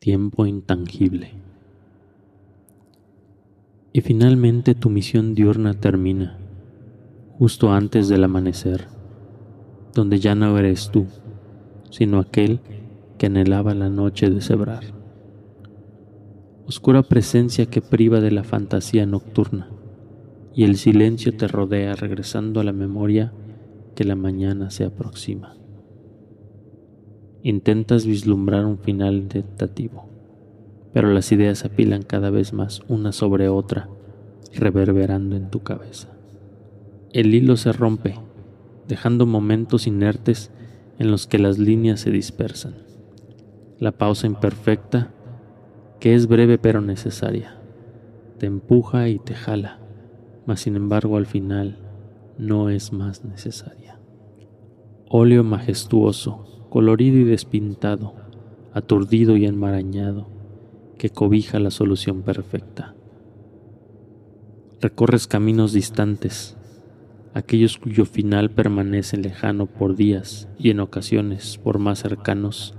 tiempo 0.00 0.46
intangible. 0.46 1.34
Y 3.92 4.00
finalmente 4.00 4.74
tu 4.74 4.88
misión 4.88 5.34
diurna 5.34 5.74
termina, 5.74 6.38
justo 7.38 7.70
antes 7.70 8.08
del 8.08 8.24
amanecer, 8.24 8.86
donde 9.92 10.18
ya 10.18 10.34
no 10.34 10.56
eres 10.56 10.90
tú, 10.90 11.06
sino 11.90 12.18
aquel 12.18 12.60
que 13.18 13.26
anhelaba 13.26 13.74
la 13.74 13.90
noche 13.90 14.30
de 14.30 14.40
cebrar. 14.40 14.84
Oscura 16.66 17.02
presencia 17.02 17.66
que 17.66 17.82
priva 17.82 18.22
de 18.22 18.30
la 18.30 18.42
fantasía 18.42 19.04
nocturna, 19.04 19.68
y 20.54 20.64
el 20.64 20.78
silencio 20.78 21.36
te 21.36 21.46
rodea 21.46 21.94
regresando 21.94 22.60
a 22.60 22.64
la 22.64 22.72
memoria 22.72 23.34
que 23.94 24.04
la 24.04 24.16
mañana 24.16 24.70
se 24.70 24.84
aproxima. 24.84 25.59
Intentas 27.42 28.04
vislumbrar 28.04 28.66
un 28.66 28.78
final 28.78 29.26
tentativo, 29.28 30.08
pero 30.92 31.10
las 31.12 31.32
ideas 31.32 31.64
apilan 31.64 32.02
cada 32.02 32.28
vez 32.28 32.52
más 32.52 32.82
una 32.88 33.12
sobre 33.12 33.48
otra, 33.48 33.88
reverberando 34.54 35.36
en 35.36 35.50
tu 35.50 35.62
cabeza. 35.62 36.08
El 37.12 37.34
hilo 37.34 37.56
se 37.56 37.72
rompe, 37.72 38.16
dejando 38.88 39.24
momentos 39.24 39.86
inertes 39.86 40.50
en 40.98 41.10
los 41.10 41.26
que 41.26 41.38
las 41.38 41.58
líneas 41.58 42.00
se 42.00 42.10
dispersan. 42.10 42.74
La 43.78 43.92
pausa 43.92 44.26
imperfecta, 44.26 45.14
que 45.98 46.14
es 46.14 46.26
breve 46.26 46.58
pero 46.58 46.82
necesaria, 46.82 47.56
te 48.38 48.44
empuja 48.44 49.08
y 49.08 49.18
te 49.18 49.34
jala, 49.34 49.78
mas 50.44 50.60
sin 50.60 50.76
embargo 50.76 51.16
al 51.16 51.26
final 51.26 51.78
no 52.36 52.68
es 52.68 52.92
más 52.92 53.24
necesaria. 53.24 53.98
Óleo 55.08 55.42
majestuoso, 55.42 56.59
colorido 56.70 57.18
y 57.18 57.24
despintado, 57.24 58.14
aturdido 58.72 59.36
y 59.36 59.44
enmarañado, 59.44 60.28
que 60.96 61.10
cobija 61.10 61.58
la 61.58 61.70
solución 61.70 62.22
perfecta. 62.22 62.94
Recorres 64.80 65.26
caminos 65.26 65.72
distantes, 65.72 66.56
aquellos 67.34 67.76
cuyo 67.76 68.06
final 68.06 68.50
permanece 68.50 69.16
lejano 69.16 69.66
por 69.66 69.96
días 69.96 70.48
y 70.58 70.70
en 70.70 70.80
ocasiones 70.80 71.58
por 71.58 71.78
más 71.78 71.98
cercanos, 71.98 72.74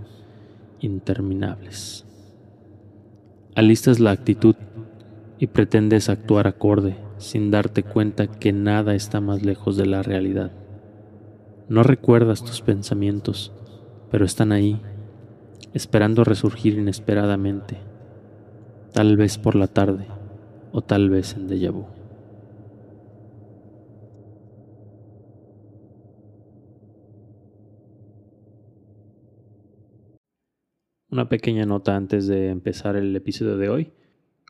interminables. 0.80 2.06
Alistas 3.56 4.00
la 4.00 4.12
actitud 4.12 4.56
y 5.38 5.47
pretendes 5.47 6.08
actuar 6.08 6.47
acorde 6.47 6.95
sin 7.17 7.52
darte 7.52 7.84
cuenta 7.84 8.28
que 8.28 8.53
nada 8.53 8.95
está 8.95 9.19
más 9.19 9.44
lejos 9.44 9.75
de 9.75 9.86
la 9.86 10.02
realidad. 10.02 10.52
No 11.69 11.84
recuerdas 11.84 12.44
tus 12.44 12.62
pensamientos, 12.62 13.52
pero 14.12 14.26
están 14.26 14.52
ahí, 14.52 14.81
esperando 15.73 16.23
resurgir 16.23 16.78
inesperadamente, 16.78 17.78
tal 18.94 19.16
vez 19.16 19.38
por 19.38 19.56
la 19.56 19.68
tarde 19.68 20.06
o 20.73 20.81
tal 20.81 21.09
vez 21.09 21.34
en 21.36 21.48
déjà 21.48 21.72
vu. 21.72 21.86
Una 31.09 31.28
pequeña 31.28 31.66
nota 31.66 31.98
antes 31.98 32.28
de 32.28 32.50
empezar 32.50 32.96
el 32.96 33.14
episodio 33.14 33.58
de 33.58 33.68
hoy. 33.68 33.92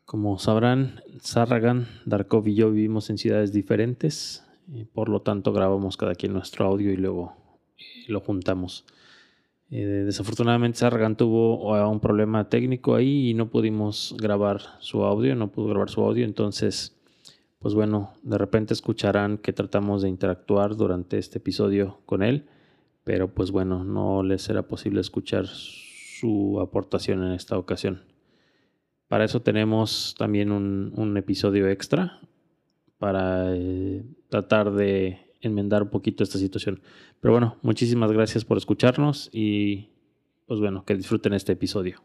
Como 0.05 0.37
sabrán, 0.37 1.01
Sarragan, 1.19 1.87
Darkov 2.05 2.47
y 2.47 2.53
yo 2.53 2.71
vivimos 2.71 3.09
en 3.09 3.17
ciudades 3.17 3.51
diferentes, 3.51 4.45
y 4.71 4.85
por 4.85 5.09
lo 5.09 5.21
tanto 5.21 5.53
grabamos 5.53 5.97
cada 5.97 6.13
quien 6.13 6.33
nuestro 6.33 6.65
audio 6.65 6.91
y 6.91 6.97
luego 6.97 7.33
eh, 7.77 8.05
lo 8.07 8.19
juntamos. 8.19 8.85
Eh, 9.73 10.03
desafortunadamente 10.05 10.79
Sargan 10.79 11.15
tuvo 11.15 11.71
uh, 11.71 11.89
un 11.89 12.01
problema 12.01 12.49
técnico 12.49 12.93
ahí 12.93 13.29
y 13.29 13.33
no 13.33 13.49
pudimos 13.49 14.13
grabar 14.19 14.59
su 14.79 15.05
audio, 15.05 15.33
no 15.33 15.49
pudo 15.49 15.67
grabar 15.67 15.89
su 15.89 16.01
audio, 16.01 16.25
entonces, 16.25 16.99
pues 17.57 17.73
bueno, 17.73 18.13
de 18.21 18.37
repente 18.37 18.73
escucharán 18.73 19.37
que 19.37 19.53
tratamos 19.53 20.01
de 20.01 20.09
interactuar 20.09 20.75
durante 20.75 21.17
este 21.17 21.37
episodio 21.37 21.99
con 22.05 22.21
él, 22.21 22.49
pero 23.05 23.33
pues 23.33 23.51
bueno, 23.51 23.85
no 23.85 24.23
les 24.23 24.41
será 24.41 24.63
posible 24.63 24.99
escuchar 24.99 25.47
su 25.47 26.59
aportación 26.59 27.23
en 27.23 27.31
esta 27.31 27.57
ocasión. 27.57 28.01
Para 29.07 29.23
eso 29.23 29.41
tenemos 29.41 30.15
también 30.17 30.51
un, 30.51 31.17
episodio 31.17 31.69
extra 31.69 32.19
para 32.97 33.55
eh, 33.55 34.03
tratar 34.27 34.71
de 34.71 35.30
enmendar 35.41 35.83
un 35.83 35.89
poquito 35.89 36.23
esta 36.23 36.37
situación. 36.37 36.81
Pero 37.19 37.33
bueno, 37.33 37.57
muchísimas 37.61 38.11
gracias 38.11 38.45
por 38.45 38.57
escucharnos 38.57 39.29
y 39.33 39.89
pues 40.47 40.59
bueno, 40.59 40.85
que 40.85 40.95
disfruten 40.95 41.33
este 41.33 41.53
episodio. 41.53 42.01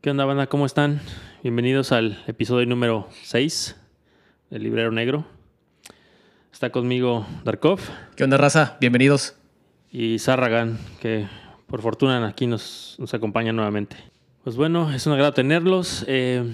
¿Qué 0.00 0.10
onda, 0.10 0.24
banda? 0.24 0.46
¿Cómo 0.46 0.66
están? 0.66 1.00
Bienvenidos 1.42 1.92
al 1.92 2.22
episodio 2.26 2.66
número 2.66 3.08
6 3.22 3.76
del 4.50 4.62
Librero 4.62 4.90
Negro. 4.90 5.26
Está 6.52 6.70
conmigo 6.70 7.26
Darkov. 7.44 7.80
¿Qué 8.16 8.24
onda, 8.24 8.36
raza? 8.36 8.76
Bienvenidos. 8.80 9.36
Y 9.92 10.18
Sarragan, 10.18 10.78
que 11.00 11.26
por 11.66 11.82
fortuna 11.82 12.26
aquí 12.26 12.46
nos, 12.46 12.96
nos 12.98 13.12
acompaña 13.14 13.52
nuevamente. 13.52 13.96
Pues 14.42 14.56
bueno, 14.56 14.90
es 14.90 15.06
un 15.06 15.12
agrado 15.12 15.32
tenerlos. 15.34 16.04
Eh, 16.08 16.44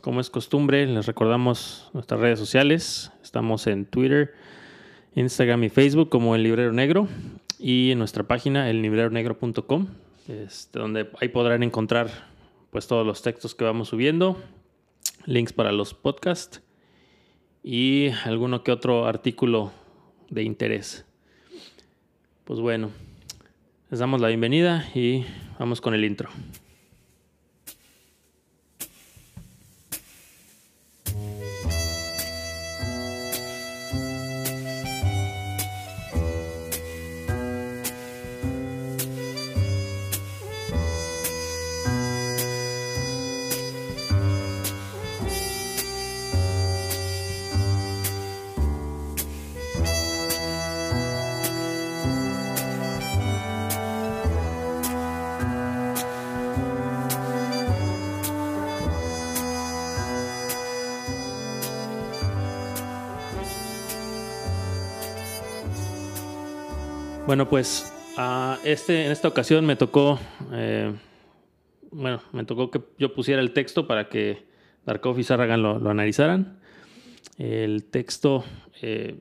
como 0.00 0.20
es 0.20 0.30
costumbre, 0.30 0.86
les 0.86 1.06
recordamos 1.06 1.90
nuestras 1.92 2.20
redes 2.20 2.38
sociales. 2.38 3.12
Estamos 3.30 3.68
en 3.68 3.86
Twitter, 3.86 4.34
Instagram 5.14 5.62
y 5.62 5.68
Facebook 5.68 6.08
como 6.08 6.34
El 6.34 6.42
Librero 6.42 6.72
Negro 6.72 7.06
y 7.60 7.92
en 7.92 8.00
nuestra 8.00 8.24
página 8.24 8.68
ellibreronegro.com, 8.68 9.86
este, 10.26 10.80
donde 10.80 11.08
ahí 11.20 11.28
podrán 11.28 11.62
encontrar 11.62 12.10
pues 12.72 12.88
todos 12.88 13.06
los 13.06 13.22
textos 13.22 13.54
que 13.54 13.62
vamos 13.62 13.90
subiendo, 13.90 14.36
links 15.26 15.52
para 15.52 15.70
los 15.70 15.94
podcasts 15.94 16.60
y 17.62 18.08
alguno 18.24 18.64
que 18.64 18.72
otro 18.72 19.06
artículo 19.06 19.70
de 20.28 20.42
interés. 20.42 21.04
Pues 22.42 22.58
bueno, 22.58 22.90
les 23.92 24.00
damos 24.00 24.20
la 24.20 24.26
bienvenida 24.26 24.88
y 24.92 25.24
vamos 25.56 25.80
con 25.80 25.94
el 25.94 26.04
intro. 26.04 26.30
Bueno, 67.30 67.48
pues 67.48 67.94
este, 68.64 69.04
en 69.04 69.12
esta 69.12 69.28
ocasión 69.28 69.64
me 69.64 69.76
tocó, 69.76 70.18
eh, 70.52 70.92
bueno, 71.92 72.20
me 72.32 72.44
tocó 72.44 72.72
que 72.72 72.80
yo 72.98 73.14
pusiera 73.14 73.40
el 73.40 73.52
texto 73.52 73.86
para 73.86 74.08
que 74.08 74.42
Darkov 74.84 75.16
y 75.16 75.22
Sarragan 75.22 75.62
lo, 75.62 75.76
analizaran. 75.88 76.58
El 77.38 77.84
texto, 77.84 78.42
eh, 78.82 79.20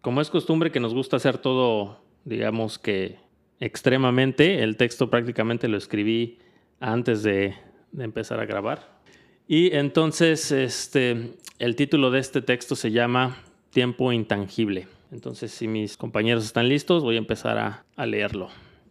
como 0.00 0.22
es 0.22 0.30
costumbre 0.30 0.72
que 0.72 0.80
nos 0.80 0.94
gusta 0.94 1.16
hacer 1.16 1.36
todo, 1.36 2.00
digamos 2.24 2.78
que 2.78 3.18
extremadamente, 3.60 4.62
el 4.62 4.78
texto 4.78 5.10
prácticamente 5.10 5.68
lo 5.68 5.76
escribí 5.76 6.38
antes 6.80 7.22
de, 7.22 7.54
de 7.90 8.04
empezar 8.04 8.40
a 8.40 8.46
grabar. 8.46 9.02
Y 9.46 9.76
entonces, 9.76 10.50
este, 10.50 11.34
el 11.58 11.76
título 11.76 12.10
de 12.10 12.20
este 12.20 12.40
texto 12.40 12.74
se 12.74 12.90
llama 12.90 13.36
Tiempo 13.68 14.12
Intangible. 14.14 14.88
Entonces, 15.12 15.52
si 15.52 15.68
mis 15.68 15.98
compañeros 15.98 16.42
están 16.42 16.70
listos, 16.70 17.02
voy 17.02 17.16
a 17.16 17.18
empezar 17.18 17.84
a, 17.96 18.06
leerlo. 18.06 18.48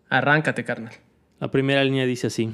Arráncate, 0.07 0.63
carnal. 0.63 0.93
La 1.39 1.49
primera 1.49 1.83
línea 1.83 2.05
dice 2.05 2.27
así. 2.27 2.51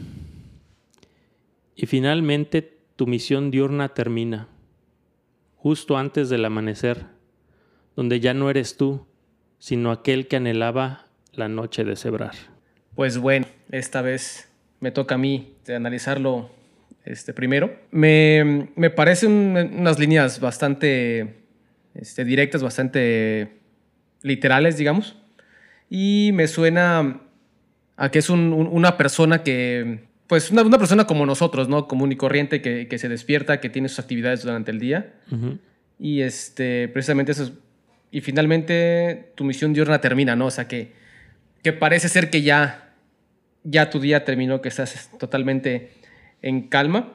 Y 1.75 1.85
finalmente 1.85 2.77
tu 2.95 3.07
misión 3.07 3.51
diurna 3.51 3.89
termina, 3.89 4.47
justo 5.57 5.97
antes 5.97 6.29
del 6.29 6.45
amanecer, 6.45 7.05
donde 7.95 8.21
ya 8.21 8.33
no 8.33 8.49
eres 8.49 8.77
tú, 8.77 9.05
sino 9.59 9.91
aquel 9.91 10.27
que 10.27 10.37
anhelaba 10.37 11.05
la 11.33 11.49
noche 11.49 11.83
de 11.83 11.97
cebrar. 11.97 12.35
Pues 12.95 13.17
bueno, 13.17 13.47
esta 13.69 14.01
vez 14.01 14.49
me 14.79 14.91
toca 14.91 15.15
a 15.15 15.17
mí 15.17 15.55
de 15.65 15.75
analizarlo 15.75 16.49
este, 17.03 17.33
primero. 17.33 17.75
Me, 17.91 18.69
me 18.75 18.89
parecen 18.89 19.31
unas 19.77 19.99
líneas 19.99 20.39
bastante 20.39 21.46
este, 21.99 22.25
directas, 22.25 22.63
bastante 22.63 23.59
literales, 24.21 24.77
digamos. 24.77 25.17
Y 25.89 26.31
me 26.33 26.47
suena 26.47 27.21
a 27.95 28.11
que 28.11 28.19
es 28.19 28.29
una 28.29 28.97
persona 28.97 29.43
que, 29.43 30.07
pues 30.27 30.51
una, 30.51 30.77
persona 30.77 31.07
como 31.07 31.25
nosotros, 31.25 31.69
¿no? 31.69 31.87
Común 31.87 32.11
y 32.11 32.15
corriente, 32.15 32.61
que, 32.61 32.97
se 32.97 33.09
despierta, 33.09 33.59
que 33.59 33.69
tiene 33.69 33.89
sus 33.89 33.99
actividades 33.99 34.43
durante 34.43 34.71
el 34.71 34.79
día. 34.79 35.15
Y 35.99 36.21
este, 36.21 36.87
precisamente 36.89 37.31
eso 37.31 37.51
y 38.11 38.21
finalmente 38.21 39.31
tu 39.35 39.43
misión 39.43 39.73
diurna 39.73 39.99
termina, 39.99 40.35
¿no? 40.35 40.45
O 40.47 40.51
sea, 40.51 40.67
que, 40.67 40.93
que 41.63 41.73
parece 41.73 42.09
ser 42.09 42.29
que 42.29 42.41
ya, 42.41 42.93
ya 43.63 43.89
tu 43.89 43.99
día 43.99 44.23
terminó, 44.23 44.61
que 44.61 44.69
estás 44.69 45.11
totalmente 45.19 45.91
en 46.41 46.67
calma, 46.67 47.13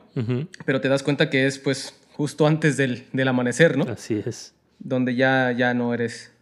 pero 0.66 0.80
te 0.80 0.88
das 0.88 1.02
cuenta 1.02 1.30
que 1.30 1.46
es 1.46 1.58
pues 1.58 1.98
justo 2.12 2.46
antes 2.46 2.76
del, 2.76 3.04
del, 3.12 3.28
amanecer, 3.28 3.78
¿no? 3.78 3.84
Así 3.84 4.22
es. 4.24 4.54
Donde 4.84 5.14
ya, 5.14 5.52
ya 5.52 5.74
no 5.74 5.94
eres, 5.94 6.32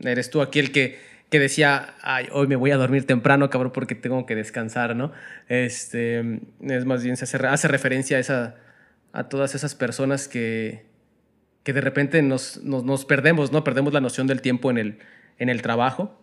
eres 0.00 0.30
tú 0.30 0.42
aquí 0.42 0.58
el 0.58 0.72
que, 0.72 0.98
que 1.30 1.38
decía, 1.38 1.94
Ay, 2.02 2.28
hoy 2.32 2.46
me 2.46 2.56
voy 2.56 2.70
a 2.70 2.76
dormir 2.76 3.06
temprano, 3.06 3.50
cabrón, 3.50 3.72
porque 3.72 3.94
tengo 3.94 4.26
que 4.26 4.34
descansar, 4.34 4.94
¿no? 4.96 5.12
Este, 5.48 6.40
es 6.60 6.84
más 6.84 7.02
bien, 7.02 7.16
se 7.16 7.24
hace, 7.24 7.36
hace 7.46 7.68
referencia 7.68 8.16
a, 8.16 8.20
esa, 8.20 8.56
a 9.12 9.28
todas 9.28 9.54
esas 9.54 9.74
personas 9.74 10.28
que, 10.28 10.86
que 11.64 11.72
de 11.72 11.80
repente 11.80 12.22
nos, 12.22 12.62
nos, 12.62 13.04
perdemos, 13.04 13.50
¿no? 13.50 13.64
Perdemos 13.64 13.92
la 13.92 14.00
noción 14.00 14.26
del 14.26 14.42
tiempo 14.42 14.70
en 14.70 14.78
el, 14.78 14.98
en 15.38 15.48
el 15.48 15.62
trabajo. 15.62 16.20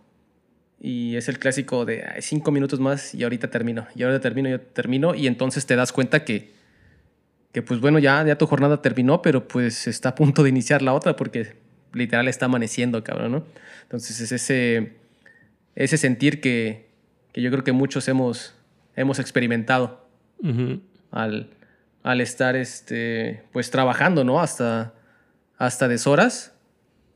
Y 0.80 1.16
es 1.16 1.28
el 1.28 1.38
clásico 1.38 1.84
de 1.84 2.04
cinco 2.20 2.50
minutos 2.50 2.80
más 2.80 3.14
y 3.14 3.22
ahorita 3.22 3.50
termino, 3.50 3.86
y 3.94 4.02
ahora 4.02 4.18
termino, 4.20 4.52
y 4.52 4.58
termino. 4.58 5.14
Y 5.14 5.26
entonces 5.26 5.64
te 5.64 5.76
das 5.76 5.92
cuenta 5.92 6.24
que, 6.24 6.52
que 7.52 7.62
pues 7.62 7.80
bueno, 7.80 7.98
ya, 7.98 8.24
ya 8.24 8.36
tu 8.36 8.46
jornada 8.46 8.82
terminó, 8.82 9.22
pero 9.22 9.46
pues 9.46 9.86
está 9.86 10.10
a 10.10 10.14
punto 10.14 10.42
de 10.42 10.48
iniciar 10.48 10.82
la 10.82 10.92
otra 10.92 11.14
porque 11.14 11.54
literal 11.92 12.28
está 12.28 12.46
amaneciendo, 12.46 13.02
cabrón, 13.04 13.32
¿no? 13.32 13.44
Entonces 13.82 14.20
es 14.20 14.32
ese, 14.32 14.92
ese 15.74 15.96
sentir 15.96 16.40
que, 16.40 16.88
que 17.32 17.42
yo 17.42 17.50
creo 17.50 17.64
que 17.64 17.72
muchos 17.72 18.08
hemos, 18.08 18.54
hemos 18.96 19.18
experimentado 19.18 20.06
al, 21.10 21.50
al 22.02 22.20
estar 22.20 22.56
este, 22.56 23.42
pues 23.52 23.70
trabajando, 23.70 24.24
¿no? 24.24 24.40
Hasta 24.40 24.94
hasta 25.62 25.86
deshoras. 25.86 26.52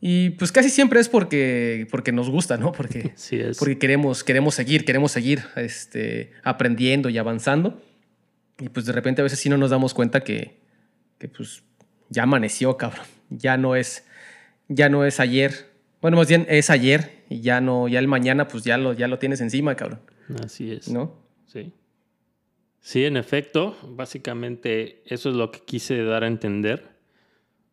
Y 0.01 0.31
pues 0.31 0.53
casi 0.53 0.71
siempre 0.71 1.01
es 1.01 1.09
porque, 1.09 1.89
porque 1.91 2.13
nos 2.13 2.31
gusta, 2.31 2.57
¿no? 2.57 2.71
Porque, 2.71 3.13
porque 3.59 3.79
queremos, 3.79 4.23
queremos 4.23 4.55
seguir, 4.55 4.85
queremos 4.85 5.11
seguir 5.11 5.43
este, 5.57 6.33
aprendiendo 6.45 7.09
y 7.09 7.19
avanzando. 7.19 7.83
Y 8.61 8.69
pues 8.69 8.87
de 8.87 8.93
repente 8.93 9.21
a 9.21 9.25
veces 9.25 9.41
sí 9.41 9.49
no 9.49 9.57
nos 9.57 9.71
damos 9.71 9.95
cuenta 9.95 10.21
que, 10.21 10.61
que 11.19 11.29
pues 11.29 11.65
ya 12.09 12.23
amaneció, 12.23 12.77
cabrón. 12.77 13.05
Ya 13.31 13.57
no 13.57 13.75
es, 13.75 14.07
ya 14.69 14.89
no 14.89 15.05
es 15.05 15.21
ayer. 15.21 15.73
Bueno, 16.01 16.17
más 16.17 16.29
bien 16.29 16.47
es 16.49 16.71
ayer 16.71 17.25
y 17.29 17.41
ya 17.41 17.61
no, 17.61 17.89
ya 17.89 17.99
el 17.99 18.09
mañana 18.09 18.49
pues 18.49 18.65
ya 18.65 18.79
lo, 18.79 18.93
ya 18.93 19.09
lo 19.09 19.19
tienes 19.19 19.41
encima, 19.41 19.75
cabrón. 19.75 20.01
Así 20.45 20.73
es. 20.73 20.89
¿No? 20.89 21.15
Sí. 21.47 21.73
Sí, 22.81 23.05
en 23.05 23.17
efecto, 23.17 23.77
básicamente 23.83 25.03
eso 25.07 25.31
es 25.31 25.35
lo 25.35 25.51
que 25.51 25.61
quise 25.61 26.03
dar 26.05 26.23
a 26.23 26.29
entender 26.29 26.97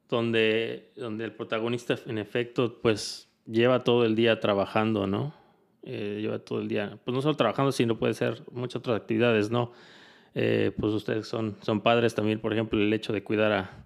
donde, 0.10 0.92
donde 0.96 1.26
el 1.26 1.34
protagonista 1.34 1.98
en 2.06 2.18
efecto 2.18 2.80
pues 2.82 3.30
lleva 3.46 3.84
todo 3.84 4.06
el 4.06 4.16
día 4.16 4.40
trabajando, 4.40 5.08
¿no? 5.08 5.36
Eh, 5.84 6.20
lleva 6.22 6.40
todo 6.40 6.62
el 6.62 6.68
día, 6.68 6.98
pues 7.04 7.14
no 7.14 7.22
solo 7.22 7.36
trabajando, 7.36 7.72
sino 7.72 8.00
puede 8.00 8.14
ser 8.14 8.42
muchas 8.52 8.78
otras 8.78 8.96
actividades, 8.96 9.52
¿no? 9.52 9.74
Eh, 10.34 10.72
pues 10.80 10.94
ustedes 10.94 11.28
son, 11.28 11.58
son 11.62 11.82
padres 11.82 12.16
también, 12.16 12.40
por 12.40 12.54
ejemplo, 12.54 12.80
el 12.80 12.94
hecho 12.94 13.12
de 13.12 13.24
cuidar 13.24 13.52
a, 13.52 13.86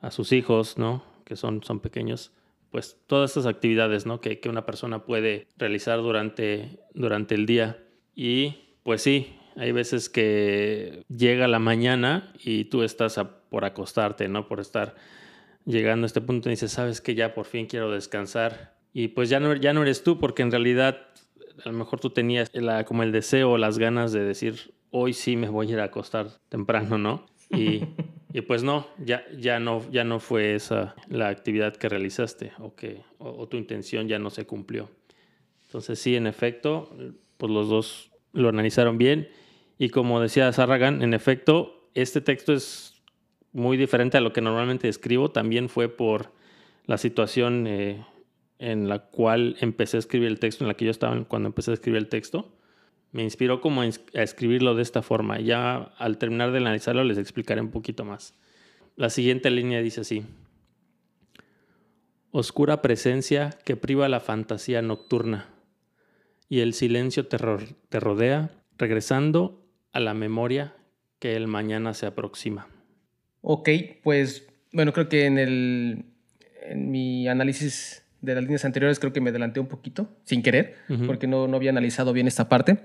a 0.00 0.10
sus 0.10 0.32
hijos, 0.32 0.78
¿no? 0.78 1.02
Que 1.24 1.36
son, 1.36 1.62
son 1.62 1.80
pequeños, 1.80 2.32
pues 2.70 3.00
todas 3.06 3.30
estas 3.30 3.46
actividades, 3.46 4.06
¿no? 4.06 4.20
Que, 4.20 4.40
una 4.48 4.66
persona 4.66 5.04
puede 5.04 5.46
realizar 5.56 5.98
durante, 5.98 6.80
durante 6.94 7.34
el 7.34 7.46
día. 7.46 7.82
Y 8.14 8.76
pues 8.82 9.02
sí, 9.02 9.36
hay 9.56 9.72
veces 9.72 10.08
que 10.08 11.04
llega 11.08 11.48
la 11.48 11.58
mañana 11.58 12.32
y 12.42 12.64
tú 12.66 12.82
estás 12.82 13.20
por 13.50 13.64
acostarte, 13.64 14.28
¿no? 14.28 14.48
Por 14.48 14.60
estar 14.60 14.96
llegando 15.64 16.04
a 16.04 16.08
este 16.08 16.20
punto 16.20 16.48
y 16.48 16.52
dices, 16.52 16.72
sabes 16.72 17.00
que 17.00 17.14
ya 17.14 17.34
por 17.34 17.44
fin 17.44 17.66
quiero 17.66 17.90
descansar. 17.90 18.76
Y 18.92 19.08
pues 19.08 19.28
ya 19.28 19.40
no, 19.40 19.54
ya 19.54 19.72
no 19.72 19.82
eres 19.82 20.02
tú, 20.02 20.18
porque 20.18 20.42
en 20.42 20.50
realidad 20.50 21.08
a 21.64 21.68
lo 21.68 21.76
mejor 21.76 22.00
tú 22.00 22.10
tenías 22.10 22.50
como 22.86 23.02
el 23.02 23.12
deseo 23.12 23.58
las 23.58 23.78
ganas 23.78 24.12
de 24.12 24.24
decir, 24.24 24.74
hoy 24.90 25.12
sí 25.12 25.36
me 25.36 25.48
voy 25.48 25.68
a 25.68 25.72
ir 25.72 25.80
a 25.80 25.84
acostar 25.84 26.28
temprano, 26.48 26.98
¿no? 26.98 27.26
Y, 27.50 27.82
y 28.32 28.42
pues 28.42 28.62
no, 28.62 28.86
ya, 28.98 29.24
ya 29.36 29.58
no, 29.58 29.90
ya 29.90 30.04
no 30.04 30.20
fue 30.20 30.54
esa 30.54 30.94
la 31.08 31.28
actividad 31.28 31.76
que 31.76 31.88
realizaste 31.88 32.52
o, 32.58 32.74
que, 32.74 33.02
o, 33.18 33.48
tu 33.48 33.56
intención 33.56 34.06
ya 34.06 34.18
no 34.18 34.28
se 34.30 34.44
cumplió. 34.44 34.90
Entonces 35.66 35.98
sí, 35.98 36.14
en 36.14 36.26
efecto, 36.26 36.94
pues 37.38 37.50
los 37.50 37.68
dos 37.68 38.10
lo 38.32 38.50
analizaron 38.50 38.98
bien. 38.98 39.28
Y 39.78 39.88
como 39.88 40.20
decía 40.20 40.52
Sarragan, 40.52 41.02
en 41.02 41.14
efecto, 41.14 41.90
este 41.94 42.20
texto 42.20 42.52
es 42.52 43.02
muy 43.52 43.76
diferente 43.76 44.18
a 44.18 44.20
lo 44.20 44.32
que 44.32 44.42
normalmente 44.42 44.88
escribo. 44.88 45.30
También 45.30 45.68
fue 45.68 45.88
por 45.88 46.32
la 46.84 46.98
situación 46.98 47.66
eh, 47.66 48.04
en 48.58 48.88
la 48.88 48.98
cual 48.98 49.56
empecé 49.60 49.96
a 49.96 50.00
escribir 50.00 50.28
el 50.28 50.38
texto, 50.38 50.64
en 50.64 50.68
la 50.68 50.74
que 50.74 50.84
yo 50.84 50.90
estaba 50.90 51.22
cuando 51.24 51.48
empecé 51.48 51.70
a 51.70 51.74
escribir 51.74 51.98
el 51.98 52.08
texto. 52.08 52.57
Me 53.12 53.22
inspiró 53.22 53.60
como 53.60 53.82
a 53.82 53.86
escribirlo 54.12 54.74
de 54.74 54.82
esta 54.82 55.02
forma. 55.02 55.40
Ya 55.40 55.76
al 55.76 56.18
terminar 56.18 56.52
de 56.52 56.58
analizarlo 56.58 57.04
les 57.04 57.18
explicaré 57.18 57.60
un 57.60 57.70
poquito 57.70 58.04
más. 58.04 58.34
La 58.96 59.10
siguiente 59.10 59.50
línea 59.50 59.80
dice 59.80 60.02
así. 60.02 60.24
Oscura 62.30 62.82
presencia 62.82 63.50
que 63.64 63.76
priva 63.76 64.08
la 64.08 64.20
fantasía 64.20 64.82
nocturna 64.82 65.48
y 66.48 66.60
el 66.60 66.74
silencio 66.74 67.26
te, 67.26 67.38
te 67.88 68.00
rodea, 68.00 68.50
regresando 68.76 69.64
a 69.92 70.00
la 70.00 70.14
memoria 70.14 70.74
que 71.18 71.36
el 71.36 71.46
mañana 71.46 71.94
se 71.94 72.06
aproxima. 72.06 72.68
Ok, 73.40 73.68
pues 74.02 74.46
bueno, 74.72 74.92
creo 74.92 75.08
que 75.08 75.26
en, 75.26 75.38
el, 75.38 76.04
en 76.62 76.90
mi 76.90 77.28
análisis 77.28 78.04
de 78.20 78.34
las 78.34 78.42
líneas 78.42 78.64
anteriores 78.64 78.98
creo 78.98 79.12
que 79.12 79.20
me 79.20 79.30
adelanté 79.30 79.60
un 79.60 79.68
poquito, 79.68 80.08
sin 80.24 80.42
querer, 80.42 80.76
porque 81.06 81.26
no, 81.26 81.46
no 81.46 81.56
había 81.56 81.70
analizado 81.70 82.12
bien 82.12 82.26
esta 82.26 82.48
parte. 82.48 82.78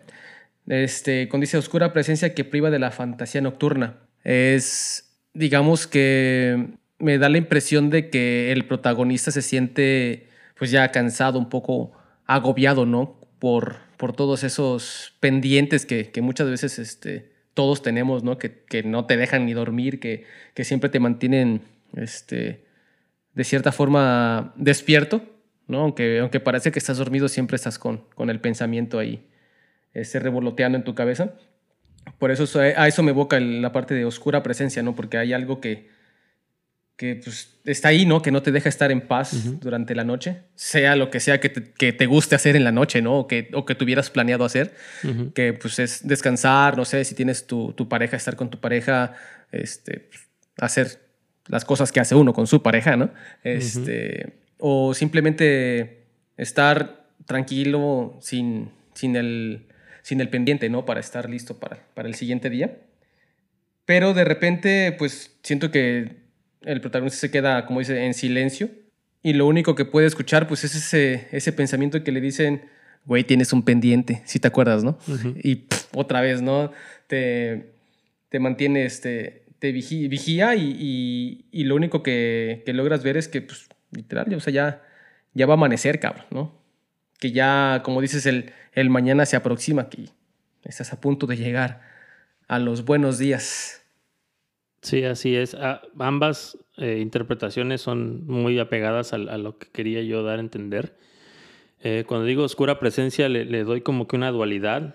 Este, 0.68 1.28
con 1.28 1.42
dice 1.42 1.58
oscura 1.58 1.92
presencia 1.92 2.34
que 2.34 2.46
priva 2.46 2.70
de 2.70 2.80
la 2.80 2.92
fantasía 2.92 3.42
nocturna. 3.42 3.98
Es, 4.24 5.18
digamos 5.34 5.88
que 5.88 6.68
me 7.00 7.18
da 7.18 7.30
la 7.30 7.38
impresión 7.38 7.90
de 7.90 8.10
que 8.10 8.52
el 8.52 8.66
protagonista 8.66 9.32
se 9.32 9.42
siente 9.42 10.30
pues 10.58 10.72
ya 10.72 10.90
cansado, 10.92 11.40
un 11.40 11.50
poco 11.50 11.92
agobiado, 12.26 12.86
¿no? 12.86 13.20
Por, 13.40 13.78
por 13.98 14.16
todos 14.16 14.44
esos 14.44 15.14
pendientes 15.20 15.86
que, 15.86 16.12
que 16.12 16.22
muchas 16.22 16.50
veces 16.50 16.80
este, 16.80 17.34
todos 17.54 17.82
tenemos, 17.82 18.24
¿no? 18.24 18.38
Que, 18.38 18.63
no 18.86 19.06
te 19.06 19.18
dejan 19.18 19.46
ni 19.46 19.54
dormir, 19.54 20.00
que, 20.00 20.25
que, 20.54 20.63
siempre 20.63 20.90
te 20.90 21.00
mantienen, 21.00 21.62
este, 21.96 22.63
de 23.34 23.44
cierta 23.44 23.72
forma, 23.72 24.54
despierto, 24.56 25.22
¿no? 25.68 25.82
Aunque, 25.82 26.20
aunque 26.20 26.40
parece 26.40 26.72
que 26.72 26.80
estás 26.80 26.98
dormido, 26.98 27.28
siempre 27.28 27.56
estás 27.56 27.80
con, 27.80 28.06
con 28.16 28.30
el 28.30 28.40
pensamiento 28.40 29.00
ahí, 29.00 29.28
ese 29.94 30.20
revoloteando 30.20 30.78
en 30.78 30.84
tu 30.84 30.96
cabeza. 30.96 31.34
Por 32.20 32.32
eso 32.32 32.60
a 32.60 32.88
eso 32.88 33.04
me 33.04 33.12
evoca 33.12 33.40
la 33.40 33.72
parte 33.72 33.94
de 33.94 34.06
oscura 34.06 34.44
presencia, 34.44 34.84
¿no? 34.84 34.94
Porque 34.94 35.18
hay 35.18 35.32
algo 35.32 35.62
que, 35.62 35.90
que 36.98 37.16
pues, 37.16 37.60
está 37.63 37.90
ahí, 37.90 38.06
¿no? 38.06 38.22
Que 38.22 38.32
no 38.32 38.44
te 38.44 38.52
deja 38.52 38.68
estar 38.68 38.92
en 38.92 39.02
paz 39.02 39.60
durante 39.62 39.96
la 39.96 40.04
noche, 40.04 40.42
sea 40.56 40.96
lo 40.96 41.10
que 41.10 41.20
sea 41.20 41.40
que 41.40 41.50
te, 41.50 41.72
que 41.72 41.94
te, 41.94 42.06
guste 42.06 42.36
hacer 42.36 42.56
en 42.56 42.66
la 42.66 42.72
noche, 42.74 43.02
¿no? 43.02 43.20
O 43.20 43.28
que, 43.28 43.50
o 43.54 43.66
que 43.66 43.75
tuvieras 43.75 44.10
planeado 44.10 44.44
hacer, 44.44 44.75
que 45.34 45.54
pues 45.54 45.80
es 45.80 46.06
descansar, 46.06 46.75
no 46.75 46.84
sé, 46.84 47.06
si 47.06 47.16
tienes 47.16 47.48
tu, 47.48 47.74
tu 47.74 47.88
pareja, 47.88 48.18
estar 48.18 48.36
con 48.36 48.50
tu 48.50 48.60
pareja, 48.60 49.13
este, 49.52 50.10
hacer 50.58 51.02
las 51.48 51.66
cosas 51.66 51.92
que 51.92 52.00
hace 52.00 52.16
uno 52.16 52.34
con 52.34 52.48
su 52.48 52.62
pareja, 52.62 52.96
¿no? 52.96 53.12
Este, 53.44 54.34
O 54.58 54.94
simplemente 54.94 56.06
estar 56.38 57.06
tranquilo 57.26 58.18
sin, 58.22 58.72
sin, 58.94 59.16
el, 59.16 59.68
sin 60.02 60.22
el 60.22 60.30
pendiente, 60.30 60.70
¿no? 60.70 60.86
Para 60.86 61.00
estar 61.00 61.30
listo 61.30 61.60
para, 61.60 61.80
para 61.94 62.08
el 62.08 62.16
siguiente 62.16 62.50
día. 62.50 62.78
Pero 63.86 64.14
de 64.14 64.24
repente, 64.24 64.96
pues 64.98 65.36
siento 65.44 65.72
que 65.72 66.24
el 66.62 66.82
protagonista 66.82 67.20
se 67.20 67.32
queda, 67.32 67.66
como 67.66 67.80
dice, 67.80 68.06
en 68.06 68.14
silencio 68.14 68.70
y 69.22 69.34
lo 69.34 69.48
único 69.48 69.76
que 69.76 69.86
puede 69.86 70.08
escuchar 70.08 70.48
pues 70.48 70.64
es 70.64 70.76
ese, 70.76 71.28
ese 71.32 71.52
pensamiento 71.54 72.04
que 72.04 72.12
le 72.12 72.22
dicen, 72.22 72.62
güey, 73.06 73.24
tienes 73.24 73.52
un 73.54 73.64
pendiente, 73.64 74.22
si 74.26 74.40
te 74.40 74.48
acuerdas, 74.48 74.84
¿no? 74.84 74.98
Y 75.44 75.66
otra 75.94 76.22
vez, 76.22 76.42
¿no? 76.42 76.72
Te, 77.08 77.74
te 78.30 78.40
mantiene, 78.40 78.86
este, 78.86 79.43
te 79.63 79.72
vigía, 79.72 80.55
y, 80.55 81.46
lo 81.53 81.75
único 81.75 82.03
que, 82.03 82.65
logras 82.67 83.01
ver 83.01 83.15
es 83.15 83.29
que, 83.29 83.41
pues, 83.41 83.70
literal, 83.91 84.34
o 84.34 84.39
sea, 84.41 84.51
ya, 84.51 84.82
ya 85.34 85.46
va 85.46 85.53
a 85.53 85.55
amanecer, 85.55 86.01
cabrón, 86.01 86.25
¿no? 86.32 86.62
Que 87.17 87.32
ya, 87.32 87.79
como 87.86 88.01
dices, 88.01 88.25
el, 88.25 88.89
mañana 88.89 89.25
se 89.25 89.38
aproxima, 89.38 89.88
que 89.88 90.10
estás 90.65 90.91
a 90.91 91.00
punto 91.00 91.27
de 91.27 91.38
llegar 91.38 91.79
a 92.50 92.60
los 92.60 92.84
buenos 92.84 93.20
días. 93.20 93.86
Sí, 94.82 95.05
así 95.05 95.34
es. 95.38 95.55
Ambas 95.98 96.58
eh, 96.75 97.00
interpretaciones 97.00 97.79
son 97.79 98.27
muy 98.27 98.60
apegadas 98.60 99.13
a, 99.13 99.17
lo 99.17 99.60
que 99.60 99.67
quería 99.72 100.01
yo 100.01 100.24
dar 100.24 100.39
a 100.39 100.41
entender. 100.41 100.98
Eh, 101.82 102.03
cuando 102.05 102.25
digo 102.25 102.43
oscura 102.43 102.79
presencia, 102.79 103.29
le, 103.29 103.63
doy 103.63 103.79
como 103.79 104.10
que 104.10 104.17
una 104.17 104.32
dualidad. 104.32 104.93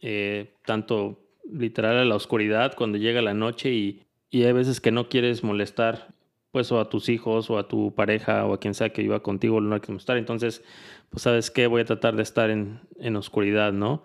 eh, 0.00 0.54
tanto 0.66 1.24
literal 1.50 1.96
a 1.96 2.04
la 2.04 2.14
oscuridad 2.14 2.74
cuando 2.76 2.98
llega 2.98 3.22
la 3.22 3.32
noche 3.32 3.72
y, 3.72 4.02
y 4.30 4.44
hay 4.44 4.52
veces 4.52 4.80
que 4.80 4.90
no 4.90 5.08
quieres 5.08 5.42
molestar 5.42 6.14
pues 6.50 6.72
o 6.72 6.80
a 6.80 6.88
tus 6.88 7.08
hijos 7.08 7.50
o 7.50 7.58
a 7.58 7.68
tu 7.68 7.94
pareja 7.94 8.46
o 8.46 8.54
a 8.54 8.60
quien 8.60 8.74
sea 8.74 8.90
que 8.90 9.02
iba 9.02 9.22
contigo, 9.22 9.60
no 9.60 9.74
hay 9.74 9.80
que 9.80 9.92
molestar. 9.92 10.16
Entonces, 10.16 10.64
pues 11.10 11.22
sabes 11.22 11.50
qué, 11.50 11.66
voy 11.66 11.82
a 11.82 11.84
tratar 11.84 12.16
de 12.16 12.22
estar 12.22 12.50
en, 12.50 12.80
en 12.98 13.16
oscuridad, 13.16 13.72
¿no? 13.72 14.02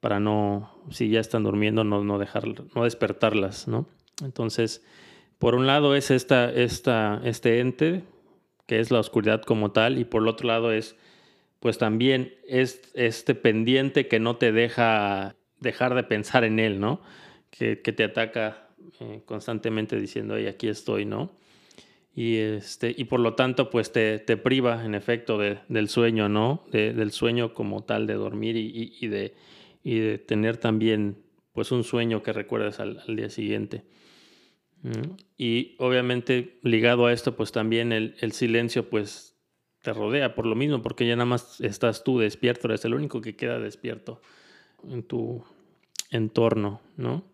Para 0.00 0.20
no, 0.20 0.70
si 0.90 1.10
ya 1.10 1.20
están 1.20 1.42
durmiendo, 1.42 1.84
no, 1.84 2.04
no 2.04 2.18
dejar, 2.18 2.44
no 2.74 2.84
despertarlas, 2.84 3.68
¿no? 3.68 3.86
Entonces, 4.22 4.84
por 5.38 5.54
un 5.54 5.66
lado 5.66 5.94
es 5.94 6.10
esta, 6.10 6.50
esta, 6.50 7.20
este 7.24 7.60
ente, 7.60 8.04
que 8.66 8.80
es 8.80 8.90
la 8.90 9.00
oscuridad 9.00 9.42
como 9.42 9.72
tal, 9.72 9.98
y 9.98 10.04
por 10.04 10.22
el 10.22 10.28
otro 10.28 10.46
lado 10.46 10.72
es, 10.72 10.96
pues 11.58 11.76
también 11.76 12.34
es 12.46 12.82
este 12.94 13.34
pendiente 13.34 14.06
que 14.06 14.20
no 14.20 14.36
te 14.36 14.52
deja 14.52 15.34
dejar 15.58 15.94
de 15.94 16.04
pensar 16.04 16.44
en 16.44 16.58
él, 16.58 16.80
¿no? 16.80 17.00
Que 17.50 17.76
te 17.76 18.04
ataca 18.04 18.69
eh, 18.98 19.22
constantemente 19.24 20.00
diciendo, 20.00 20.36
hey, 20.36 20.46
aquí 20.46 20.68
estoy, 20.68 21.04
¿no? 21.04 21.30
Y, 22.14 22.36
este, 22.38 22.92
y 22.96 23.04
por 23.04 23.20
lo 23.20 23.34
tanto, 23.34 23.70
pues 23.70 23.92
te, 23.92 24.18
te 24.18 24.36
priva, 24.36 24.84
en 24.84 24.94
efecto, 24.94 25.38
de, 25.38 25.58
del 25.68 25.88
sueño, 25.88 26.28
¿no? 26.28 26.64
De, 26.70 26.92
del 26.92 27.12
sueño 27.12 27.54
como 27.54 27.84
tal, 27.84 28.06
de 28.06 28.14
dormir 28.14 28.56
y, 28.56 28.96
y, 29.00 29.08
de, 29.08 29.34
y 29.84 29.98
de 30.00 30.18
tener 30.18 30.56
también, 30.56 31.22
pues, 31.52 31.70
un 31.70 31.84
sueño 31.84 32.22
que 32.22 32.32
recuerdes 32.32 32.80
al, 32.80 33.02
día 33.16 33.30
siguiente. 33.30 33.84
Y 35.36 35.76
obviamente, 35.78 36.58
ligado 36.62 37.06
a 37.06 37.12
esto, 37.12 37.36
pues 37.36 37.52
también 37.52 37.92
el, 37.92 38.16
el, 38.20 38.32
silencio, 38.32 38.88
pues, 38.88 39.36
te 39.82 39.92
rodea 39.92 40.34
por 40.34 40.46
lo 40.46 40.56
mismo, 40.56 40.82
porque 40.82 41.06
ya 41.06 41.16
nada 41.16 41.26
más 41.26 41.60
estás 41.60 42.02
tú 42.02 42.18
despierto, 42.18 42.66
eres 42.68 42.84
el 42.84 42.94
único 42.94 43.20
que 43.20 43.36
queda 43.36 43.58
despierto 43.58 44.20
en 44.88 45.02
tu 45.02 45.44
entorno, 46.10 46.80
¿no? 46.96 47.29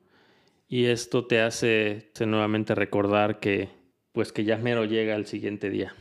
Y 0.68 0.86
esto 0.86 1.26
te 1.26 1.40
hace 1.40 2.10
nuevamente 2.26 2.74
recordar 2.74 3.38
que, 3.40 3.68
pues 4.12 4.32
que 4.32 4.44
ya 4.44 4.56
mero 4.56 4.84
llega 4.84 5.14
el 5.14 5.26
siguiente 5.26 5.70
día. 5.70 5.94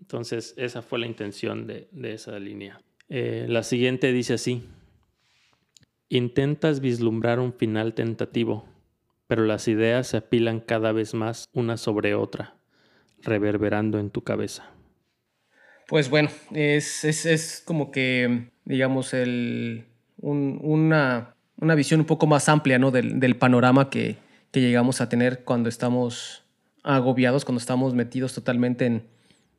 Entonces, 0.00 0.54
esa 0.56 0.82
fue 0.82 1.00
la 1.00 1.06
intención 1.06 1.66
de, 1.66 1.88
esa 2.02 2.38
línea. 2.38 2.80
Eh, 3.08 3.46
la 3.48 3.64
siguiente 3.64 4.12
dice 4.12 4.34
así, 4.34 4.62
intentas 6.08 6.80
vislumbrar 6.80 7.40
un 7.40 7.52
final 7.52 7.94
tentativo, 7.94 8.68
pero 9.26 9.44
las 9.44 9.66
ideas 9.66 10.06
se 10.06 10.18
apilan 10.18 10.60
cada 10.60 10.92
vez 10.92 11.14
más 11.14 11.48
una 11.52 11.76
sobre 11.76 12.14
otra, 12.14 12.54
reverberando 13.22 13.98
en 13.98 14.10
tu 14.10 14.22
cabeza. 14.22 14.70
Pues 15.88 16.10
bueno, 16.10 16.30
es, 16.52 17.62
como 17.64 17.90
que, 17.90 18.50
digamos, 18.64 19.14
el, 19.14 19.86
una, 20.18 21.35
visión 21.74 22.00
un 22.00 22.06
poco 22.06 22.26
más 22.26 22.48
amplia 22.48 22.78
¿no? 22.78 22.90
del, 22.90 23.36
panorama 23.36 23.90
que, 23.90 24.16
que 24.50 24.60
llegamos 24.60 25.00
a 25.00 25.08
tener 25.08 25.44
cuando 25.44 25.68
estamos 25.68 26.42
agobiados 26.86 27.44
cuando 27.44 27.58
estamos 27.58 27.94
metidos 27.94 28.32
totalmente 28.32 28.86
en, 28.86 29.02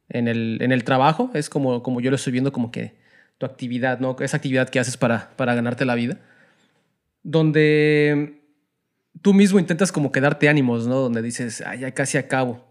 en, 0.09 0.27
el, 0.27 0.57
en 0.61 0.71
el 0.71 0.83
trabajo. 0.83 1.29
Es 1.33 1.49
como, 1.49 1.83
como 1.83 2.01
yo 2.01 2.09
lo 2.09 2.15
estoy 2.15 2.31
viendo 2.31 2.51
como 2.51 2.71
que 2.71 2.95
tu 3.37 3.45
actividad, 3.45 3.99
¿no? 3.99 4.15
Esa 4.19 4.37
actividad 4.37 4.69
que 4.69 4.79
haces 4.79 4.97
para, 4.97 5.31
para 5.35 5.53
ganarte 5.53 5.85
la 5.85 5.95
vida. 5.95 6.19
Donde 7.23 8.41
tú 9.21 9.33
mismo 9.33 9.59
intentas 9.59 9.91
como 9.91 10.11
que 10.11 10.21
darte 10.21 10.49
ánimos, 10.49 10.87
¿no? 10.87 10.95
Donde 11.01 11.21
dices, 11.21 11.61
ay, 11.65 11.79
ya 11.79 11.91
casi 11.91 12.17
acabo. 12.17 12.65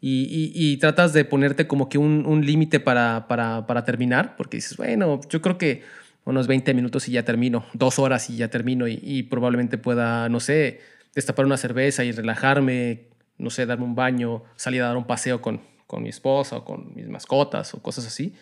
Y, 0.00 0.24
y, 0.24 0.52
y 0.54 0.76
tratas 0.78 1.12
de 1.12 1.24
ponerte 1.24 1.66
como 1.66 1.88
que 1.88 1.96
un, 1.96 2.26
un 2.26 2.44
límite 2.44 2.80
para, 2.80 3.26
para, 3.28 3.66
para, 3.66 3.84
terminar, 3.84 4.36
porque 4.36 4.58
dices, 4.58 4.76
bueno, 4.76 5.20
yo 5.28 5.40
creo 5.40 5.58
que 5.58 5.82
unos 6.24 6.46
20 6.46 6.74
minutos 6.74 7.08
y 7.08 7.12
ya 7.12 7.24
termino, 7.24 7.66
dos 7.72 7.98
horas 7.98 8.30
y 8.30 8.36
ya 8.36 8.48
termino, 8.48 8.86
y, 8.88 8.98
y 9.02 9.24
probablemente 9.24 9.78
pueda, 9.78 10.28
no 10.28 10.40
sé, 10.40 10.80
destapar 11.14 11.46
una 11.46 11.56
cerveza 11.56 12.04
y 12.04 12.12
relajarme, 12.12 13.08
no 13.38 13.50
sé, 13.50 13.66
darme 13.66 13.84
un 13.84 13.94
baño, 13.94 14.44
salir 14.56 14.82
a 14.82 14.86
dar 14.86 14.96
un 14.96 15.06
paseo 15.06 15.42
con, 15.42 15.60
con 15.86 16.02
mi 16.02 16.08
esposa 16.08 16.56
o 16.58 16.64
con 16.64 16.94
mis 16.94 17.08
mascotas 17.08 17.74
o 17.74 17.82
cosas 17.82 18.06
así. 18.06 18.34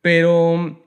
Pero 0.00 0.82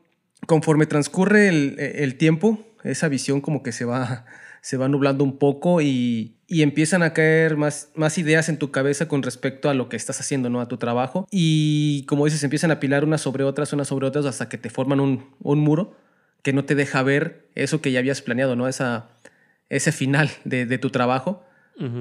conforme 0.47 0.85
transcurre 0.85 1.47
el, 1.49 1.75
el 1.79 2.15
tiempo, 2.15 2.59
esa 2.83 3.07
visión 3.07 3.41
como 3.41 3.63
que 3.63 3.71
se 3.71 3.85
va, 3.85 4.25
se 4.61 4.77
va 4.77 4.87
nublando 4.87 5.23
un 5.23 5.37
poco 5.37 5.81
y, 5.81 6.35
y, 6.47 6.61
empiezan 6.61 7.03
a 7.03 7.13
caer 7.13 7.57
más, 7.57 7.91
más 7.95 8.17
ideas 8.17 8.49
en 8.49 8.57
tu 8.57 8.71
cabeza 8.71 9.07
con 9.07 9.23
respecto 9.23 9.69
a 9.69 9.73
lo 9.73 9.89
que 9.89 9.95
estás 9.95 10.19
haciendo, 10.19 10.49
¿no? 10.49 10.61
A 10.61 10.67
tu 10.67 10.77
trabajo. 10.77 11.27
Y 11.31 12.05
como 12.07 12.25
dices, 12.25 12.43
empiezan 12.43 12.71
a 12.71 12.79
pilar 12.79 13.03
unas 13.03 13.21
sobre 13.21 13.43
otras, 13.43 13.73
unas 13.73 13.87
sobre 13.87 14.07
otras, 14.07 14.25
hasta 14.25 14.49
que 14.49 14.57
te 14.57 14.69
forman 14.69 14.99
un, 14.99 15.29
un 15.41 15.59
muro 15.59 15.95
que 16.41 16.53
no 16.53 16.65
te 16.65 16.75
deja 16.75 17.03
ver 17.03 17.47
eso 17.55 17.81
que 17.81 17.91
ya 17.91 17.99
habías 17.99 18.21
planeado, 18.21 18.55
¿no? 18.55 18.67
Esa, 18.67 19.09
ese 19.69 19.91
final 19.91 20.29
de, 20.45 20.65
de 20.65 20.77
tu 20.77 20.89
trabajo 20.89 21.43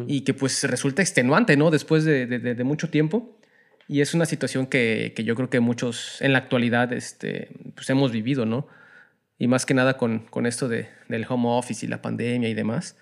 y 0.09 0.23
que 0.23 0.35
pues 0.35 0.65
resulta 0.65 1.03
extenuante, 1.03 1.57
¿no? 1.57 1.71
Después 1.71 2.05
de, 2.05 2.27
de, 2.27 2.65
mucho 2.65 2.91
tiempo. 2.91 3.39
Y 3.87 4.01
es 4.01 4.13
una 4.13 4.27
situación 4.27 4.67
que, 4.67 5.13
que, 5.15 5.23
yo 5.23 5.37
creo 5.37 5.51
que 5.51 5.61
muchos 5.61 6.21
en 6.21 6.33
la 6.33 6.39
actualidad 6.39 6.93
este, 6.93 7.51
pues 7.77 7.89
hemos 7.89 8.11
vivido, 8.11 8.45
¿no? 8.45 8.67
Y 9.39 9.49
más 9.49 9.67
que 9.67 9.75
nada 9.75 9.97
con, 9.97 10.21
con 10.31 10.47
esto 10.47 10.69
de, 10.69 10.89
del 11.09 11.27
home 11.29 11.49
office 11.49 11.87
y 11.87 11.89
la 11.89 12.03
pandemia 12.03 12.49
y 12.49 12.55
demás, 12.55 12.97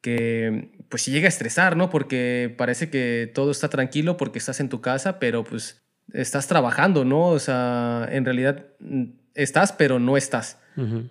que 0.00 0.70
pues 0.88 1.02
sí 1.02 1.10
llega 1.10 1.26
a 1.26 1.28
estresar, 1.28 1.76
¿no? 1.76 1.90
Porque 1.90 2.54
parece 2.56 2.90
que 2.90 3.30
todo 3.34 3.50
está 3.50 3.68
tranquilo 3.68 4.16
porque 4.16 4.38
estás 4.38 4.60
en 4.60 4.68
tu 4.68 4.80
casa, 4.80 5.18
pero 5.18 5.44
pues 5.44 5.82
estás 6.12 6.46
trabajando, 6.46 7.04
¿no? 7.04 7.28
O 7.28 7.38
sea, 7.38 8.08
en 8.10 8.24
realidad 8.24 8.66
mm, 8.80 9.04
estás, 9.34 9.72
pero 9.72 9.98
no 9.98 10.16
estás. 10.16 10.58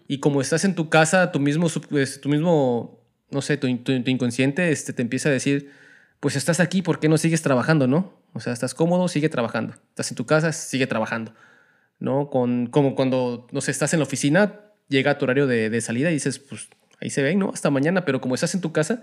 Y 0.07 0.19
como 0.19 0.41
estás 0.41 0.65
en 0.65 0.73
tu 0.73 0.89
casa, 0.89 1.31
tu 1.31 1.39
mismo, 1.39 1.67
pues, 1.87 2.19
tu 2.19 2.29
mismo 2.29 3.01
no 3.31 3.41
sé, 3.41 3.57
tu, 3.57 3.67
inconsciente 3.67 4.71
este, 4.71 4.93
te 4.93 5.01
empieza 5.01 5.29
a 5.29 5.31
decir, 5.31 5.71
pues 6.19 6.35
estás 6.35 6.59
aquí, 6.59 6.81
¿por 6.81 6.99
qué 6.99 7.09
no 7.09 7.17
sigues 7.17 7.41
trabajando, 7.41 7.87
no? 7.87 8.13
O 8.33 8.39
sea, 8.39 8.53
estás 8.53 8.73
cómodo, 8.73 9.07
sigue 9.07 9.29
trabajando. 9.29 9.73
Estás 9.89 10.11
en 10.11 10.17
tu 10.17 10.25
casa, 10.25 10.51
sigue 10.51 10.85
trabajando. 10.85 11.33
¿No? 12.01 12.29
Con, 12.29 12.67
como 12.67 12.95
cuando, 12.95 13.47
no 13.53 13.61
sé, 13.61 13.71
estás 13.71 13.93
en 13.93 13.99
la 13.99 14.05
oficina, 14.05 14.59
llega 14.89 15.17
tu 15.17 15.23
horario 15.23 15.47
de, 15.47 15.79
salida 15.79 16.09
y 16.11 16.15
dices, 16.15 16.39
pues 16.39 16.67
ahí 16.99 17.09
se 17.09 17.23
ven, 17.23 17.39
¿no? 17.39 17.51
Hasta 17.53 17.69
mañana, 17.69 18.03
pero 18.03 18.19
como 18.19 18.35
estás 18.35 18.53
en 18.53 18.59
tu 18.59 18.73
casa, 18.73 19.01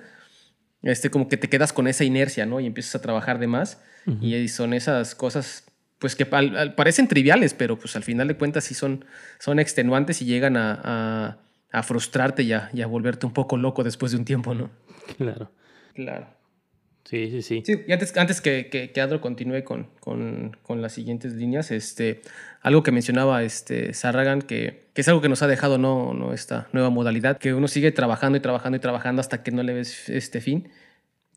este, 0.82 1.08
como 1.08 1.28
que 1.28 1.38
te 1.38 1.48
quedas 1.48 1.72
con 1.72 1.88
esa 1.88 2.04
inercia, 2.04 2.44
¿no? 2.44 2.60
Y 2.60 2.66
empiezas 2.66 2.94
a 2.96 3.00
trabajar 3.00 3.38
de 3.38 3.46
más. 3.46 3.80
Y 4.20 4.48
son 4.48 4.74
esas 4.74 5.14
cosas, 5.14 5.64
pues 5.98 6.16
que 6.16 6.26
parecen 6.26 7.08
triviales, 7.08 7.54
pero 7.54 7.78
pues 7.78 7.94
al 7.94 8.02
final 8.02 8.28
de 8.28 8.36
cuentas 8.36 8.64
sí 8.64 8.74
son, 8.74 9.04
son 9.38 9.58
extenuantes 9.58 10.22
y 10.22 10.24
llegan 10.24 10.56
a 10.56 11.38
a 11.70 11.82
frustrarte 11.82 12.42
y 12.42 12.52
a, 12.52 12.86
volverte 12.86 13.26
un 13.26 13.32
poco 13.32 13.56
loco 13.56 13.84
después 13.84 14.12
de 14.12 14.18
un 14.18 14.24
tiempo, 14.24 14.54
¿no? 14.54 14.70
Claro. 15.16 15.50
Claro. 15.94 16.26
Sí, 17.08 17.30
sí, 17.30 17.40
sí. 17.40 17.62
Sí, 17.64 17.84
y 17.86 17.92
antes, 17.92 18.14
antes 18.18 18.42
que, 18.42 18.68
que, 18.68 18.90
que 18.90 19.00
Adro 19.00 19.22
continúe 19.22 19.64
con, 19.64 19.88
con, 19.98 20.58
con, 20.62 20.82
las 20.82 20.92
siguientes 20.92 21.32
líneas, 21.32 21.70
este, 21.70 22.20
algo 22.60 22.82
que 22.82 22.92
mencionaba 22.92 23.42
este, 23.42 23.94
Sarragan, 23.94 24.42
que, 24.42 24.88
que, 24.92 25.00
es 25.00 25.08
algo 25.08 25.22
que 25.22 25.30
nos 25.30 25.40
ha 25.40 25.46
dejado 25.46 25.78
¿no? 25.78 26.12
¿no? 26.12 26.34
esta 26.34 26.68
nueva 26.74 26.90
modalidad, 26.90 27.38
que 27.38 27.54
uno 27.54 27.66
sigue 27.66 27.92
trabajando 27.92 28.36
y 28.36 28.42
trabajando 28.42 28.76
y 28.76 28.80
trabajando 28.80 29.20
hasta 29.20 29.42
que 29.42 29.50
no 29.52 29.62
le 29.62 29.72
ves 29.72 30.10
este 30.10 30.42
fin. 30.42 30.68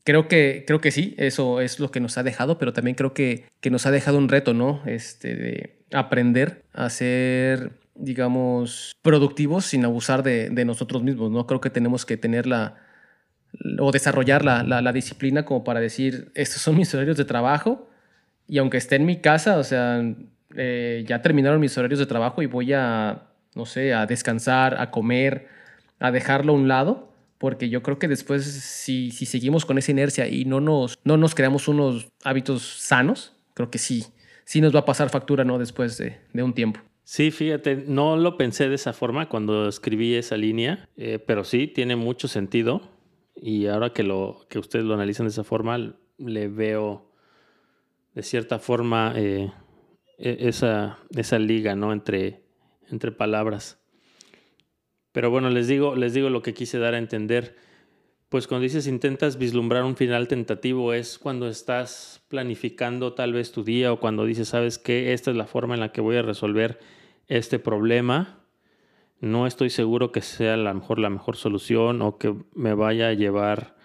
Creo 0.04 0.28
que, 0.28 0.66
creo 0.68 0.82
que 0.82 0.92
sí, 0.92 1.16
eso 1.18 1.62
es 1.62 1.80
lo 1.80 1.90
que 1.90 2.02
nos 2.02 2.18
ha 2.18 2.24
dejado, 2.24 2.58
pero 2.58 2.74
también 2.74 2.96
creo 2.96 3.14
que, 3.14 3.46
que 3.62 3.70
nos 3.70 3.86
ha 3.86 3.92
dejado 3.92 4.18
un 4.18 4.28
reto, 4.28 4.54
¿no? 4.54 4.82
Este, 4.86 5.36
de 5.36 5.78
aprender 5.94 6.66
a 6.74 6.90
ser 6.90 7.80
digamos, 7.96 8.94
productivos 9.02 9.66
sin 9.66 9.86
abusar 9.86 10.24
de, 10.24 10.50
nosotros 10.66 11.02
mismos, 11.04 11.32
¿no? 11.32 11.48
Creo 11.48 11.62
que 11.62 11.70
tenemos 11.70 12.06
que 12.06 12.18
tener 12.18 12.48
la, 12.48 12.76
o 13.80 13.92
desarrollar 13.92 14.44
la, 14.46 14.64
la, 14.64 14.94
disciplina 14.94 15.46
como 15.46 15.64
para 15.64 15.80
decir, 15.80 16.32
estos 16.36 16.62
son 16.62 16.78
mis 16.78 16.94
horarios 16.94 17.18
de 17.18 17.26
trabajo 17.26 17.90
y 18.48 18.58
aunque 18.58 18.78
esté 18.78 18.96
en 18.96 19.06
mi 19.06 19.18
casa, 19.18 19.58
o 19.58 19.64
sea, 19.64 20.04
eh, 20.56 21.04
ya 21.08 21.22
terminaron 21.22 21.60
mis 21.60 21.78
horarios 21.78 22.00
de 22.00 22.06
trabajo 22.06 22.42
y 22.42 22.46
voy 22.46 22.74
a, 22.74 23.24
no 23.56 23.66
sé, 23.66 23.94
a 23.94 24.06
descansar, 24.06 24.80
a 24.80 24.92
comer, 24.92 25.48
a 26.00 26.12
dejarlo 26.12 26.54
a 26.54 26.56
un 26.56 26.68
lado, 26.68 27.14
porque 27.38 27.70
yo 27.70 27.82
creo 27.84 28.00
que 28.00 28.08
después 28.08 28.46
si, 28.46 29.12
si 29.12 29.26
seguimos 29.26 29.66
con 29.66 29.78
esa 29.78 29.92
inercia 29.92 30.28
y 30.28 30.46
no 30.46 30.62
nos, 30.62 30.98
no 31.04 31.18
nos 31.18 31.36
creamos 31.36 31.68
unos 31.68 32.08
hábitos 32.24 32.62
sanos, 32.64 33.34
creo 33.54 33.70
que 33.70 33.80
sí, 33.80 34.06
sí 34.46 34.62
nos 34.62 34.74
va 34.74 34.80
a 34.80 34.86
pasar 34.86 35.10
factura, 35.10 35.44
¿no? 35.44 35.58
Después 35.58 35.98
de, 35.98 36.18
de 36.34 36.44
un 36.44 36.54
tiempo. 36.54 36.80
Sí, 37.04 37.32
fíjate, 37.32 37.84
no 37.88 38.16
lo 38.16 38.38
pensé 38.38 38.70
de 38.70 38.76
esa 38.76 38.94
forma 38.94 39.28
cuando 39.28 39.68
escribí 39.68 40.16
esa 40.16 40.38
línea, 40.38 40.88
eh, 40.96 41.20
pero 41.20 41.44
sí, 41.44 41.68
tiene 41.68 41.96
mucho 41.96 42.28
sentido. 42.28 42.82
Y 43.42 43.66
ahora 43.66 43.92
que, 43.92 44.04
lo, 44.04 44.46
que 44.50 44.60
ustedes 44.60 44.86
lo 44.86 44.94
analizan 44.94 45.26
de 45.26 45.32
esa 45.32 45.44
forma, 45.44 45.96
le 46.20 46.48
veo 46.48 47.12
de 48.14 48.22
cierta 48.22 48.60
forma 48.60 49.14
eh, 49.16 49.52
e, 50.20 50.48
esa, 50.48 51.00
esa 51.16 51.40
liga 51.40 51.76
¿no? 51.76 51.92
entre, 51.92 52.44
entre 52.92 53.12
palabras. 53.12 53.80
Pero 55.12 55.32
bueno, 55.32 55.50
les 55.50 55.68
digo, 55.68 55.96
les 55.96 56.14
digo 56.14 56.30
lo 56.30 56.44
que 56.44 56.54
quise 56.54 56.78
dar 56.78 56.94
a 56.94 57.00
entender. 57.00 57.56
Pues 58.30 58.48
cuando 58.48 58.64
dices 58.64 58.86
intentas 58.86 59.40
vislumbrar 59.40 59.84
un 59.86 59.98
final 59.98 60.28
tentativo 60.28 60.94
es 60.94 61.18
cuando 61.18 61.50
estás 61.50 62.24
planificando 62.30 63.14
tal 63.14 63.34
vez 63.34 63.52
tu 63.52 63.64
día 63.64 63.92
o 63.92 64.00
cuando 64.00 64.24
dices, 64.24 64.50
sabes 64.50 64.78
que 64.78 65.14
esta 65.14 65.32
es 65.32 65.38
la 65.38 65.48
forma 65.48 65.74
en 65.74 65.80
la 65.80 65.92
que 65.92 66.00
voy 66.00 66.16
a 66.16 66.22
resolver 66.22 66.80
este 67.28 67.58
problema, 67.58 68.41
no 69.22 69.46
estoy 69.46 69.70
seguro 69.70 70.12
que 70.12 70.22
sea 70.22 70.58
la 70.58 70.74
mejor, 70.74 71.00
la 71.00 71.12
mejor 71.12 71.38
solución 71.38 72.02
o 72.02 72.18
que 72.18 72.36
me 72.56 72.74
vaya 72.74 73.10
a 73.10 73.14
llevar 73.14 73.76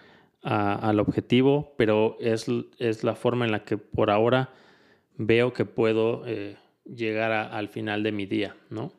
al 0.41 0.99
objetivo, 0.99 1.73
pero 1.77 2.17
es, 2.19 2.47
es, 2.79 3.03
la 3.03 3.15
forma 3.15 3.45
en 3.45 3.51
la 3.51 3.63
que 3.63 3.77
por 3.77 4.09
ahora 4.09 4.49
veo 5.17 5.51
que 5.51 5.65
puedo 5.65 6.23
eh, 6.25 6.55
llegar 6.85 7.31
al 7.31 7.67
final 7.67 8.01
de 8.01 8.13
mi 8.13 8.25
día, 8.25 8.55
¿no? 8.69 8.93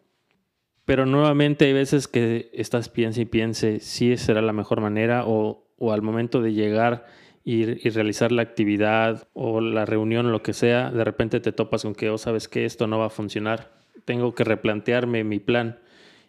Pero 0.85 1.07
nuevamente 1.07 1.65
hay 1.65 1.73
veces 1.73 2.07
que 2.07 2.51
estás 2.53 2.89
piensa 2.89 3.21
y 3.21 3.25
piense 3.25 3.81
si 3.81 4.17
será 4.17 4.43
la 4.43 4.53
mejor 4.53 4.81
manera 4.81 5.25
o, 5.27 5.67
o 5.79 5.93
al 5.93 6.03
momento 6.03 6.43
de 6.43 6.53
llegar 6.53 7.07
y, 7.45 7.63
y, 7.87 7.91
realizar 7.91 8.31
la 8.31 8.43
actividad 8.43 9.27
o 9.33 9.61
la 9.61 9.87
reunión 9.87 10.33
lo 10.33 10.43
que 10.43 10.53
sea, 10.53 10.91
de 10.91 11.05
repente 11.05 11.41
te 11.41 11.53
topas 11.53 11.83
con 11.83 11.95
que, 11.95 12.11
oh, 12.11 12.19
sabes 12.19 12.47
que 12.47 12.67
esto 12.67 12.87
no 12.87 12.99
va 12.99 13.07
a 13.07 13.11
funcionar. 13.11 13.73
Tengo 14.05 14.35
que 14.35 14.45
replantearme 14.45 15.25
mi 15.25 15.39
plan 15.39 15.79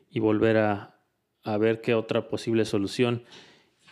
y 0.10 0.20
volver 0.20 0.58
a, 0.58 0.96
ver 1.60 1.82
qué 1.82 1.96
otra 1.96 2.28
posible 2.28 2.66
solución. 2.66 3.24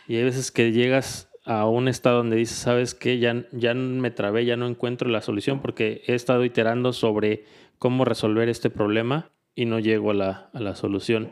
Y 0.06 0.16
hay 0.16 0.24
veces 0.24 0.52
que 0.52 0.72
llegas 0.72 1.30
a 1.44 1.66
un 1.66 1.88
estado 1.88 2.18
donde 2.18 2.36
dices, 2.36 2.58
sabes 2.58 2.94
que 2.94 3.18
ya, 3.18 3.46
ya 3.52 3.74
me 3.74 4.10
trabé, 4.10 4.44
ya 4.44 4.56
no 4.56 4.66
encuentro 4.66 5.08
la 5.08 5.22
solución 5.22 5.60
porque 5.60 6.02
he 6.06 6.14
estado 6.14 6.44
iterando 6.44 6.92
sobre 6.92 7.44
cómo 7.78 8.04
resolver 8.04 8.48
este 8.48 8.70
problema 8.70 9.30
y 9.54 9.64
no 9.64 9.78
llego 9.80 10.12
a 10.12 10.48
la, 10.52 10.74
solución. 10.76 11.30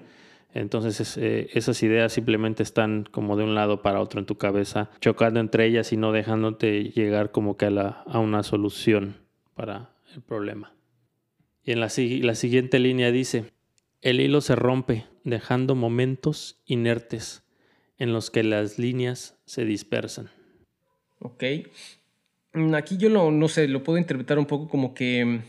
Entonces 0.52 1.16
eh, 1.16 1.49
esas 1.52 1.83
ideas 1.83 2.12
simplemente 2.12 2.62
están 2.62 3.07
como 3.11 3.37
de 3.37 3.45
un 3.45 3.55
lado 3.55 3.83
para 3.83 4.00
otro 4.00 4.19
en 4.19 4.26
tu 4.26 4.37
cabeza, 4.37 4.90
chocando 5.00 5.38
entre 5.38 5.66
ellas 5.66 5.93
y 5.93 5.97
no 5.97 6.12
dejándote 6.12 6.85
llegar 6.85 7.31
como 7.31 7.57
que 7.57 7.66
a, 7.66 7.71
la, 7.71 7.88
a 8.07 8.19
una 8.19 8.43
solución 8.43 9.16
para 9.55 9.90
el 10.14 10.23
problema. 10.23 10.73
Y 11.62 11.73
en 11.73 11.81
la, 11.81 11.88
la 11.97 12.35
siguiente 12.35 12.78
línea 12.78 13.11
dice, 13.11 13.52
el 14.03 14.21
hilo 14.21 14.41
se 14.41 14.57
rompe, 14.57 15.07
dejando 15.25 15.75
momentos 15.75 16.61
inertes 16.67 17.43
en 17.99 18.12
los 18.12 18.31
que 18.31 18.43
las 18.43 18.79
líneas 18.79 19.38
se 19.45 19.65
dispersan. 19.65 20.31
Ok. 21.21 21.45
Mm, 22.53 22.75
aquí 22.75 22.97
yo 22.97 23.09
lo, 23.09 23.31
no 23.31 23.49
sé, 23.49 23.69
lo 23.69 23.83
puedo 23.83 23.99
interpretar 23.99 24.38
un 24.38 24.47
poco 24.47 24.69
como 24.69 24.95
que 24.95 25.25
mm, 25.25 25.43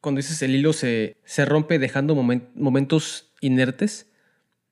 cuando 0.00 0.18
dices 0.18 0.42
el 0.42 0.54
hilo 0.54 0.72
se, 0.72 1.16
se 1.24 1.44
rompe 1.44 1.78
dejando 1.78 2.14
momentos 2.14 3.32
inertes, 3.40 4.10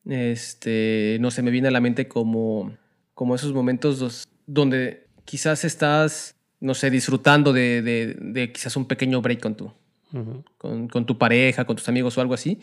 este, 0.06 1.18
no 1.20 1.30
sé, 1.30 1.42
me 1.42 1.50
viene 1.50 1.68
a 1.68 1.70
la 1.70 1.80
mente 1.80 2.08
como, 2.08 2.76
como 3.14 3.34
esos 3.34 3.52
momentos 3.52 4.28
donde 4.46 5.06
quizás 5.24 5.64
estás, 5.64 6.36
no 6.58 6.74
sé, 6.74 6.90
disfrutando 6.90 7.52
de, 7.52 7.82
de, 7.82 8.52
quizás 8.52 8.76
un 8.76 8.86
pequeño 8.86 9.22
break 9.22 9.40
con 9.40 9.56
tu, 9.56 9.72
con, 10.58 10.88
con, 10.88 11.06
tu 11.06 11.18
pareja, 11.18 11.64
con 11.64 11.76
tus 11.76 11.88
amigos 11.88 12.18
o 12.18 12.20
algo 12.20 12.34
así, 12.34 12.58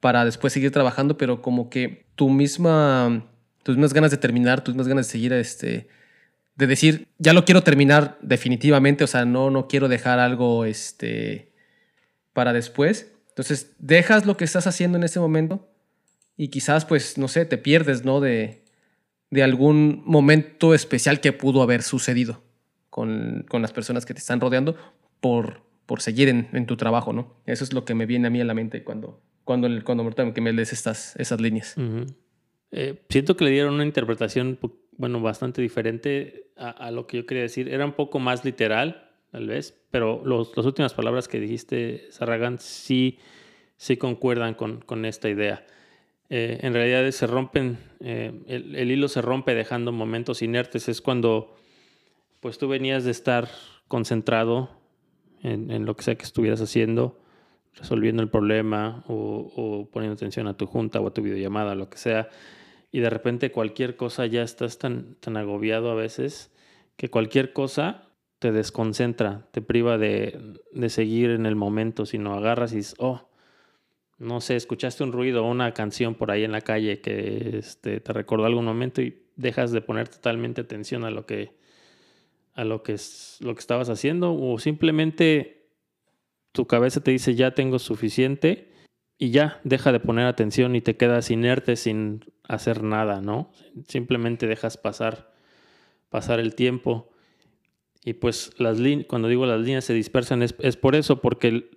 para 0.00 0.24
después 0.24 0.52
seguir 0.52 0.70
trabajando, 0.70 1.18
pero 1.18 1.42
como 1.42 1.70
que 1.70 2.06
tu 2.14 2.30
misma, 2.30 3.26
tus 3.62 3.76
mismas 3.76 3.94
ganas 3.94 4.10
de 4.10 4.16
terminar, 4.16 4.62
tus 4.62 4.74
mismas 4.74 4.88
ganas 4.88 5.06
de 5.06 5.12
seguir, 5.12 5.32
este, 5.32 5.88
de 6.56 6.66
decir, 6.66 7.08
ya 7.18 7.32
lo 7.32 7.44
quiero 7.44 7.62
terminar 7.62 8.18
definitivamente, 8.20 9.04
o 9.04 9.06
sea, 9.06 9.24
no, 9.24 9.50
no 9.50 9.68
quiero 9.68 9.88
dejar 9.88 10.18
algo, 10.18 10.64
este, 10.64 11.52
para 12.32 12.52
después. 12.52 13.12
Entonces, 13.30 13.74
dejas 13.78 14.26
lo 14.26 14.36
que 14.36 14.44
estás 14.44 14.66
haciendo 14.66 14.96
en 14.98 15.04
ese 15.04 15.20
momento 15.20 15.68
y 16.36 16.48
quizás, 16.48 16.84
pues, 16.84 17.18
no 17.18 17.28
sé, 17.28 17.44
te 17.44 17.58
pierdes, 17.58 18.04
¿no? 18.04 18.20
De, 18.20 18.64
de 19.30 19.42
algún 19.42 20.02
momento 20.06 20.74
especial 20.74 21.20
que 21.20 21.32
pudo 21.32 21.62
haber 21.62 21.82
sucedido 21.82 22.42
con, 22.90 23.44
con 23.48 23.62
las 23.62 23.72
personas 23.72 24.06
que 24.06 24.14
te 24.14 24.20
están 24.20 24.40
rodeando 24.40 24.76
por, 25.20 25.62
por 25.86 26.00
seguir 26.00 26.28
en, 26.28 26.48
en, 26.52 26.66
tu 26.66 26.76
trabajo, 26.76 27.12
¿no? 27.12 27.34
Eso 27.44 27.64
es 27.64 27.72
lo 27.72 27.84
que 27.84 27.94
me 27.94 28.06
viene 28.06 28.28
a 28.28 28.30
mí 28.30 28.40
a 28.40 28.44
la 28.44 28.54
mente 28.54 28.84
cuando, 28.84 29.20
cuando, 29.48 29.66
cuando 29.82 30.34
que 30.34 30.42
me 30.42 30.52
lees 30.52 30.74
estas, 30.74 31.16
esas 31.16 31.40
líneas. 31.40 31.74
Eh, 32.70 33.02
siento 33.08 33.34
que 33.34 33.46
le 33.46 33.50
dieron 33.50 33.72
una 33.72 33.84
interpretación, 33.86 34.58
bueno, 34.98 35.22
bastante 35.22 35.62
diferente 35.62 36.50
a, 36.54 36.90
lo 36.90 37.06
que 37.06 37.16
yo 37.16 37.24
quería 37.24 37.44
decir. 37.44 37.70
Era 37.70 37.86
un 37.86 37.94
poco 37.94 38.18
más 38.18 38.44
literal, 38.44 39.10
tal 39.30 39.46
vez, 39.46 39.74
pero 39.90 40.20
los, 40.22 40.54
las 40.54 40.66
últimas 40.66 40.92
palabras 40.92 41.28
que 41.28 41.40
dijiste, 41.40 42.08
Sarragan, 42.10 42.58
sí, 42.58 43.20
sí 43.78 43.96
concuerdan 43.96 44.52
con, 44.52 44.82
con 44.82 45.06
esta 45.06 45.30
idea. 45.30 45.64
Eh, 46.28 46.58
en 46.60 46.74
realidad 46.74 47.10
se 47.10 47.26
rompen, 47.26 47.78
eh, 48.00 48.42
el, 48.48 48.76
el, 48.76 48.90
hilo 48.90 49.08
se 49.08 49.22
rompe 49.22 49.54
dejando 49.54 49.92
momentos 49.92 50.42
inertes. 50.42 50.90
Es 50.90 51.00
cuando 51.00 51.56
pues 52.40 52.58
tú 52.58 52.68
venías 52.68 53.04
de 53.04 53.12
estar 53.12 53.48
concentrado 53.88 54.68
en, 55.42 55.70
en 55.70 55.86
lo 55.86 55.96
que 55.96 56.02
sea 56.02 56.16
que 56.16 56.24
estuvieras 56.24 56.60
haciendo 56.60 57.18
resolviendo 57.78 58.22
el 58.22 58.28
problema 58.28 59.04
o, 59.06 59.88
poniendo 59.92 60.14
atención 60.14 60.46
a 60.48 60.56
tu 60.56 60.66
junta 60.66 61.00
o 61.00 61.06
a 61.06 61.14
tu 61.14 61.22
videollamada, 61.22 61.74
lo 61.74 61.88
que 61.88 61.98
sea, 61.98 62.28
y 62.90 63.00
de 63.00 63.10
repente 63.10 63.50
cualquier 63.50 63.96
cosa 63.96 64.26
ya 64.26 64.42
estás 64.42 64.78
tan, 64.78 65.14
tan 65.16 65.36
agobiado 65.36 65.90
a 65.90 65.94
veces 65.94 66.52
que 66.96 67.10
cualquier 67.10 67.52
cosa 67.52 68.08
te 68.38 68.52
desconcentra, 68.52 69.48
te 69.50 69.62
priva 69.62 69.98
de, 69.98 70.58
seguir 70.88 71.30
en 71.30 71.46
el 71.46 71.56
momento, 71.56 72.06
sino 72.06 72.34
agarras 72.34 72.72
y 72.72 72.76
dices, 72.76 72.94
oh, 72.98 73.28
no 74.18 74.40
sé, 74.40 74.56
escuchaste 74.56 75.04
un 75.04 75.12
ruido 75.12 75.44
o 75.44 75.50
una 75.50 75.74
canción 75.74 76.14
por 76.14 76.30
ahí 76.30 76.44
en 76.44 76.52
la 76.52 76.60
calle 76.60 77.00
que 77.00 77.58
este, 77.58 78.00
te 78.00 78.12
recordó 78.12 78.46
algún 78.46 78.64
momento 78.64 79.02
y 79.02 79.22
dejas 79.36 79.70
de 79.70 79.80
poner 79.80 80.08
totalmente 80.08 80.60
atención 80.60 81.04
a 81.04 81.10
lo 81.10 81.26
que 81.26 81.56
a 82.54 82.64
lo 82.64 82.82
que 82.82 82.94
es 82.94 83.38
lo 83.40 83.54
que 83.54 83.60
estabas 83.60 83.88
haciendo 83.88 84.34
o 84.34 84.58
simplemente 84.58 85.57
tu 86.58 86.66
cabeza 86.66 87.00
te 87.00 87.12
dice 87.12 87.36
ya 87.36 87.52
tengo 87.52 87.78
suficiente 87.78 88.72
y 89.16 89.30
ya 89.30 89.60
deja 89.62 89.92
de 89.92 90.00
poner 90.00 90.26
atención 90.26 90.74
y 90.74 90.80
te 90.80 90.96
quedas 90.96 91.30
inerte 91.30 91.76
sin 91.76 92.24
hacer 92.48 92.82
nada, 92.82 93.20
¿no? 93.20 93.52
Simplemente 93.86 94.48
dejas 94.48 94.76
pasar, 94.76 95.32
pasar 96.08 96.40
el 96.40 96.56
tiempo. 96.56 97.10
Y 98.04 98.14
pues 98.14 98.50
las 98.58 98.78
cuando 99.06 99.28
digo 99.28 99.46
las 99.46 99.60
líneas 99.60 99.84
se 99.84 99.94
dispersan 99.94 100.42
es, 100.42 100.52
por 100.52 100.96
eso, 100.96 101.20
porque 101.20 101.70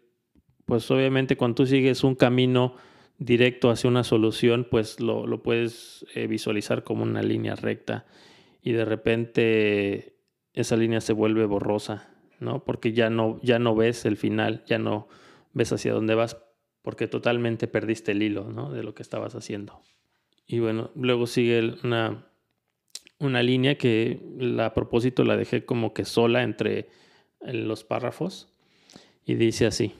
pues 0.65 0.89
obviamente 0.89 1.37
cuando 1.37 1.57
tú 1.57 1.67
sigues 1.67 2.03
un 2.03 2.15
camino 2.15 2.73
directo 3.19 3.69
hacia 3.69 3.87
una 3.87 4.03
solución, 4.03 4.67
pues 4.67 4.99
lo, 4.99 5.27
lo 5.27 5.43
puedes 5.43 6.07
eh, 6.15 6.25
visualizar 6.25 6.83
como 6.83 7.03
una 7.03 7.21
línea 7.21 7.53
recta 7.53 8.07
y 8.63 8.71
de 8.71 8.85
repente 8.85 10.15
esa 10.53 10.75
línea 10.75 11.01
se 11.01 11.13
vuelve 11.13 11.45
borrosa 11.45 12.11
¿no? 12.41 12.65
Porque 12.65 12.91
ya 12.91 13.10
no, 13.10 13.39
ya 13.41 13.60
no 13.60 13.75
ves 13.75 14.06
el 14.06 14.17
final, 14.17 14.63
ya 14.65 14.80
no 14.80 15.08
ves 15.54 15.71
hacia 15.71 15.93
dónde 15.93 16.15
vas, 16.15 16.38
porque 16.82 17.08
totalmente 17.08 17.67
perdiste 17.67 18.12
el 18.12 18.23
hilo, 18.23 18.49
¿no? 18.49 18.71
De 18.71 18.84
lo 18.84 18.93
que 18.93 19.04
estabas 19.04 19.36
haciendo. 19.36 19.80
Y 20.47 20.60
bueno, 20.60 20.91
luego 20.95 21.27
sigue 21.27 21.75
una, 21.84 22.27
una 23.19 23.43
línea 23.43 23.77
que 23.77 24.19
a 24.60 24.73
propósito 24.73 25.23
la 25.23 25.38
dejé 25.38 25.65
como 25.65 25.93
que 25.93 26.04
sola 26.04 26.43
entre 26.43 26.89
los 27.41 27.84
párrafos 27.84 28.51
y 29.23 29.36
dice 29.36 29.67
así, 29.67 29.93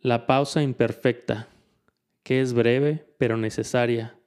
la 0.00 0.26
pausa 0.26 0.62
imperfecta, 0.62 1.48
que 2.22 2.40
es 2.40 2.54
breve 2.54 3.06
pero 3.18 3.36
necesaria, 3.36 4.18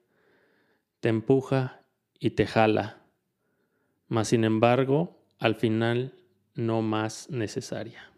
te 1.00 1.08
empuja 1.08 1.84
y 2.18 2.30
te 2.30 2.46
jala, 2.46 3.02
mas 4.06 4.28
sin 4.28 4.44
embargo, 4.44 5.20
al 5.38 5.56
final 5.56 6.14
no 6.54 6.82
más 6.82 7.28
necesaria. 7.30 8.10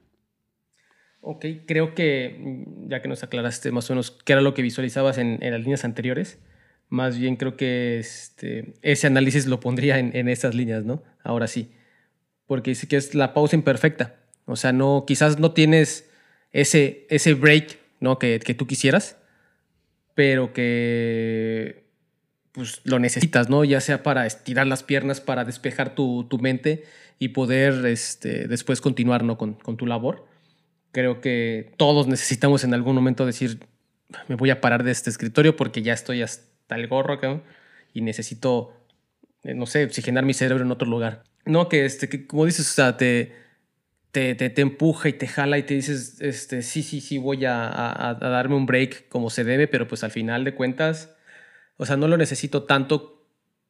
Ok, 1.21 1.45
creo 1.67 1.95
que 1.95 2.37
mm, 2.39 2.89
ya 2.89 3.03
que 3.03 3.09
nos 3.09 3.23
aclaraste 3.23 3.73
más 3.73 3.91
o 3.91 3.95
menos 3.95 4.11
qué 4.11 4.33
era 4.33 4.43
lo 4.43 4.55
que 4.55 4.63
visualizabas 4.63 5.19
en, 5.19 5.39
las 5.41 5.61
líneas 5.61 5.85
anteriores, 5.85 6.39
más 6.89 7.19
bien 7.19 7.37
creo 7.37 7.57
que 7.57 7.99
este, 7.99 8.75
ese 8.83 9.07
análisis 9.07 9.47
lo 9.47 9.59
pondría 9.59 9.99
en, 9.99 10.15
en 10.17 10.29
esas 10.29 10.55
líneas, 10.55 10.85
¿no? 10.85 11.03
Ahora 11.25 11.49
sí, 11.49 11.73
porque 12.47 12.71
dice 12.71 12.87
que 12.87 12.97
es 12.97 13.15
la 13.15 13.35
pausa 13.35 13.57
imperfecta, 13.57 14.17
o 14.45 14.57
sea, 14.57 14.73
no, 14.73 15.05
quizás 15.07 15.39
no 15.41 15.53
tienes 15.53 16.09
ese, 16.53 17.07
ese 17.11 17.35
break, 17.35 17.79
¿no? 18.01 18.19
Que, 18.19 18.39
que 18.39 18.55
tú 18.55 18.67
quisieras, 18.67 19.19
pero 20.15 20.53
que 20.53 21.86
pues 22.57 22.81
lo 22.85 22.99
necesitas, 22.99 23.51
¿no? 23.51 23.65
Ya 23.65 23.83
sea 23.83 24.03
para 24.03 24.25
estirar 24.25 24.67
las 24.67 24.83
piernas, 24.83 25.21
para 25.21 25.45
despejar 25.45 25.95
tu, 25.95 26.25
tu 26.25 26.39
mente 26.39 26.85
y 27.19 27.29
poder 27.29 27.85
este, 27.85 28.49
después 28.49 28.81
continuar 28.81 29.23
¿no? 29.25 29.37
con, 29.37 29.55
con, 29.55 29.77
tu 29.77 29.87
labor. 29.87 30.27
Creo 30.91 31.21
que 31.21 31.73
todos 31.77 32.07
necesitamos 32.07 32.65
en 32.65 32.73
algún 32.73 32.95
momento 32.95 33.27
decir, 33.27 33.61
me 34.27 34.37
voy 34.37 34.49
a 34.49 34.63
parar 34.63 34.85
de 34.85 34.91
este 34.91 35.11
escritorio 35.11 35.55
porque 35.55 35.83
ya 35.83 35.93
estoy 35.93 36.23
hasta 36.23 36.77
el 36.77 36.89
gorro 36.89 37.21
y 37.93 38.01
necesito, 38.01 38.73
eh, 39.43 39.53
no 39.53 39.67
sé, 39.67 39.85
oxigenar 39.85 40.25
mi 40.25 40.33
cerebro 40.33 40.65
en 40.65 40.71
otro 40.71 40.89
lugar. 40.89 41.25
No, 41.45 41.69
que, 41.69 41.85
este, 41.85 42.09
que 42.09 42.27
como 42.27 42.47
dices, 42.47 42.71
o 42.71 42.73
sea, 42.73 42.97
te, 42.97 43.35
te, 44.13 44.35
te, 44.35 44.63
empuja 44.63 45.11
y 45.11 45.13
te 45.13 45.29
jala 45.29 45.59
y 45.59 45.65
te 45.65 45.75
dices, 45.75 46.23
este, 46.23 46.63
sí, 46.63 46.83
sí, 46.83 47.03
sí, 47.03 47.19
voy 47.19 47.45
a, 47.45 48.09
a, 48.09 48.15
darme 48.15 48.57
un 48.57 48.65
break 48.65 49.09
como 49.11 49.29
se 49.29 49.45
debe, 49.45 49.69
pero 49.69 49.87
pues 49.87 50.03
al 50.05 50.11
final 50.11 50.43
de 50.45 50.55
cuentas, 50.55 51.16
o 51.77 51.87
sea, 51.87 51.97
no 51.97 52.09
lo 52.09 52.17
necesito 52.17 52.65
tanto 52.65 53.27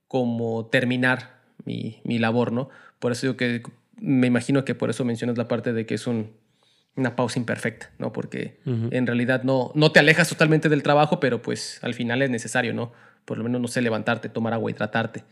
como 0.09 0.67
terminar 0.67 1.41
mi, 1.65 2.01
mi 2.05 2.19
labor, 2.19 2.53
¿no? 2.53 2.69
Por 2.99 3.13
eso 3.13 3.27
digo 3.27 3.37
que 3.37 3.63
me 3.99 4.27
imagino 4.27 4.65
que 4.65 4.75
por 4.75 4.91
eso 4.91 5.05
mencionas 5.05 5.39
la 5.39 5.49
parte 5.49 5.73
de 5.73 5.87
que 5.87 5.95
es 5.95 6.07
un, 6.07 6.33
una 6.97 7.15
pausa 7.15 7.39
imperfecta, 7.39 7.91
¿no? 7.99 8.13
Porque 8.13 8.59
en 8.65 9.07
realidad 9.07 9.43
no, 9.43 9.71
no 9.75 9.93
te 9.93 10.01
alejas 10.01 10.29
totalmente 10.29 10.69
del 10.69 10.83
trabajo, 10.83 11.21
pero 11.21 11.43
pues 11.43 11.79
al 11.83 11.95
final 11.95 12.23
es 12.23 12.31
necesario, 12.31 12.73
¿no? 12.73 12.93
Por 13.25 13.39
lo 13.39 13.45
menos, 13.45 13.61
no 13.61 13.69
sé, 13.69 13.83
levantarte, 13.83 14.29
tomar 14.29 14.55
agua 14.55 14.71
y 14.71 14.75
tratarte 14.75 15.25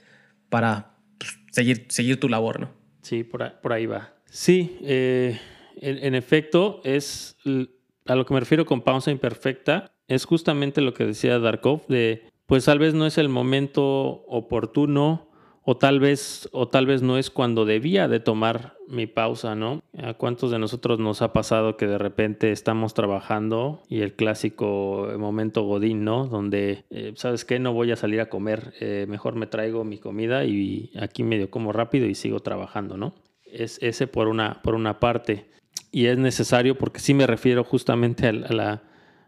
para 0.51 0.97
pues, 1.19 1.39
seguir, 1.51 1.87
seguir 1.89 2.21
tu 2.21 2.29
labor, 2.29 2.61
¿no? 2.61 2.71
Sí, 3.03 3.23
por 3.25 3.73
ahí, 3.73 3.87
va. 3.87 4.15
Sí, 4.27 4.79
eh, 4.83 5.39
en, 5.77 6.15
efecto, 6.15 6.81
es 6.85 7.37
a 8.07 8.15
lo 8.15 8.27
que 8.27 8.35
me 8.35 8.41
refiero 8.41 8.67
con 8.67 8.83
pausa 8.83 9.11
imperfecta, 9.11 9.93
es 10.09 10.25
justamente 10.25 10.81
lo 10.81 10.93
que 10.93 11.05
decía 11.05 11.39
Darkov, 11.39 11.87
de 11.87 12.31
pues 12.47 12.65
tal 12.65 12.79
vez 12.79 12.95
no 12.95 13.07
es 13.07 13.19
el 13.19 13.29
momento 13.29 13.85
oportuno 14.27 15.29
o 15.67 15.79
tal 15.79 15.99
vez 15.99 16.49
o 16.53 16.69
tal 16.69 16.87
vez 16.87 17.01
no 17.03 17.17
es 17.17 17.31
cuando 17.31 17.65
debía 17.65 18.07
de 18.07 18.21
tomar 18.21 18.77
mi 18.87 19.07
pausa, 19.07 19.55
¿no? 19.55 19.83
¿A 19.97 20.13
cuántos 20.13 20.51
de 20.51 20.59
nosotros 20.59 20.99
nos 20.99 21.23
ha 21.23 21.33
pasado 21.33 21.79
que 21.79 21.87
de 21.87 21.97
repente 21.97 22.53
estamos 22.53 22.93
trabajando 22.93 23.83
y 23.89 24.03
el 24.03 24.15
clásico 24.15 25.09
momento 25.19 25.63
godín, 25.63 26.05
¿no? 26.05 26.27
Donde, 26.27 26.85
eh, 26.91 27.15
¿sabes 27.17 27.47
qué? 27.47 27.59
No 27.59 27.73
voy 27.73 27.93
a 27.93 27.97
salir 27.97 28.21
a 28.21 28.29
comer, 28.29 28.75
eh, 28.81 29.07
mejor 29.09 29.37
me 29.37 29.47
traigo 29.47 29.85
mi 29.85 29.97
comida 29.97 30.45
y 30.45 30.93
aquí 31.01 31.23
medio 31.23 31.51
como 31.51 31.73
rápido 31.73 32.07
y 32.07 32.15
sigo 32.15 32.41
trabajando, 32.41 32.99
¿no? 32.99 33.15
Es 33.47 33.79
ese 33.83 34.07
por 34.07 34.29
una, 34.29 34.61
por 34.63 34.75
una 34.75 35.01
parte. 35.01 35.47
Y 35.91 36.07
es 36.07 36.19
necesario 36.19 36.77
porque 36.77 37.01
sí 37.01 37.15
me 37.15 37.27
refiero 37.27 37.65
justamente 37.65 38.27
al, 38.27 38.81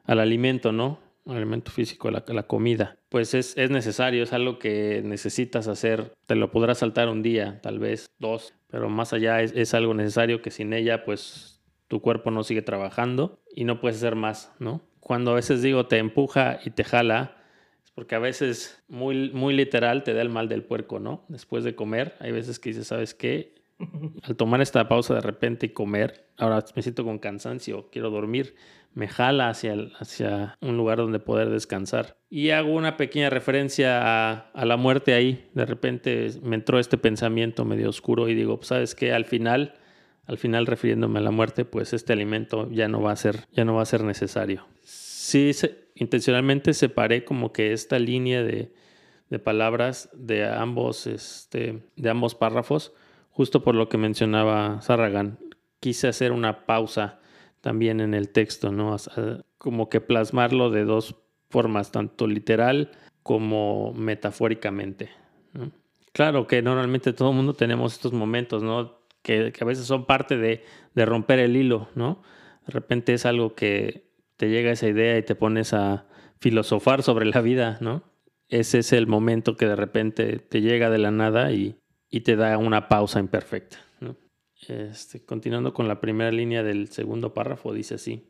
al 0.05 0.21
alimento, 0.21 0.73
¿no? 0.73 1.06
Alimento 1.35 1.71
físico, 1.71 2.11
la, 2.11 2.25
la 2.29 2.45
comida, 2.45 2.99
pues 3.09 3.35
es, 3.35 3.57
es, 3.57 3.71
necesario, 3.71 4.23
es 4.23 4.33
algo 4.33 4.59
que 4.59 5.03
necesitas 5.05 5.69
hacer, 5.69 6.13
te 6.27 6.37
lo 6.37 6.51
podrás 6.51 6.79
saltar 6.79 7.09
un 7.09 7.23
día, 7.23 7.61
tal 7.63 7.79
vez 7.79 8.07
dos, 8.19 8.55
pero 8.69 8.89
más 8.89 9.13
allá 9.13 9.43
es, 9.43 9.53
es 9.57 9.75
algo 9.75 9.95
necesario 9.95 10.43
que 10.43 10.51
sin 10.51 10.73
ella 10.73 11.05
pues 11.05 11.57
tu 11.89 12.01
cuerpo 12.01 12.31
no 12.31 12.45
sigue 12.45 12.63
trabajando 12.63 13.41
y 13.55 13.65
no 13.65 13.81
puedes 13.81 13.97
hacer 13.99 14.17
más, 14.17 14.53
¿no? 14.59 14.83
Cuando 15.01 15.33
a 15.33 15.35
veces 15.35 15.63
digo 15.63 15.87
te 15.87 15.99
empuja 15.99 16.59
y 16.65 16.71
te 16.71 16.85
jala, 16.85 17.37
es 17.85 17.91
porque 17.93 18.15
a 18.15 18.21
veces 18.21 18.83
muy, 18.89 19.31
muy 19.31 19.55
literal 19.55 20.03
te 20.03 20.15
da 20.15 20.23
el 20.23 20.29
mal 20.29 20.49
del 20.49 20.65
puerco, 20.65 20.99
¿no? 20.99 21.25
Después 21.29 21.65
de 21.65 21.75
comer, 21.75 22.17
hay 22.21 22.33
veces 22.33 22.59
que 22.59 22.71
dices, 22.71 22.89
¿sabes 22.89 23.15
qué? 23.15 23.55
Al 24.23 24.37
tomar 24.37 24.61
esta 24.61 24.89
pausa 24.89 25.15
de 25.15 25.21
repente 25.21 25.67
y 25.67 25.69
comer, 25.71 26.29
ahora 26.37 26.65
me 26.75 26.83
siento 26.83 27.05
con 27.05 27.19
cansancio, 27.19 27.89
quiero 27.91 28.11
dormir, 28.11 28.57
me 28.97 29.09
jala 29.09 29.51
hacia, 29.51 29.75
hacia 29.99 30.57
un 30.63 30.79
lugar 30.79 30.97
donde 30.97 31.19
poder 31.19 31.51
descansar. 31.51 32.17
Y 32.31 32.49
hago 32.49 32.73
una 32.73 32.97
pequeña 32.97 33.29
referencia 33.29 34.01
a, 34.55 34.65
la 34.65 34.79
muerte 34.79 35.13
ahí. 35.13 35.51
De 35.53 35.67
repente 35.67 36.31
me 36.43 36.57
entró 36.57 36.79
este 36.79 36.97
pensamiento 36.97 37.67
medio 37.67 37.91
oscuro 37.91 38.27
y 38.27 38.35
digo, 38.35 38.57
pues, 38.57 38.69
¿sabes 38.69 38.95
qué? 38.95 39.13
Al 39.13 39.27
final, 39.27 39.75
al 40.25 40.39
final 40.39 40.67
refiriéndome 40.67 41.19
a 41.19 41.23
la 41.23 41.31
muerte, 41.31 41.67
pues 41.67 41.93
este 41.93 42.15
alimento 42.15 42.71
ya 42.71 42.89
no 42.89 43.03
va 43.03 43.13
a 43.13 43.17
ser, 43.17 43.45
ya 43.53 43.67
no 43.67 43.75
va 43.75 43.83
a 43.83 43.85
ser 43.85 44.03
necesario. 44.03 44.67
Sí, 44.83 45.51
intencionalmente 45.95 46.73
separé 46.73 47.23
como 47.27 47.53
que 47.53 47.75
esta 47.75 47.99
línea 47.99 48.43
de, 48.43 48.73
de 49.29 49.39
palabras 49.39 50.09
de 50.15 50.49
ambos, 50.49 51.07
este, 51.07 51.83
de 51.97 52.09
ambos 52.09 52.35
párrafos, 52.35 52.95
justo 53.29 53.63
por 53.63 53.75
lo 53.75 53.91
que 53.91 53.99
mencionaba 53.99 54.81
Sarragan. 54.81 55.39
Quise 55.81 56.09
hacer 56.09 56.33
una 56.33 56.65
pausa 56.65 57.21
también 57.67 58.01
en 58.01 58.15
el 58.15 58.29
texto, 58.29 58.71
¿no? 58.71 58.95
Como 59.59 59.89
que 59.89 60.01
plasmarlo 60.01 60.71
de 60.71 60.85
dos 60.85 61.17
formas, 61.51 61.91
tanto 61.91 62.29
literal 62.29 62.93
como 63.25 63.93
metafóricamente. 63.93 65.11
Claro 66.13 66.47
que 66.47 66.63
normalmente 66.63 67.13
todo 67.13 67.31
el 67.31 67.35
mundo 67.35 67.55
tenemos 67.55 67.95
estos 67.95 68.13
momentos, 68.13 68.63
¿no? 68.63 69.01
Que, 69.21 69.53
a 69.61 69.65
veces 69.65 69.85
son 69.85 70.07
parte 70.07 70.37
de, 70.37 70.63
romper 70.95 71.41
el 71.41 71.57
hilo, 71.57 71.89
¿no? 71.97 72.23
De 72.69 72.73
repente 72.73 73.15
es 73.15 73.27
algo 73.27 73.57
que 73.57 74.13
te 74.37 74.49
llega 74.49 74.71
esa 74.71 74.87
idea 74.87 75.19
y 75.19 75.25
te 75.25 75.35
pones 75.35 75.75
a 75.75 76.07
filosofar 76.39 77.03
sobre 77.03 77.27
la 77.27 77.41
vida, 77.41 77.79
¿no? 77.81 78.05
Ese 78.49 78.79
es 78.79 78.93
el 78.93 79.09
momento 79.09 79.57
que 79.57 79.67
de 79.67 79.75
repente 79.75 80.39
te 80.39 80.61
llega 80.61 80.89
de 80.89 80.99
la 80.99 81.11
nada 81.11 81.51
y, 81.51 81.75
y 82.11 82.21
te 82.21 82.37
da 82.37 82.59
una 82.59 82.89
pausa 82.89 83.19
imperfecta. 83.19 83.79
Este, 84.69 85.25
continuando 85.25 85.73
con 85.73 85.89
la 85.89 86.01
primera 86.01 86.33
línea 86.33 86.63
del 86.63 86.89
segundo 86.89 87.35
párrafo, 87.35 87.73
dice 87.73 87.95
así. 87.95 88.27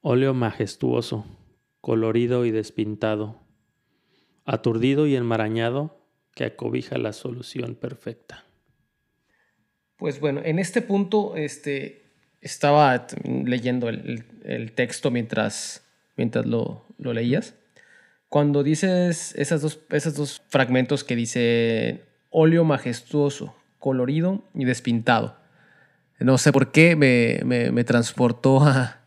Óleo 0.00 0.34
majestuoso, 0.34 1.24
colorido 1.80 2.44
y 2.44 2.50
despintado, 2.50 3.40
aturdido 4.44 5.06
y 5.06 5.16
enmarañado, 5.16 6.00
que 6.34 6.44
acobija 6.44 6.98
la 6.98 7.12
solución 7.12 7.74
perfecta. 7.74 8.44
Pues 9.96 10.20
bueno, 10.20 10.40
en 10.44 10.58
este 10.58 10.82
punto 10.82 11.34
este, 11.36 12.02
estaba 12.40 13.06
leyendo 13.24 13.88
el, 13.88 14.72
texto 14.74 15.10
mientras, 15.10 15.84
mientras 16.16 16.46
lo, 16.46 16.84
leías. 16.98 17.54
Cuando 18.28 18.62
dices 18.62 19.34
esos 19.36 19.62
dos, 19.62 19.80
esos 19.90 20.14
dos 20.14 20.42
fragmentos 20.48 21.02
que 21.02 21.16
dice 21.16 22.04
óleo 22.30 22.64
majestuoso, 22.64 23.56
colorido 23.78 24.44
y 24.54 24.64
despintado 24.64 25.37
no 26.20 26.36
sé 26.38 26.52
por 26.52 26.72
qué 26.72 26.96
me, 26.96 27.84
transportó 27.84 28.62
a, 28.62 29.00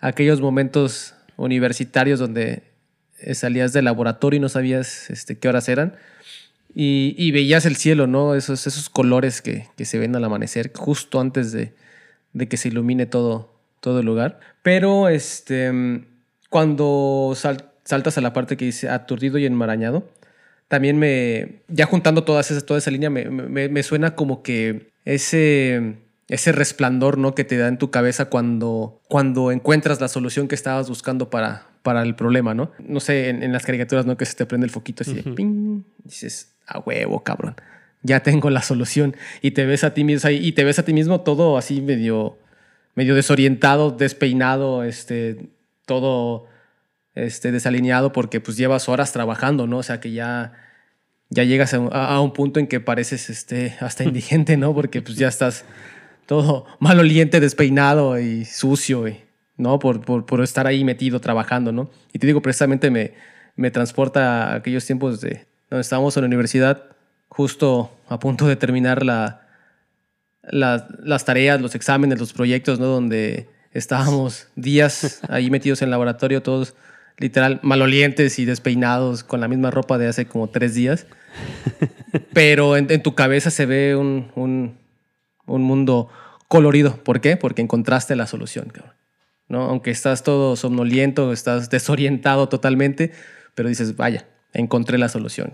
aquellos 0.00 0.40
momentos 0.40 1.14
universitarios 1.36 2.18
donde 2.18 2.62
eh, 3.20 3.34
salías 3.34 3.72
del 3.72 3.86
laboratorio 3.86 4.38
y 4.38 4.40
no 4.40 4.48
sabías 4.48 5.10
este, 5.10 5.38
qué 5.38 5.48
horas 5.48 5.68
eran. 5.68 5.96
Y, 6.76 7.30
veías 7.30 7.66
el 7.66 7.76
cielo, 7.76 8.08
¿no? 8.08 8.34
Esos, 8.34 8.66
esos 8.66 8.88
colores 8.88 9.40
que, 9.40 9.68
se 9.84 9.98
ven 9.98 10.16
al 10.16 10.24
amanecer, 10.24 10.72
justo 10.74 11.20
antes 11.20 11.52
de, 11.52 11.72
que 12.48 12.56
se 12.56 12.68
ilumine 12.68 13.06
todo, 13.06 13.52
todo 13.78 14.00
el 14.00 14.06
lugar. 14.06 14.40
Pero 14.62 15.08
este, 15.08 15.70
cuando 16.50 17.32
saltas 17.36 18.18
a 18.18 18.20
la 18.20 18.32
parte 18.32 18.56
que 18.56 18.64
dice 18.64 18.88
aturdido 18.88 19.38
y 19.38 19.46
enmarañado, 19.46 20.08
también 20.66 20.98
me, 20.98 21.60
ya 21.68 21.86
juntando 21.86 22.24
todas 22.24 22.50
esas, 22.50 22.66
toda 22.66 22.78
esa 22.78 22.90
línea, 22.90 23.10
me 23.10 23.82
suena 23.84 24.16
como 24.16 24.42
que 24.42 24.90
ese 25.04 26.03
ese 26.28 26.52
resplandor 26.52 27.18
¿no? 27.18 27.34
que 27.34 27.44
te 27.44 27.56
da 27.56 27.68
en 27.68 27.78
tu 27.78 27.90
cabeza 27.90 28.26
cuando, 28.26 29.00
cuando 29.08 29.52
encuentras 29.52 30.00
la 30.00 30.08
solución 30.08 30.48
que 30.48 30.54
estabas 30.54 30.88
buscando 30.88 31.30
para, 31.30 31.66
para 31.82 32.02
el 32.02 32.14
problema, 32.14 32.54
¿no? 32.54 32.72
No 32.78 33.00
sé, 33.00 33.28
en, 33.28 33.52
las 33.52 33.64
caricaturas, 33.64 34.06
¿no? 34.06 34.16
Que 34.16 34.24
se 34.24 34.34
te 34.34 34.46
prende 34.46 34.64
el 34.64 34.70
foquito 34.70 35.02
así 35.02 35.14
de 35.14 35.22
ping, 35.22 35.82
dices, 36.02 36.54
a 36.66 36.78
huevo, 36.78 37.22
cabrón, 37.22 37.56
ya 38.02 38.20
tengo 38.20 38.48
la 38.50 38.62
solución. 38.62 39.16
Y 39.42 39.50
te 39.50 39.66
ves 39.66 39.84
a 39.84 39.92
ti 39.92 40.04
mismo, 40.04 40.30
y 40.30 40.52
te 40.52 40.64
ves 40.64 40.78
a 40.78 40.84
ti 40.84 40.94
mismo 40.94 41.20
todo 41.20 41.58
así 41.58 41.82
medio, 41.82 42.38
medio 42.94 43.14
desorientado, 43.14 43.90
despeinado, 43.90 44.82
este, 44.82 45.50
todo 45.84 46.46
este, 47.14 47.52
desalineado 47.52 48.12
porque 48.12 48.40
pues 48.40 48.56
llevas 48.56 48.88
horas 48.88 49.12
trabajando, 49.12 49.66
¿no? 49.66 49.78
O 49.78 49.82
sea 49.82 50.00
que 50.00 50.12
ya, 50.12 50.52
ya 51.30 51.44
llegas 51.44 51.74
a, 51.74 52.20
un 52.20 52.32
punto 52.32 52.60
en 52.60 52.66
que 52.66 52.80
pareces 52.80 53.30
este, 53.30 53.76
hasta 53.80 54.04
indigente, 54.04 54.56
¿no? 54.56 54.74
Porque 54.74 55.02
pues 55.02 55.16
ya 55.16 55.28
estás 55.28 55.64
todo 56.26 56.66
maloliente, 56.78 57.40
despeinado 57.40 58.18
y 58.18 58.44
sucio, 58.44 59.04
¿no? 59.56 59.78
Por, 59.78 60.24
por, 60.24 60.42
estar 60.42 60.66
ahí 60.66 60.84
metido 60.84 61.20
trabajando, 61.20 61.72
¿no? 61.72 61.90
Y 62.12 62.18
te 62.18 62.26
digo, 62.26 62.42
precisamente 62.42 62.90
me, 62.90 63.14
me 63.56 63.70
transporta 63.70 64.52
a 64.52 64.54
aquellos 64.56 64.84
tiempos 64.86 65.20
de 65.20 65.46
donde 65.70 65.80
estábamos 65.80 66.16
en 66.16 66.22
la 66.22 66.26
universidad, 66.26 66.84
justo 67.28 67.90
a 68.08 68.18
punto 68.18 68.46
de 68.46 68.56
terminar 68.56 69.04
la, 69.04 69.46
las 70.42 71.24
tareas, 71.24 71.60
los 71.60 71.74
exámenes, 71.74 72.18
los 72.18 72.32
proyectos, 72.32 72.78
¿no? 72.78 72.86
Donde 72.86 73.48
estábamos 73.72 74.48
días 74.56 75.20
ahí 75.28 75.50
metidos 75.50 75.82
en 75.82 75.86
el 75.86 75.90
laboratorio, 75.90 76.42
todos 76.42 76.74
literal 77.18 77.60
malolientes 77.62 78.38
y 78.38 78.44
despeinados 78.44 79.22
con 79.22 79.40
la 79.40 79.48
misma 79.48 79.70
ropa 79.70 79.98
de 79.98 80.08
hace 80.08 80.26
como 80.26 80.48
tres 80.48 80.74
días. 80.74 81.06
Pero 82.32 82.76
en, 82.76 83.02
tu 83.02 83.14
cabeza 83.14 83.50
se 83.50 83.66
ve 83.66 83.96
un 83.96 84.30
un 84.36 84.83
mundo 85.46 86.08
colorido. 86.48 86.96
¿Por 87.02 87.20
qué? 87.20 87.36
Porque 87.36 87.62
encontraste 87.62 88.16
la 88.16 88.26
solución, 88.26 88.72
¿no? 89.48 89.62
Aunque 89.62 89.90
estás 89.90 90.22
todo 90.22 90.56
somnoliento, 90.56 91.32
estás 91.32 91.70
desorientado 91.76 92.48
totalmente, 92.48 93.12
pero 93.54 93.68
dices, 93.68 93.96
vaya, 93.96 94.28
encontré 94.52 94.98
la 94.98 95.08
solución. 95.08 95.52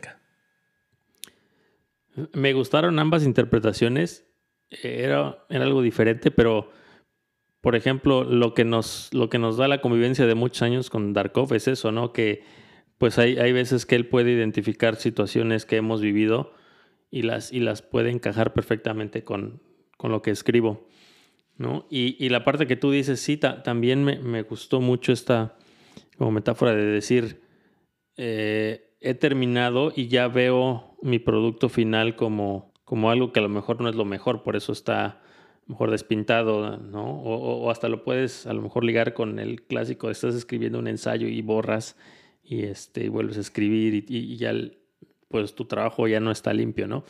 Me 2.33 2.53
gustaron 2.53 2.99
ambas 2.99 3.25
interpretaciones. 3.25 4.27
Era, 4.71 5.39
era, 5.49 5.65
algo 5.65 5.83
diferente, 5.83 6.31
pero 6.31 6.71
por 7.61 7.75
ejemplo, 7.77 8.25
lo 8.25 8.55
que, 8.55 8.65
nos, 8.65 9.13
lo 9.13 9.29
que 9.29 9.39
nos 9.39 9.57
da 9.57 9.69
la 9.69 9.81
convivencia 9.81 10.27
de 10.27 10.35
muchos 10.35 10.63
años 10.63 10.91
con 10.91 11.13
Darkov 11.13 11.53
es 11.55 11.67
eso, 11.67 11.93
¿no? 11.93 12.13
Que 12.13 12.45
pues 12.97 13.19
hay, 13.19 13.39
hay 13.39 13.53
veces 13.53 13.87
que 13.87 13.97
él 13.97 14.07
puede 14.07 14.31
identificar 14.31 14.97
situaciones 14.97 15.67
que 15.67 15.77
hemos 15.77 16.01
vivido 16.01 16.53
y 17.11 17.23
las, 17.23 17.53
y 17.53 17.61
las 17.61 17.83
puede 17.83 18.11
encajar 18.11 18.53
perfectamente 18.53 19.25
con, 19.25 19.61
con 20.01 20.13
lo 20.13 20.23
que 20.23 20.31
escribo. 20.31 20.89
¿no? 21.59 21.85
Y, 21.91 22.27
la 22.31 22.43
parte 22.43 22.67
que 22.67 22.75
tú 22.75 22.91
dices, 22.91 23.21
sí, 23.21 23.37
también 23.37 24.03
me, 24.03 24.43
gustó 24.43 24.81
mucho 24.81 25.13
esta 25.13 25.59
como 26.17 26.31
metáfora 26.31 26.75
de 26.75 26.87
decir, 26.87 27.43
eh, 28.17 28.95
he 29.03 29.13
terminado 29.13 29.93
y 29.95 30.09
ya 30.09 30.29
veo 30.29 30.97
mi 31.03 31.19
producto 31.19 31.69
final 31.69 32.17
como, 32.17 32.73
como 32.85 33.11
algo 33.11 33.31
que 33.33 33.41
a 33.41 33.43
lo 33.43 33.51
mejor 33.51 33.83
no 33.83 33.91
es 33.91 33.95
lo 33.95 34.07
mejor, 34.07 34.43
por 34.43 34.57
eso 34.57 34.73
está 34.73 35.21
mejor 35.67 35.91
despintado, 35.91 36.79
¿no? 36.79 37.21
O, 37.21 37.71
hasta 37.71 37.91
lo 37.91 38.05
puedes 38.05 38.47
a 38.47 38.55
lo 38.55 38.63
mejor 38.63 38.83
ligar 38.83 39.13
con 39.13 39.39
el 39.39 39.63
clásico, 39.63 40.09
estás 40.09 40.35
escribiendo 40.35 40.79
un 40.79 40.89
ensayo 40.89 41.29
y 41.29 41.43
borras 41.43 41.95
y 42.43 42.63
este, 42.63 43.11
vuelves 43.11 43.37
a 43.37 43.41
escribir 43.41 44.07
y, 44.09 44.37
ya 44.39 44.55
pues 45.29 45.55
tu 45.55 45.67
trabajo 45.67 46.09
ya 46.09 46.21
no 46.21 46.31
está 46.31 46.55
limpio, 46.55 46.89
¿no? 46.89 47.05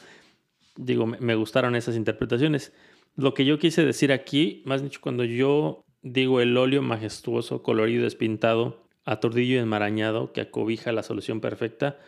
Digo, 0.81 1.07
me, 1.07 1.35
gustaron 1.35 1.77
esas 1.77 1.97
interpretaciones. 1.97 2.73
Lo 3.17 3.35
que 3.35 3.45
yo 3.45 3.59
quise 3.59 3.85
decir 3.85 4.13
aquí, 4.13 4.63
más 4.65 4.83
dicho, 4.83 5.01
cuando 5.03 5.25
yo 5.25 5.85
digo 6.03 6.41
el 6.41 6.57
óleo 6.57 6.83
majestuoso, 6.83 7.63
colorido, 7.63 8.05
despintado, 8.05 8.87
aturdillo 9.05 9.57
y 9.57 9.59
enmarañado 9.59 10.33
que 10.33 10.41
acobija 10.41 10.93
la 10.93 11.03
solución 11.03 11.41
perfecta, 11.41 11.99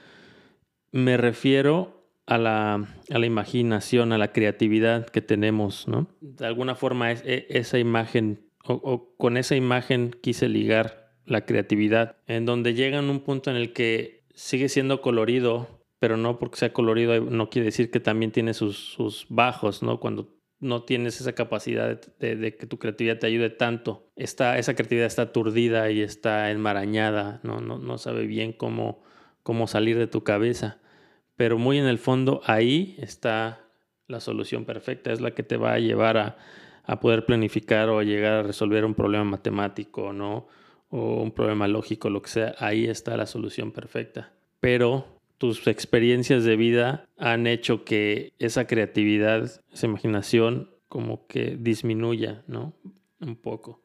me 0.90 1.16
refiero 1.16 2.02
a 2.26 2.38
la, 2.38 2.86
imaginación, 3.26 4.12
a 4.12 4.18
la 4.18 4.32
creatividad 4.32 5.06
que 5.06 5.20
tenemos, 5.20 5.88
¿no? 5.88 6.08
De 6.20 6.46
alguna 6.46 6.74
forma 6.74 7.10
es, 7.10 7.22
e, 7.26 7.46
esa 7.50 7.78
imagen, 7.78 8.46
o, 8.64 9.14
con 9.16 9.36
esa 9.36 9.56
imagen 9.56 10.16
quise 10.22 10.48
ligar 10.48 11.12
la 11.26 11.44
creatividad, 11.44 12.16
en 12.26 12.46
donde 12.46 12.74
llega 12.74 13.00
un 13.00 13.20
punto 13.20 13.50
en 13.50 13.56
el 13.56 13.72
que 13.72 14.24
sigue 14.34 14.68
siendo 14.68 15.00
colorido, 15.00 15.81
pero 16.02 16.16
no 16.16 16.40
porque 16.40 16.58
sea 16.58 16.72
colorido 16.72 17.20
no 17.20 17.48
quiere 17.48 17.66
decir 17.66 17.92
que 17.92 18.00
también 18.00 18.32
tiene 18.32 18.54
sus, 18.54 19.26
bajos, 19.28 19.84
¿no? 19.84 20.00
Cuando 20.00 20.34
no 20.58 20.82
tienes 20.82 21.20
esa 21.20 21.32
capacidad 21.32 22.00
de, 22.18 22.56
que 22.56 22.66
tu 22.66 22.78
creatividad 22.78 23.18
te 23.18 23.28
ayude 23.28 23.50
tanto. 23.50 24.10
Está, 24.16 24.58
esa 24.58 24.74
creatividad 24.74 25.06
está 25.06 25.22
aturdida 25.22 25.90
y 25.90 26.00
está 26.00 26.50
enmarañada, 26.50 27.40
¿no? 27.44 27.60
No, 27.60 27.78
no 27.78 27.98
sabe 27.98 28.26
bien 28.26 28.52
cómo, 28.52 29.02
cómo 29.44 29.68
salir 29.68 29.96
de 29.96 30.08
tu 30.08 30.24
cabeza 30.24 30.82
pero 31.36 31.58
muy 31.58 31.78
en 31.78 31.86
el 31.86 31.98
fondo 31.98 32.40
ahí 32.44 32.94
está 32.98 33.64
la 34.06 34.20
solución 34.20 34.64
perfecta, 34.64 35.12
es 35.12 35.20
la 35.20 35.32
que 35.32 35.42
te 35.42 35.56
va 35.56 35.72
a 35.72 35.78
llevar 35.78 36.16
a, 36.16 36.36
poder 37.00 37.24
planificar 37.24 37.88
o 37.88 37.98
a 37.98 38.04
llegar 38.04 38.32
a 38.32 38.42
resolver 38.42 38.84
un 38.84 38.94
problema 38.94 39.24
matemático, 39.24 40.12
¿no? 40.12 40.46
O 40.90 41.22
un 41.22 41.32
problema 41.32 41.66
lógico, 41.66 42.10
lo 42.10 42.20
que 42.20 42.28
sea, 42.28 42.54
ahí 42.58 42.86
está 42.86 43.16
la 43.16 43.26
solución 43.26 43.72
perfecta. 43.72 44.32
Pero 44.60 45.06
tus 45.42 45.66
experiencias 45.66 46.44
de 46.44 46.54
vida 46.54 47.08
han 47.18 47.48
hecho 47.48 47.84
que 47.84 48.32
esa 48.38 48.68
creatividad, 48.68 49.60
esa 49.72 49.86
imaginación, 49.86 50.70
como 50.86 51.26
que 51.26 51.56
disminuya, 51.58 52.44
¿no? 52.46 52.76
Un 53.18 53.34
poco. 53.34 53.82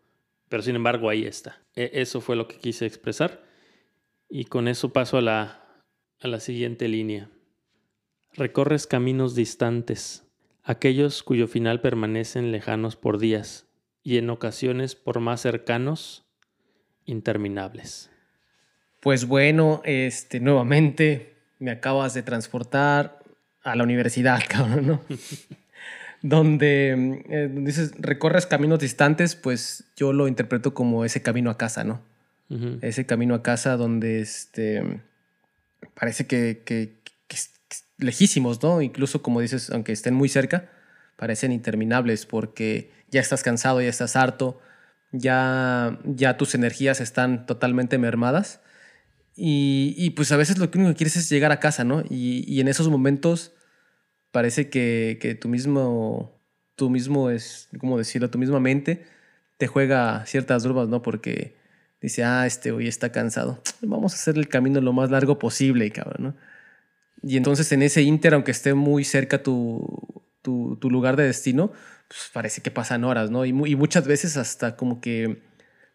Pero 0.50 0.62
sin 0.62 0.76
embargo, 0.76 1.10
ahí 1.10 1.26
está. 1.26 1.66
E, 1.76 1.90
eso 1.94 2.22
fue 2.22 2.36
lo 2.36 2.48
que 2.48 2.60
quise 2.60 2.86
expresar. 2.86 3.44
Y 4.30 4.46
con 4.46 4.68
eso 4.68 4.94
paso 4.94 5.18
a 5.18 5.24
la, 5.24 5.84
a 6.20 6.28
la 6.28 6.40
siguiente 6.40 6.88
línea. 6.88 7.32
Recorres 8.34 8.86
caminos 8.86 9.34
distantes, 9.34 10.30
aquellos 10.62 11.24
cuyo 11.24 11.48
final 11.48 11.82
permanecen 11.82 12.52
lejanos 12.52 12.96
por 12.98 13.18
días 13.18 13.68
y 14.04 14.20
en 14.20 14.30
ocasiones 14.30 14.94
por 14.94 15.22
más 15.22 15.42
cercanos, 15.42 16.24
interminables. 17.06 18.12
Pues 19.02 19.26
bueno, 19.26 19.82
este, 19.86 20.40
nuevamente 20.40 21.37
me 21.60 21.72
acabas 21.72 22.14
de 22.14 22.24
transportar 22.24 23.20
a 23.64 23.76
la 23.76 23.84
universidad, 23.84 24.42
cabrón, 24.50 24.88
¿no? 24.88 25.02
donde 26.22 27.24
eh, 27.30 27.50
dices, 27.52 27.94
recorres 28.00 28.46
caminos 28.46 28.80
distantes, 28.80 29.36
pues 29.36 29.84
yo 29.96 30.14
lo 30.14 30.28
interpreto 30.28 30.74
como 30.74 31.06
ese 31.06 31.22
camino 31.22 31.50
a 31.50 31.58
casa, 31.58 31.84
¿no? 31.84 32.02
Ese 32.82 33.06
camino 33.06 33.36
a 33.36 33.44
casa 33.44 33.76
donde 33.76 34.22
este, 34.22 35.02
parece 36.00 36.28
que, 36.28 36.96
lejísimos, 37.98 38.64
¿no? 38.64 38.82
Incluso 38.82 39.22
como 39.22 39.42
dices, 39.42 39.70
aunque 39.70 39.92
estén 39.92 40.14
muy 40.14 40.30
cerca, 40.30 40.70
parecen 41.18 41.52
interminables 41.52 42.26
porque 42.26 42.90
ya 43.12 43.20
estás 43.20 43.44
cansado, 43.44 43.82
ya 43.82 43.90
estás 43.90 44.16
harto, 44.16 44.62
ya, 45.12 46.00
ya 46.06 46.38
tus 46.38 46.56
energías 46.56 47.02
están 47.02 47.46
totalmente 47.46 47.98
mermadas. 47.98 48.62
Y, 49.40 50.10
pues 50.12 50.32
a 50.32 50.38
veces 50.38 50.58
lo 50.58 50.72
que 50.72 50.80
único 50.80 50.94
que 50.94 50.98
quieres 50.98 51.16
es 51.16 51.30
llegar 51.30 51.52
a 51.52 51.60
casa, 51.60 51.84
¿no? 51.84 52.04
Y, 52.10 52.60
en 52.60 52.68
esos 52.68 52.90
momentos 52.90 53.54
parece 54.32 54.70
que, 54.70 55.20
que 55.22 55.36
tu 55.36 55.48
mismo, 55.48 56.42
tu 56.76 56.90
mismo 56.90 57.30
es, 57.30 57.70
¿cómo 57.80 57.98
decirlo? 57.98 58.30
Tu 58.32 58.40
misma 58.40 58.60
mente 58.60 59.06
te 59.58 59.68
juega 59.68 60.26
ciertas 60.26 60.64
bromas, 60.66 60.90
¿no? 60.90 61.02
Porque 61.04 61.56
dice, 62.02 62.24
ah, 62.24 62.46
este 62.48 62.72
hoy 62.72 62.88
está 62.88 63.12
cansado. 63.12 63.62
Vamos 63.82 64.14
a 64.14 64.16
hacer 64.16 64.38
el 64.38 64.48
camino 64.48 64.82
lo 64.82 64.94
más 64.94 65.12
largo 65.12 65.38
posible, 65.40 65.92
cabrón, 65.92 66.24
¿no? 66.24 66.36
Y 67.24 67.38
entonces 67.38 67.72
en 67.72 67.82
ese 67.82 68.04
inter, 68.04 68.34
aunque 68.34 68.52
esté 68.52 68.74
muy 68.74 69.04
cerca 69.04 69.42
tu, 69.42 70.24
tu, 70.42 70.90
lugar 70.90 71.16
de 71.16 71.24
destino, 71.24 71.72
pues 72.08 72.30
parece 72.32 72.62
que 72.62 72.72
pasan 72.72 73.04
horas, 73.04 73.32
¿no? 73.32 73.46
Y, 73.46 73.50
y, 73.50 73.76
muchas 73.76 74.08
veces 74.08 74.38
hasta 74.38 74.76
como 74.76 75.02
que 75.02 75.42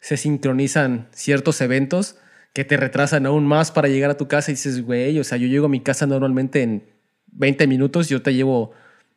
se 0.00 0.16
sincronizan 0.16 1.08
ciertos 1.12 1.60
eventos 1.60 2.16
que 2.52 2.64
te 2.64 2.76
retrasan 2.76 3.26
aún 3.26 3.46
más 3.46 3.70
para 3.70 3.88
llegar 3.88 4.10
a 4.10 4.16
tu 4.16 4.28
casa 4.28 4.50
y 4.50 4.54
dices, 4.54 4.84
güey, 4.84 5.18
o 5.18 5.24
sea, 5.24 5.38
yo 5.38 5.46
llego 5.46 5.66
a 5.66 5.68
mi 5.68 5.80
casa 5.80 6.06
normalmente 6.06 6.62
en 6.62 6.84
20 7.32 7.66
minutos, 7.66 8.08
yo 8.08 8.20
te 8.22 8.34
llevo 8.34 8.72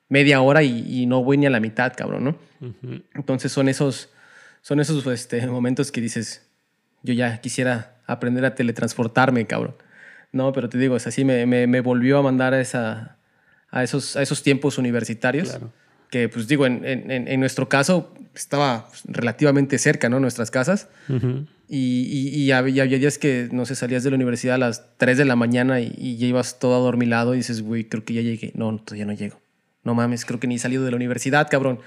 media 0.07 0.41
hora 0.41 0.63
y, 0.63 1.05
no 1.05 1.23
voy 1.23 1.37
ni 1.37 1.45
a 1.45 1.49
la 1.49 1.59
mitad, 1.59 1.93
cabrón, 1.95 2.23
¿no? 2.23 2.37
Entonces 3.13 3.51
son 3.51 3.67
esos, 3.67 4.09
son 4.61 4.79
esos 4.79 5.05
este, 5.07 5.45
momentos 5.47 5.91
que 5.91 5.99
dices, 5.99 6.47
yo 7.03 7.13
ya 7.13 7.41
quisiera 7.41 7.97
aprender 8.07 8.45
a 8.45 8.55
teletransportarme, 8.55 9.45
cabrón. 9.45 9.75
No, 10.31 10.51
pero 10.53 10.69
te 10.69 10.77
digo, 10.77 10.95
es 10.95 11.07
así, 11.07 11.23
me, 11.25 11.45
me, 11.45 11.81
volvió 11.81 12.17
a 12.17 12.21
mandar 12.21 12.53
a, 12.53 12.61
esa, 12.61 13.17
a, 13.69 13.83
esos, 13.83 14.15
a 14.15 14.21
esos 14.21 14.43
tiempos 14.43 14.77
universitarios. 14.77 15.57
Que, 16.09 16.29
pues 16.29 16.47
digo, 16.47 16.65
en, 16.65 16.85
en, 16.85 17.27
en, 17.27 17.39
nuestro 17.39 17.67
caso 17.67 18.13
estaba 18.33 18.89
relativamente 19.05 19.77
cerca, 19.77 20.07
¿no? 20.07 20.19
Nuestras 20.19 20.51
casas. 20.51 20.87
Y, 21.67 22.29
y, 22.33 22.51
había, 22.51 22.85
días 22.85 23.17
que, 23.17 23.49
no 23.51 23.65
sé, 23.65 23.75
salías 23.75 24.03
de 24.03 24.11
la 24.11 24.15
universidad 24.15 24.55
a 24.55 24.59
las 24.59 24.97
3 24.97 25.17
de 25.17 25.25
la 25.25 25.35
mañana 25.35 25.79
y, 25.79 26.17
ya 26.17 26.27
ibas 26.27 26.59
todo 26.59 26.75
adormilado 26.75 27.33
y 27.33 27.37
dices, 27.37 27.61
güey, 27.61 27.85
creo 27.85 28.05
que 28.05 28.13
ya 28.13 28.21
llegué. 28.21 28.51
No, 28.53 28.77
todavía 28.77 29.05
no 29.05 29.13
llego. 29.13 29.39
No 29.83 29.95
mames, 29.95 30.25
creo 30.25 30.39
que 30.39 30.47
ni 30.47 30.55
he 30.55 30.59
salido 30.59 30.83
de 30.83 30.91
la 30.91 30.97
universidad, 30.97 31.47
cabrón. 31.49 31.79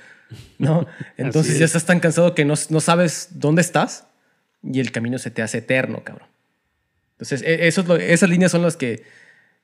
¿No? 0.58 0.86
Entonces 1.16 1.58
ya 1.58 1.64
estás 1.64 1.84
tan 1.84 2.00
cansado 2.00 2.34
que 2.34 2.44
no, 2.44 2.54
no 2.70 2.80
sabes 2.80 3.28
dónde 3.34 3.62
estás 3.62 4.06
y 4.62 4.80
el 4.80 4.90
camino 4.90 5.18
se 5.18 5.30
te 5.30 5.42
hace 5.42 5.58
eterno, 5.58 6.02
cabrón. 6.02 6.28
Entonces, 7.12 7.42
e, 7.42 7.68
eso 7.68 7.96
esas 7.96 8.28
líneas 8.28 8.50
son 8.50 8.62
las 8.62 8.76
que, 8.76 9.04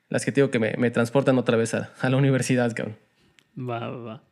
las 0.09 0.23
que 0.25 0.31
digo 0.31 0.49
que 0.49 0.59
me, 0.59 0.91
transportan 0.91 1.37
otra 1.37 1.57
vez 1.57 1.73
a, 1.73 1.91
la 2.01 2.17
universidad, 2.17 2.73
cabrón. 2.73 2.97
Va, 3.57 3.89
va, 3.89 4.23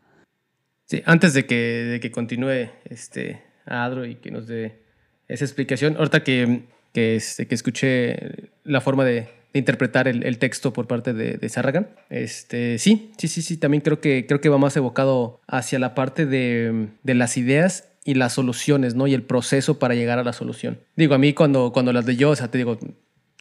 Sí, 0.86 1.02
antes 1.06 1.34
de 1.34 1.46
que, 1.46 1.56
de 1.56 2.00
que 2.00 2.12
continúe 2.12 2.70
este 2.86 3.42
Adro 3.66 4.06
y 4.06 4.16
que 4.16 4.32
nos 4.32 4.48
dé 4.48 4.83
esa 5.28 5.46
explicación, 5.46 5.96
ahorita 5.98 6.24
que, 6.24 6.64
que, 6.94 7.16
este, 7.16 7.48
que 7.48 7.56
escuché 7.56 8.50
la 8.64 8.82
forma 8.82 9.06
de, 9.06 9.28
interpretar 9.56 10.08
el, 10.08 10.38
texto 10.40 10.74
por 10.74 10.88
parte 10.88 11.14
de, 11.14 11.38
de 11.38 11.50
Sarragan, 11.50 11.88
este, 12.10 12.80
sí, 12.80 13.12
sí, 13.20 13.28
sí, 13.28 13.44
sí, 13.44 13.58
también 13.58 13.82
creo 13.82 14.02
que, 14.02 14.26
creo 14.26 14.42
que 14.42 14.50
va 14.50 14.58
más 14.58 14.76
evocado 14.76 15.40
hacia 15.48 15.78
la 15.78 15.94
parte 15.94 16.26
de, 16.26 16.88
de 17.04 17.14
las 17.14 17.38
ideas 17.38 17.88
y 18.04 18.16
las 18.16 18.34
soluciones, 18.34 18.96
¿no? 18.96 19.08
Y 19.08 19.14
el 19.14 19.24
proceso 19.24 19.80
para 19.80 19.96
llegar 19.96 20.20
a 20.20 20.24
la 20.24 20.34
solución. 20.34 20.80
Digo, 20.96 21.14
a 21.14 21.18
mí 21.18 21.34
cuando, 21.34 21.72
cuando 21.72 21.94
las 21.94 22.06
de 22.06 22.16
yo, 22.16 22.32
o 22.32 22.36
sea, 22.36 22.50
te 22.50 22.58
digo, 22.58 22.80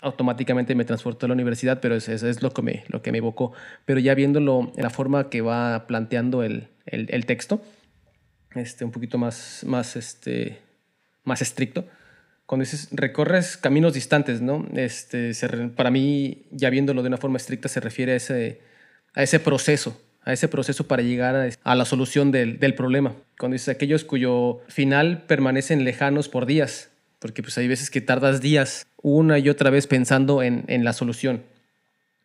automáticamente 0.02 0.74
me 0.74 0.84
transportó 0.84 1.26
a 1.26 1.28
la 1.28 1.34
universidad, 1.34 1.80
pero 1.80 1.94
eso, 1.94 2.12
es 2.12 2.42
lo 2.42 2.50
que, 2.50 2.62
me, 2.62 2.84
lo 2.88 3.02
que 3.02 3.12
me 3.12 3.18
evocó. 3.18 3.52
Pero 3.86 4.00
ya 4.00 4.14
viéndolo 4.14 4.72
en 4.76 4.82
la 4.82 4.90
forma 4.90 5.30
que 5.30 5.40
va 5.40 5.86
planteando 5.86 6.42
el, 6.42 6.68
el, 6.86 7.26
texto, 7.26 7.62
este, 8.54 8.84
un 8.84 8.90
poquito 8.90 9.16
más, 9.18 9.64
más, 9.66 9.96
este, 9.96 10.58
más 11.24 11.42
estricto, 11.42 11.86
cuando 12.46 12.64
dices 12.64 12.88
recorres 12.92 13.56
caminos 13.56 13.94
distantes, 13.94 14.40
¿no? 14.40 14.66
Este, 14.74 15.32
para 15.74 15.90
mí, 15.90 16.44
ya 16.50 16.70
viéndolo 16.70 17.02
de 17.02 17.08
una 17.08 17.16
forma 17.16 17.38
estricta, 17.38 17.68
se 17.68 17.80
refiere 17.80 18.12
a 18.12 18.16
ese, 18.16 18.60
a 19.14 19.22
ese 19.22 19.40
proceso, 19.40 19.98
a 20.24 20.32
ese 20.32 20.48
proceso 20.48 20.86
para 20.86 21.02
llegar 21.02 21.34
a, 21.34 21.48
a 21.62 21.74
la 21.74 21.84
solución 21.84 22.30
del, 22.30 22.58
del 22.58 22.74
problema. 22.74 23.14
Cuando 23.38 23.54
dices 23.54 23.68
aquellos 23.68 24.04
cuyo 24.04 24.60
final 24.68 25.22
permanecen 25.26 25.84
lejanos 25.84 26.28
por 26.28 26.46
días, 26.46 26.90
porque 27.20 27.42
pues 27.42 27.56
hay 27.56 27.68
veces 27.68 27.88
que 27.88 28.00
tardas 28.00 28.40
días 28.40 28.86
una 29.00 29.38
y 29.38 29.48
otra 29.48 29.70
vez 29.70 29.86
pensando 29.86 30.42
en, 30.42 30.64
en 30.66 30.84
la 30.84 30.92
solución. 30.92 31.44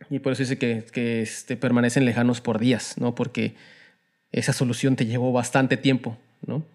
Y 0.10 0.20
por 0.20 0.34
eso 0.34 0.44
dice 0.44 0.58
que, 0.58 0.84
que 0.92 1.22
este, 1.22 1.56
permanecen 1.58 2.06
lejanos 2.06 2.42
por 2.42 2.60
días, 2.60 2.96
¿no? 2.98 3.16
Porque 3.16 3.56
esa 4.32 4.54
solución 4.54 4.96
te 4.96 5.06
llevó 5.06 5.32
bastante 5.32 5.78
tiempo, 5.78 6.18
¿no? 6.46 6.66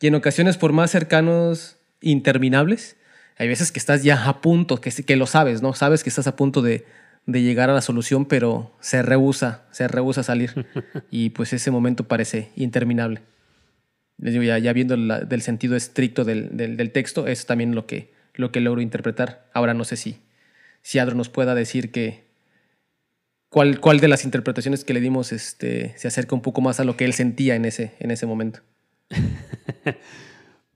Y 0.00 0.08
en 0.08 0.14
ocasiones 0.14 0.56
por 0.56 0.72
más 0.72 0.90
cercanos, 0.90 1.76
interminables, 2.00 2.96
hay 3.38 3.48
veces 3.48 3.72
que 3.72 3.78
estás 3.78 4.02
ya 4.02 4.26
a 4.26 4.40
punto, 4.40 4.80
que, 4.80 4.90
que 4.90 5.16
lo 5.16 5.26
sabes, 5.26 5.62
¿no? 5.62 5.74
Sabes 5.74 6.02
que 6.02 6.10
estás 6.10 6.26
a 6.26 6.36
punto 6.36 6.62
de, 6.62 6.84
de 7.26 7.42
llegar 7.42 7.70
a 7.70 7.74
la 7.74 7.80
solución, 7.80 8.26
pero 8.26 8.74
se 8.80 9.02
rehúsa, 9.02 9.64
se 9.70 9.88
rehúsa 9.88 10.22
salir. 10.22 10.66
Y 11.10 11.30
pues 11.30 11.52
ese 11.52 11.70
momento 11.70 12.08
parece 12.08 12.50
interminable 12.56 13.22
les 14.18 14.32
digo, 14.32 14.44
ya, 14.44 14.72
viendo 14.72 14.96
del 14.96 15.42
sentido 15.42 15.76
estricto 15.76 16.24
del, 16.24 16.56
del, 16.56 16.90
texto, 16.90 17.26
es 17.26 17.46
también 17.46 17.74
lo 17.74 17.86
que, 17.86 18.12
lo 18.34 18.50
que 18.50 18.60
logro 18.60 18.80
interpretar. 18.80 19.48
Ahora 19.52 19.74
no 19.74 19.84
sé 19.84 19.96
si, 19.96 20.18
si 20.82 20.98
Adro 20.98 21.14
nos 21.14 21.28
pueda 21.28 21.54
decir 21.54 21.92
que 21.92 22.24
cuál, 23.50 23.78
cuál 23.80 24.00
de 24.00 24.08
las 24.08 24.24
interpretaciones 24.24 24.84
que 24.84 24.94
le 24.94 25.00
dimos 25.00 25.32
este, 25.32 25.94
se 25.98 26.08
acerca 26.08 26.34
un 26.34 26.40
poco 26.40 26.62
más 26.62 26.80
a 26.80 26.84
lo 26.84 26.96
que 26.96 27.04
él 27.04 27.12
sentía 27.12 27.56
en 27.56 27.66
ese, 27.66 27.92
en 27.98 28.10
ese 28.10 28.24
momento. 28.24 28.60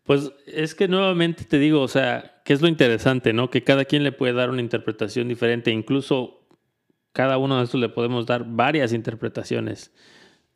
pues 0.05 0.33
es 0.47 0.75
que 0.75 0.89
nuevamente 0.89 1.45
te 1.45 1.59
digo, 1.59 1.81
o 1.81 1.89
sea, 1.89 2.43
que 2.45 2.53
es 2.53 2.63
lo 2.63 2.69
interesante, 2.69 3.33
¿no? 3.33 3.51
Que 3.51 3.63
cada 3.63 3.85
quien 3.85 4.03
le 4.03 4.13
puede 4.13 4.33
dar 4.33 4.51
una 4.51 4.61
interpretación 4.61 5.29
diferente, 5.29 5.71
incluso 5.71 6.49
cada 7.13 7.39
uno 7.39 7.59
de 7.59 7.65
estos 7.65 7.81
le 7.81 7.89
podemos 7.89 8.27
dar 8.27 8.45
varias 8.47 8.93
interpretaciones, 8.93 9.93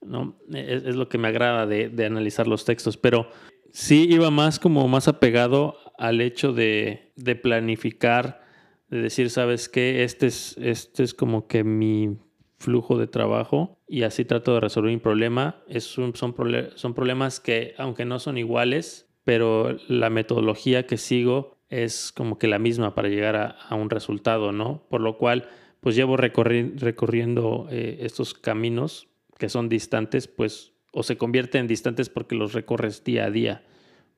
¿no? 0.00 0.38
Es, 0.52 0.96
lo 0.96 1.08
que 1.08 1.18
me 1.18 1.28
agrada 1.28 1.66
de, 1.66 2.04
analizar 2.04 2.46
los 2.46 2.64
textos, 2.64 2.96
pero 2.96 3.28
sí 3.72 4.06
iba 4.10 4.30
más 4.30 4.58
como 4.58 4.86
más 4.88 5.08
apegado 5.08 5.76
al 5.98 6.20
hecho 6.20 6.52
de, 6.52 7.12
de 7.16 7.36
planificar 7.36 8.44
de 8.88 9.02
decir, 9.02 9.30
¿sabes 9.30 9.68
qué? 9.68 10.04
Este 10.04 10.26
es, 10.26 10.56
este 10.58 11.02
es 11.02 11.14
como 11.14 11.46
que 11.46 11.64
mi 11.64 12.16
flujo 12.64 12.98
de 12.98 13.06
trabajo 13.06 13.78
y 13.86 14.02
así 14.02 14.24
trato 14.24 14.54
de 14.54 14.60
resolver 14.60 14.90
mi 14.90 14.98
problema. 14.98 15.62
Es 15.68 15.84
son, 15.84 16.14
son 16.16 16.94
problemas 16.94 17.40
que, 17.40 17.74
aunque 17.78 18.04
no 18.04 18.18
son 18.18 18.38
iguales, 18.38 19.08
pero 19.24 19.76
la 19.88 20.10
metodología 20.10 20.86
que 20.86 20.96
sigo 20.96 21.56
es 21.70 22.12
como 22.12 22.38
que 22.38 22.46
la 22.46 22.58
misma 22.58 22.94
para 22.94 23.08
llegar 23.08 23.36
a, 23.36 23.74
un 23.74 23.90
resultado, 23.90 24.52
¿no? 24.52 24.86
Por 24.88 25.00
lo 25.00 25.18
cual, 25.18 25.48
pues 25.80 25.96
llevo 25.96 26.16
recorriendo 26.16 27.66
eh, 27.70 27.98
estos 28.00 28.34
caminos 28.34 29.08
que 29.38 29.48
son 29.48 29.68
distantes, 29.68 30.28
pues, 30.28 30.72
o 30.92 31.02
se 31.02 31.16
convierten 31.16 31.62
en 31.62 31.66
distantes 31.66 32.08
porque 32.08 32.36
los 32.36 32.52
recorres 32.52 33.02
día 33.02 33.24
a 33.24 33.30
día, 33.30 33.64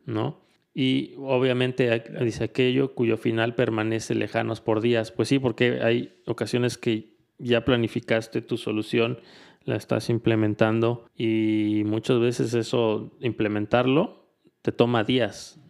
¿no? 0.05 0.45
Y 0.75 1.15
obviamente 1.17 2.05
dice 2.21 2.45
aquello 2.45 2.95
cuyo 2.95 3.17
final 3.17 3.55
permanece 3.55 4.15
lejanos 4.15 4.61
por 4.61 4.83
días. 4.83 5.11
Pues 5.11 5.29
sí, 5.29 5.39
porque 5.39 5.81
hay 5.81 6.21
ocasiones 6.27 6.77
que 6.77 7.16
ya 7.39 7.65
planificaste 7.65 8.43
tu 8.43 8.57
solución, 8.57 9.19
la 9.65 9.77
estás 9.77 10.11
implementando 10.11 11.07
y 11.17 11.83
muchas 11.85 12.21
veces 12.21 12.55
eso, 12.55 13.13
implementarlo, 13.21 14.27
te 14.63 14.73
toma 14.73 15.05
días. 15.05 15.61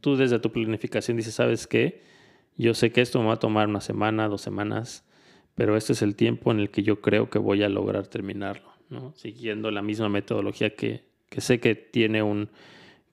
Tú 0.00 0.16
desde 0.16 0.38
tu 0.38 0.52
planificación 0.52 1.16
dices, 1.16 1.34
¿sabes 1.34 1.66
qué? 1.66 2.02
Yo 2.56 2.74
sé 2.74 2.92
que 2.92 3.00
esto 3.00 3.20
me 3.20 3.26
va 3.26 3.34
a 3.34 3.38
tomar 3.38 3.68
una 3.68 3.80
semana, 3.80 4.28
dos 4.28 4.42
semanas, 4.42 5.04
pero 5.54 5.76
este 5.76 5.92
es 5.92 6.02
el 6.02 6.16
tiempo 6.16 6.50
en 6.50 6.60
el 6.60 6.70
que 6.70 6.82
yo 6.82 7.00
creo 7.00 7.30
que 7.30 7.38
voy 7.38 7.62
a 7.62 7.68
lograr 7.68 8.06
terminarlo, 8.06 8.72
siguiendo 9.14 9.70
la 9.70 9.82
misma 9.82 10.08
metodología 10.08 10.74
que, 10.74 11.04
que 11.28 11.40
sé 11.40 11.60
que 11.60 11.74
tiene 11.74 12.22
un 12.22 12.50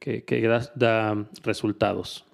que, 0.01 0.47
da, 0.75 1.29
resultados. 1.43 2.25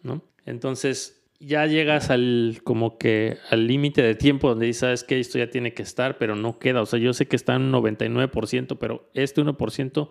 Entonces 0.45 1.16
ya 1.39 1.65
llegas 1.67 2.09
al 2.09 2.59
como 2.63 2.97
que 2.97 3.37
al 3.49 3.67
límite 3.67 4.01
de 4.01 4.15
tiempo 4.15 4.49
donde 4.49 4.65
dices, 4.65 4.79
sabes 4.79 5.03
que 5.03 5.19
esto 5.19 5.37
ya 5.37 5.49
tiene 5.49 5.73
que 5.73 5.83
estar, 5.83 6.17
pero 6.17 6.35
no 6.35 6.59
queda. 6.59 6.81
O 6.81 6.85
sea, 6.85 6.99
yo 6.99 7.13
sé 7.13 7.27
que 7.27 7.35
está 7.35 7.55
en 7.55 7.73
un 7.73 7.83
99%, 7.83 8.77
pero 8.79 9.09
este 9.13 9.41
1% 9.41 10.09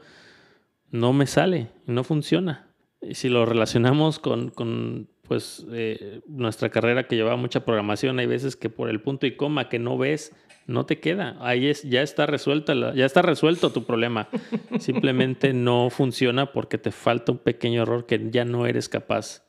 no 0.91 1.13
me 1.13 1.27
sale, 1.27 1.69
no 1.87 2.05
funciona. 2.05 2.69
Y 3.03 3.15
si 3.15 3.29
lo 3.29 3.45
relacionamos 3.45 4.19
con, 4.19 4.51
con 4.51 5.09
pues 5.23 5.67
eh, 5.73 6.21
nuestra 6.29 6.71
carrera 6.71 7.07
que 7.07 7.17
llevaba 7.17 7.37
mucha 7.37 7.65
programación, 7.65 8.19
hay 8.19 8.27
veces 8.27 8.57
que 8.57 8.71
por 8.71 8.89
el 8.89 9.01
punto 9.01 9.27
y 9.27 9.37
coma 9.37 9.69
que 9.69 9.79
no 9.79 9.99
ves, 9.99 10.35
no 10.67 10.87
te 10.87 11.01
queda. 11.01 11.37
Ahí 11.41 11.67
es, 11.67 11.83
ya 11.83 12.03
está 12.03 12.27
resuelta, 12.27 12.95
ya 12.95 13.05
está 13.05 13.23
resuelto 13.23 13.73
tu 13.73 13.85
problema. 13.85 14.29
Simplemente 14.79 15.53
no 15.53 15.91
funciona 15.91 16.53
porque 16.53 16.79
te 16.79 16.93
falta 16.93 17.33
un 17.33 17.39
pequeño 17.39 17.83
error 17.83 18.07
que 18.07 18.31
ya 18.31 18.45
no 18.45 18.67
eres 18.67 18.89
capaz 18.89 19.46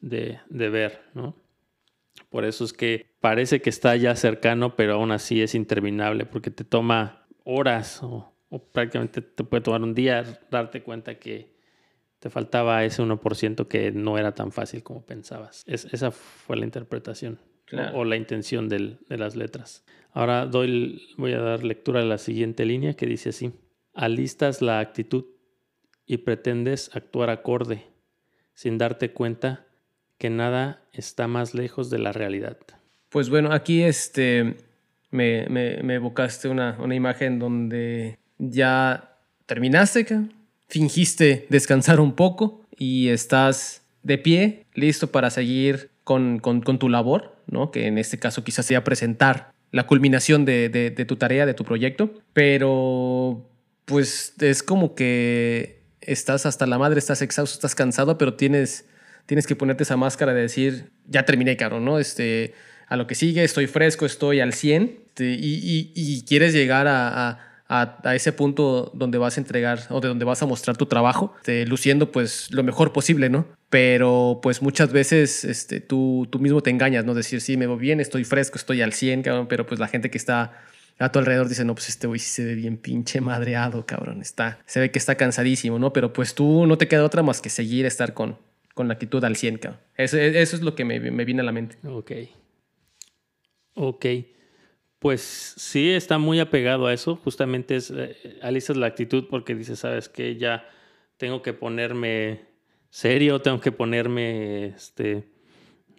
de, 0.00 0.40
ver, 0.48 1.02
¿no? 1.14 1.36
Por 2.28 2.44
eso 2.44 2.64
es 2.64 2.72
que 2.72 3.06
parece 3.20 3.60
que 3.60 3.70
está 3.70 3.96
ya 3.96 4.14
cercano, 4.16 4.76
pero 4.76 4.94
aún 4.94 5.12
así 5.12 5.42
es 5.42 5.54
interminable 5.54 6.26
porque 6.26 6.50
te 6.50 6.64
toma 6.64 7.26
horas 7.44 8.00
o 8.02 8.32
prácticamente 8.72 9.22
te 9.22 9.44
puede 9.44 9.62
tomar 9.62 9.82
un 9.82 9.94
día 9.94 10.40
darte 10.50 10.82
cuenta 10.82 11.18
que 11.18 11.54
te 12.20 12.28
faltaba 12.28 12.84
ese 12.84 13.02
1% 13.02 13.66
que 13.66 13.90
no 13.92 14.18
era 14.18 14.34
tan 14.34 14.52
fácil 14.52 14.82
como 14.82 15.04
pensabas. 15.04 15.64
esa 15.66 16.10
fue 16.10 16.56
la 16.56 16.66
interpretación 16.66 17.40
o, 17.94 18.04
la 18.04 18.16
intención 18.16 18.68
de 18.68 18.98
las 19.08 19.36
letras. 19.36 19.84
Ahora 20.12 20.46
doy, 20.46 21.02
voy 21.16 21.32
a 21.32 21.40
dar 21.40 21.64
lectura 21.64 22.00
a 22.00 22.04
la 22.04 22.18
siguiente 22.18 22.64
línea 22.64 22.94
que 22.94 23.06
dice 23.06 23.30
así. 23.30 23.52
Alistas 23.94 24.60
la 24.60 24.80
actitud 24.80 25.24
y 26.04 26.18
pretendes 26.18 26.94
actuar 26.94 27.30
acorde, 27.30 27.86
sin 28.54 28.76
darte 28.76 29.12
cuenta 29.12 29.66
que 30.20 30.28
nada 30.28 30.82
está 30.92 31.26
más 31.28 31.54
lejos 31.54 31.88
de 31.88 31.98
la 31.98 32.12
realidad. 32.12 32.58
Pues 33.08 33.30
bueno, 33.30 33.52
aquí 33.52 33.82
este, 33.82 34.54
me, 35.10 35.46
me, 35.48 35.94
evocaste 35.94 36.48
una, 36.48 36.76
una 36.78 36.94
imagen 36.94 37.38
donde 37.38 38.18
ya 38.36 39.16
terminaste, 39.46 40.06
fingiste 40.68 41.46
descansar 41.48 42.00
un 42.00 42.14
poco 42.14 42.66
y 42.76 43.08
estás 43.08 43.82
de 44.02 44.18
pie, 44.18 44.66
listo 44.74 45.10
para 45.10 45.30
seguir 45.30 45.88
con, 46.04 46.38
con, 46.38 46.78
tu 46.78 46.90
labor, 46.90 47.34
¿no? 47.46 47.70
que 47.70 47.86
en 47.86 47.96
este 47.96 48.18
caso 48.18 48.44
quizás 48.44 48.66
sea 48.66 48.84
presentar 48.84 49.52
la 49.72 49.86
culminación 49.86 50.44
de, 50.44 50.68
de, 50.68 51.04
tu 51.06 51.16
tarea, 51.16 51.46
de 51.46 51.54
tu 51.54 51.64
proyecto, 51.64 52.12
pero 52.34 53.48
pues 53.86 54.34
es 54.38 54.62
como 54.62 54.94
que 54.94 55.80
estás 56.02 56.44
hasta 56.44 56.66
la 56.66 56.78
madre, 56.78 56.98
estás 56.98 57.22
exhausto, 57.22 57.54
estás 57.54 57.74
cansado, 57.74 58.18
pero 58.18 58.34
tienes, 58.34 58.86
tienes 59.26 59.46
que 59.46 59.56
ponerte 59.56 59.82
esa 59.82 59.96
máscara 59.96 60.34
de 60.34 60.42
decir, 60.42 60.90
ya 61.06 61.24
terminé, 61.24 61.56
caro, 61.56 61.80
¿no? 61.80 61.98
Este, 61.98 62.54
a 62.86 62.96
lo 62.96 63.06
que 63.06 63.14
sigue, 63.14 63.44
estoy 63.44 63.66
fresco, 63.66 64.06
estoy 64.06 64.40
al 64.40 64.52
100 64.52 64.98
este, 65.08 65.36
y, 65.38 66.24
quieres 66.26 66.52
llegar 66.52 66.86
a 66.88 68.14
ese 68.14 68.32
punto 68.32 68.90
donde 68.94 69.18
vas 69.18 69.36
a 69.36 69.40
entregar 69.40 69.80
o 69.90 70.00
de 70.00 70.08
donde 70.08 70.24
vas 70.24 70.42
a 70.42 70.46
mostrar 70.46 70.76
tu 70.76 70.86
trabajo, 70.86 71.34
este, 71.38 71.66
luciendo 71.66 72.10
pues 72.10 72.48
lo 72.50 72.62
mejor 72.62 72.92
posible, 72.92 73.28
¿no? 73.28 73.46
Pero 73.68 74.40
pues 74.42 74.60
muchas 74.62 74.92
veces 74.92 75.44
este, 75.44 75.80
tú, 75.80 76.26
tú 76.30 76.40
mismo 76.40 76.62
te 76.62 76.70
engañas, 76.70 77.04
¿no? 77.04 77.14
Decir, 77.14 77.40
sí, 77.40 77.56
me 77.56 77.66
voy 77.66 77.78
bien, 77.78 78.00
estoy 78.00 78.24
fresco, 78.24 78.58
estoy 78.58 78.82
al 78.82 78.92
100, 78.92 79.22
cabrón, 79.22 79.46
pero 79.48 79.66
pues 79.66 79.78
la 79.78 79.86
gente 79.86 80.10
que 80.10 80.18
está 80.18 80.52
a 80.98 81.12
tu 81.12 81.18
alrededor 81.18 81.48
dice, 81.48 81.64
no, 81.64 81.74
pues 81.74 81.88
este 81.88 82.06
güey 82.06 82.18
sí 82.18 82.28
se 82.28 82.44
ve 82.44 82.54
bien 82.54 82.76
pinche 82.76 83.20
madreado, 83.20 83.86
cabrón, 83.86 84.20
está, 84.20 84.58
se 84.66 84.80
ve 84.80 84.90
que 84.90 84.98
está 84.98 85.14
cansadísimo, 85.14 85.78
¿no? 85.78 85.92
Pero 85.92 86.12
pues 86.12 86.34
tú 86.34 86.66
no 86.66 86.76
te 86.76 86.88
queda 86.88 87.04
otra 87.04 87.22
más 87.22 87.40
que 87.40 87.48
seguir, 87.48 87.86
estar 87.86 88.12
con, 88.12 88.36
con 88.74 88.88
la 88.88 88.94
actitud 88.94 89.22
al 89.24 89.36
100, 89.36 89.58
cabrón. 89.58 89.80
Eso, 89.96 90.18
es 90.18 90.62
lo 90.62 90.74
que 90.74 90.84
me, 90.84 90.98
me 91.00 91.24
viene 91.24 91.42
a 91.42 91.44
la 91.44 91.52
mente. 91.52 91.76
Ok. 91.86 92.12
Ok. 93.74 94.06
Pues 94.98 95.22
sí, 95.56 95.90
está 95.90 96.18
muy 96.18 96.40
apegado 96.40 96.86
a 96.86 96.92
eso. 96.92 97.16
Justamente 97.16 97.76
es, 97.76 97.90
eh, 97.90 98.38
alisas 98.42 98.76
la 98.76 98.86
actitud 98.86 99.26
porque 99.30 99.54
dice, 99.54 99.74
sabes 99.74 100.10
que 100.10 100.36
ya 100.36 100.68
tengo 101.16 101.40
que 101.40 101.54
ponerme 101.54 102.50
serio, 102.90 103.40
tengo 103.40 103.60
que 103.60 103.72
ponerme 103.72 104.66
este, 104.66 105.24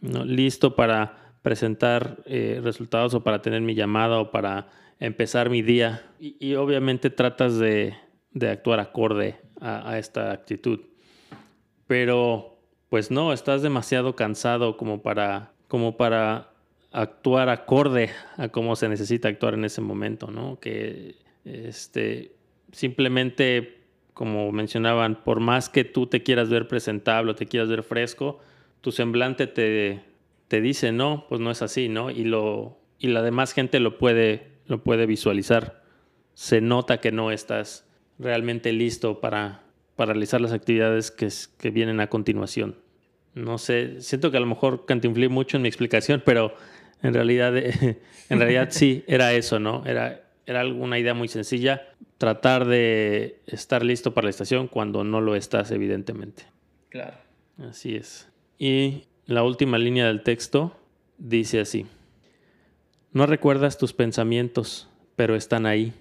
listo 0.01 0.75
para 0.75 1.36
presentar 1.41 2.21
eh, 2.25 2.60
resultados 2.63 3.13
o 3.13 3.23
para 3.23 3.41
tener 3.41 3.62
mi 3.62 3.73
llamada 3.73 4.19
o 4.19 4.31
para 4.31 4.69
empezar 4.99 5.49
mi 5.49 5.62
día. 5.62 6.03
Y, 6.19 6.53
obviamente 6.53 7.10
tratas 7.10 7.57
de, 7.57 7.95
actuar 8.39 8.79
acorde 8.79 9.39
a, 9.60 9.97
esta 9.97 10.31
actitud. 10.31 10.79
Pero 11.88 12.50
pues 12.91 13.10
no, 13.10 13.32
estás 13.32 13.62
demasiado 13.62 14.17
cansado 14.17 14.75
como 14.75 15.01
para, 15.01 15.54
como 15.69 15.95
para 15.95 16.51
actuar 16.91 17.47
acorde 17.47 18.10
a 18.36 18.49
cómo 18.49 18.75
se 18.75 18.89
necesita 18.89 19.30
actuar 19.30 19.54
en 19.54 19.63
ese 19.63 19.80
momento, 19.80 20.30
¿no? 20.30 20.60
Que 20.60 21.15
este, 21.45 22.34
simplemente, 22.73 23.86
como 24.13 24.51
mencionaban, 24.51 25.23
por 25.23 25.39
más 25.39 25.69
que 25.69 25.86
tú 25.86 26.08
te 26.08 26.21
quieras 26.21 26.49
ver 26.49 26.67
presentable 26.67 27.32
o 27.32 27.36
te 27.36 27.45
quieras 27.45 27.69
ver 27.69 27.84
fresco, 27.84 28.41
tu 28.82 28.91
semblante 28.91 29.47
te, 29.47 30.04
te 30.49 30.60
dice, 30.60 30.91
no, 30.91 31.27
pues 31.30 31.39
no 31.39 31.49
es 31.49 31.62
así, 31.62 31.88
¿no? 31.88 32.12
Y, 32.12 32.25
lo, 32.25 32.77
y 32.99 33.08
la 33.08 33.21
demás 33.21 33.54
gente 33.54 33.80
lo 33.80 33.97
puede, 33.99 34.49
lo 34.67 34.84
puede 34.84 35.06
visualizar. 35.06 35.82
Se 36.34 36.60
nota 36.60 36.99
que 36.99 37.13
no 37.13 37.32
estás 37.32 37.88
realmente 38.19 38.73
listo 38.73 39.21
para, 39.21 39.63
para 39.95 40.12
realizar 40.12 40.41
las 40.41 40.51
actividades 40.51 41.10
que, 41.10 41.30
que 41.58 41.69
vienen 41.69 42.01
a 42.01 42.08
continuación. 42.08 42.81
No 43.34 43.58
sé, 43.58 44.02
siento 44.02 44.29
que 44.32 44.38
a 44.38 44.42
lo 44.42 44.46
mejor 44.46 44.86
cantinflé 44.86 45.29
mucho 45.29 45.58
en 45.58 45.63
mi 45.63 45.69
explicación, 45.69 46.21
pero 46.25 46.54
en 47.02 47.13
realidad, 47.13 47.56
en 48.29 48.40
realidad 48.40 48.69
sí, 48.71 49.04
era 49.08 49.34
eso, 49.34 49.60
¿no? 49.60 49.86
Era, 49.86 50.23
era 50.46 50.62
alguna 50.62 51.00
idea 51.00 51.13
muy 51.13 51.27
sencilla, 51.27 51.88
tratar 52.17 52.65
de 52.65 53.42
estar 53.48 53.84
listo 53.84 54.13
para 54.13 54.25
la 54.25 54.32
estación 54.32 54.67
cuando 54.67 55.04
no 55.04 55.21
lo 55.21 55.36
estás, 55.36 55.71
evidentemente. 55.71 56.44
Claro. 56.90 57.17
Así 57.58 57.96
es. 57.96 58.27
Y 58.58 59.06
la 59.25 59.44
última 59.44 59.77
línea 59.77 60.08
del 60.08 60.23
texto 60.23 60.77
dice 61.17 61.62
así. 61.62 61.86
No 63.13 63.25
recuerdas 63.25 63.77
tus 63.77 63.94
pensamientos, 63.94 64.90
pero 65.15 65.36
están 65.36 65.65
ahí, 65.65 65.94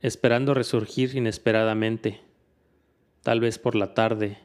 esperando 0.00 0.54
resurgir 0.54 1.14
inesperadamente, 1.14 2.20
tal 3.22 3.40
vez 3.40 3.58
por 3.58 3.74
la 3.74 3.94
tarde 3.94 4.38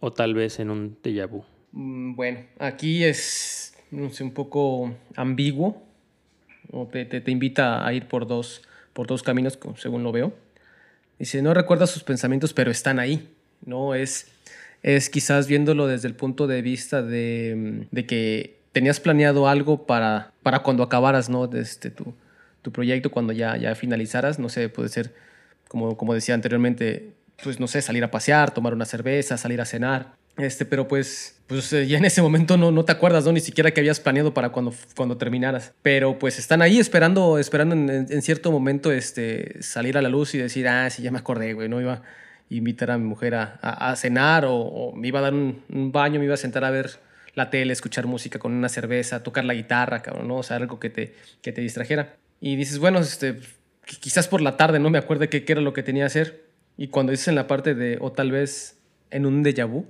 o 0.00 0.12
tal 0.12 0.34
vez 0.34 0.58
en 0.60 0.70
un 0.70 0.96
déjà 1.02 1.26
vu. 1.26 1.44
Mm, 1.72 2.14
bueno, 2.14 2.40
aquí 2.58 3.04
es 3.04 3.74
un 3.92 4.32
poco 4.32 4.94
ambiguo, 5.16 5.82
o 6.70 6.86
te, 6.86 7.04
te, 7.04 7.30
invita 7.30 7.86
a 7.86 7.92
ir 7.92 8.06
por 8.06 8.26
dos, 8.26 8.62
por 8.92 9.06
dos 9.06 9.22
caminos, 9.22 9.58
según 9.76 10.02
lo 10.02 10.12
veo. 10.12 10.32
Dice, 11.18 11.42
no 11.42 11.54
recuerda 11.54 11.86
sus 11.86 12.04
pensamientos, 12.04 12.52
pero 12.52 12.70
están 12.70 12.98
ahí. 12.98 13.28
No 13.64 13.94
es, 13.94 14.30
es 14.82 15.10
quizás 15.10 15.48
viéndolo 15.48 15.86
desde 15.86 16.08
el 16.08 16.14
punto 16.14 16.46
de 16.46 16.62
vista 16.62 17.02
de, 17.02 17.86
de 17.90 18.06
que 18.06 18.58
tenías 18.72 19.00
planeado 19.00 19.48
algo 19.48 19.86
para, 19.86 20.32
para 20.42 20.60
cuando 20.60 20.82
acabaras, 20.82 21.28
¿no? 21.28 21.50
Este, 21.52 21.90
tu, 21.90 22.14
tu 22.62 22.70
proyecto, 22.70 23.10
cuando 23.10 23.32
ya, 23.32 23.56
ya 23.56 23.74
finalizaras, 23.74 24.38
no 24.38 24.48
sé, 24.48 24.68
puede 24.68 24.88
ser, 24.88 25.14
como, 25.68 25.96
como 25.96 26.14
decía 26.14 26.34
anteriormente, 26.34 27.12
pues 27.42 27.60
no 27.60 27.68
sé, 27.68 27.82
salir 27.82 28.04
a 28.04 28.10
pasear, 28.10 28.52
tomar 28.52 28.74
una 28.74 28.84
cerveza, 28.84 29.36
salir 29.36 29.60
a 29.60 29.64
cenar. 29.64 30.16
Este, 30.38 30.64
pero 30.64 30.86
pues, 30.86 31.40
pues 31.48 31.72
eh, 31.72 31.86
ya 31.86 31.98
en 31.98 32.04
ese 32.04 32.22
momento 32.22 32.56
no, 32.56 32.70
no 32.70 32.84
te 32.84 32.92
acuerdas, 32.92 33.24
¿no? 33.24 33.32
Ni 33.32 33.40
siquiera 33.40 33.72
que 33.72 33.80
habías 33.80 33.98
planeado 33.98 34.32
para 34.32 34.50
cuando, 34.50 34.72
cuando 34.96 35.16
terminaras. 35.18 35.72
Pero 35.82 36.18
pues 36.18 36.38
están 36.38 36.62
ahí 36.62 36.78
esperando, 36.78 37.38
esperando 37.38 37.74
en, 37.74 38.22
cierto 38.22 38.52
momento 38.52 38.92
este, 38.92 39.60
salir 39.62 39.98
a 39.98 40.02
la 40.02 40.08
luz 40.08 40.34
y 40.34 40.38
decir, 40.38 40.68
ah, 40.68 40.88
sí, 40.90 41.02
ya 41.02 41.10
me 41.10 41.18
acordé, 41.18 41.54
güey, 41.54 41.68
no 41.68 41.80
iba 41.80 41.94
a 41.94 42.02
invitar 42.50 42.92
a 42.92 42.98
mi 42.98 43.04
mujer 43.04 43.34
a, 43.34 43.58
a, 43.62 43.96
cenar 43.96 44.44
o, 44.46 44.92
me 44.94 45.08
iba 45.08 45.18
a 45.18 45.22
dar 45.22 45.34
un, 45.34 45.62
baño, 45.92 46.20
me 46.20 46.26
iba 46.26 46.34
a 46.34 46.38
sentar 46.38 46.64
a 46.64 46.70
ver 46.70 47.00
la 47.34 47.50
tele, 47.50 47.72
escuchar 47.72 48.06
música 48.06 48.38
con 48.38 48.52
una 48.52 48.68
cerveza, 48.68 49.22
tocar 49.22 49.44
la 49.44 49.54
guitarra, 49.54 50.02
cabrón, 50.02 50.28
¿no? 50.28 50.36
O 50.36 50.42
sea, 50.44 50.56
algo 50.56 50.78
que 50.78 50.90
te, 50.90 51.14
que 51.42 51.52
te 51.52 51.60
distrajera. 51.60 52.16
Y 52.40 52.54
dices, 52.54 52.78
bueno, 52.78 53.00
este, 53.00 53.40
quizás 53.84 54.28
por 54.28 54.40
la 54.40 54.56
tarde 54.56 54.78
no 54.78 54.90
me 54.90 54.98
acuerdo 54.98 55.28
qué, 55.28 55.44
qué 55.44 55.52
era 55.52 55.60
lo 55.60 55.72
que 55.72 55.82
tenía 55.82 56.04
que 56.04 56.06
hacer. 56.06 56.47
Y 56.78 56.88
cuando 56.88 57.10
dices 57.10 57.28
en 57.28 57.34
la 57.34 57.46
parte 57.48 57.74
de, 57.74 57.98
o 58.00 58.12
tal 58.12 58.30
vez 58.30 58.78
en 59.10 59.26
un 59.26 59.44
déjà 59.44 59.66
vu, 59.66 59.84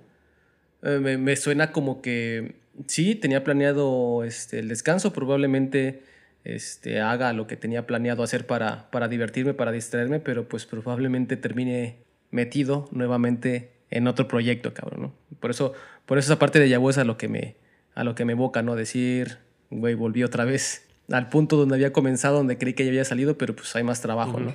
eh, 0.82 0.98
me, 0.98 1.36
suena 1.36 1.70
como 1.70 2.00
que 2.00 2.56
sí, 2.86 3.14
tenía 3.14 3.44
planeado 3.44 4.24
este, 4.24 4.58
el 4.58 4.68
descanso, 4.68 5.12
probablemente 5.12 6.02
este, 6.44 7.00
haga 7.00 7.34
lo 7.34 7.46
que 7.46 7.56
tenía 7.56 7.86
planeado 7.86 8.22
hacer 8.22 8.46
para, 8.46 8.90
para 8.90 9.06
divertirme, 9.06 9.52
para 9.52 9.70
distraerme, 9.70 10.18
pero 10.18 10.48
pues 10.48 10.64
probablemente 10.64 11.36
termine 11.36 11.98
metido 12.30 12.88
nuevamente 12.90 13.70
en 13.90 14.06
otro 14.06 14.26
proyecto, 14.26 14.72
cabrón, 14.72 15.02
¿no? 15.02 15.14
Por 15.40 15.50
eso, 15.50 15.74
por 16.06 16.16
eso 16.16 16.32
esa 16.32 16.38
parte 16.38 16.58
de 16.58 16.70
Yahoo 16.70 16.88
es 16.88 16.96
a 16.96 17.04
lo 17.04 17.18
que 17.18 17.28
me, 17.28 17.56
a 17.94 18.02
lo 18.02 18.14
que 18.14 18.24
me 18.24 18.32
evoca, 18.32 18.62
¿no? 18.62 18.76
Decir, 18.76 19.38
güey, 19.70 19.94
volví 19.94 20.24
otra 20.24 20.46
vez 20.46 20.88
al 21.10 21.28
punto 21.28 21.56
donde 21.56 21.74
había 21.74 21.92
comenzado, 21.92 22.38
donde 22.38 22.56
creí 22.56 22.72
que 22.72 22.84
ya 22.84 22.90
había 22.90 23.04
salido, 23.04 23.36
pero 23.36 23.54
pues 23.54 23.76
hay 23.76 23.82
más 23.82 24.00
trabajo, 24.00 24.40
¿no? 24.40 24.54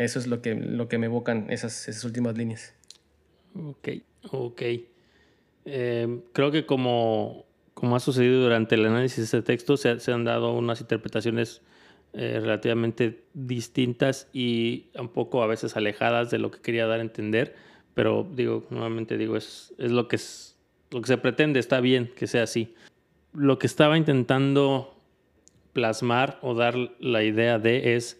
Eso 0.00 0.18
es 0.18 0.26
lo 0.26 0.40
que, 0.40 0.54
lo 0.54 0.88
que 0.88 0.96
me 0.96 1.06
evocan 1.06 1.46
esas, 1.50 1.88
esas 1.88 2.04
últimas 2.04 2.36
líneas. 2.36 2.74
Ok, 3.54 3.88
ok. 4.30 4.62
Eh, 5.66 6.20
creo 6.32 6.50
que 6.50 6.64
como, 6.64 7.44
como 7.74 7.96
ha 7.96 8.00
sucedido 8.00 8.42
durante 8.42 8.76
el 8.76 8.86
análisis 8.86 9.18
de 9.18 9.24
este 9.24 9.42
texto, 9.42 9.76
se, 9.76 10.00
se 10.00 10.12
han 10.12 10.24
dado 10.24 10.54
unas 10.54 10.80
interpretaciones 10.80 11.60
eh, 12.14 12.38
relativamente 12.40 13.24
distintas 13.34 14.28
y 14.32 14.86
un 14.98 15.10
poco 15.10 15.42
a 15.42 15.46
veces 15.46 15.76
alejadas 15.76 16.30
de 16.30 16.38
lo 16.38 16.50
que 16.50 16.60
quería 16.60 16.86
dar 16.86 17.00
a 17.00 17.02
entender, 17.02 17.54
pero 17.94 18.26
digo, 18.34 18.66
nuevamente 18.70 19.18
digo, 19.18 19.36
es, 19.36 19.74
es 19.78 19.92
lo, 19.92 20.08
que 20.08 20.16
es 20.16 20.56
lo 20.90 21.02
que 21.02 21.06
se 21.08 21.18
pretende, 21.18 21.60
está 21.60 21.80
bien 21.80 22.10
que 22.16 22.26
sea 22.26 22.44
así. 22.44 22.74
Lo 23.32 23.58
que 23.58 23.66
estaba 23.66 23.96
intentando 23.96 24.96
plasmar 25.72 26.38
o 26.42 26.54
dar 26.54 26.74
la 26.98 27.22
idea 27.22 27.58
de 27.58 27.94
es, 27.94 28.19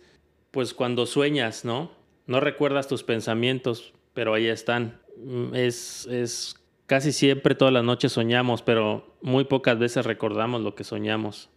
pues 0.51 0.75
cuando 0.75 1.07
sueñas, 1.07 1.65
¿no? 1.65 1.93
No 2.27 2.41
recuerdas 2.41 2.89
tus 2.89 3.03
pensamientos, 3.03 3.93
pero 4.15 4.35
ahí 4.35 4.47
están. 4.47 5.01
Mm, 5.17 5.55
es, 5.55 6.07
es 6.07 6.55
casi 6.87 7.13
siempre 7.13 7.55
todas 7.55 7.73
las 7.73 7.85
noches 7.85 8.13
soñamos, 8.13 8.63
pero 8.63 9.17
muy 9.23 9.45
pocas 9.45 9.79
veces 9.79 10.07
recordamos 10.07 10.63
lo 10.63 10.75
que 10.75 10.85
soñamos. 10.85 11.51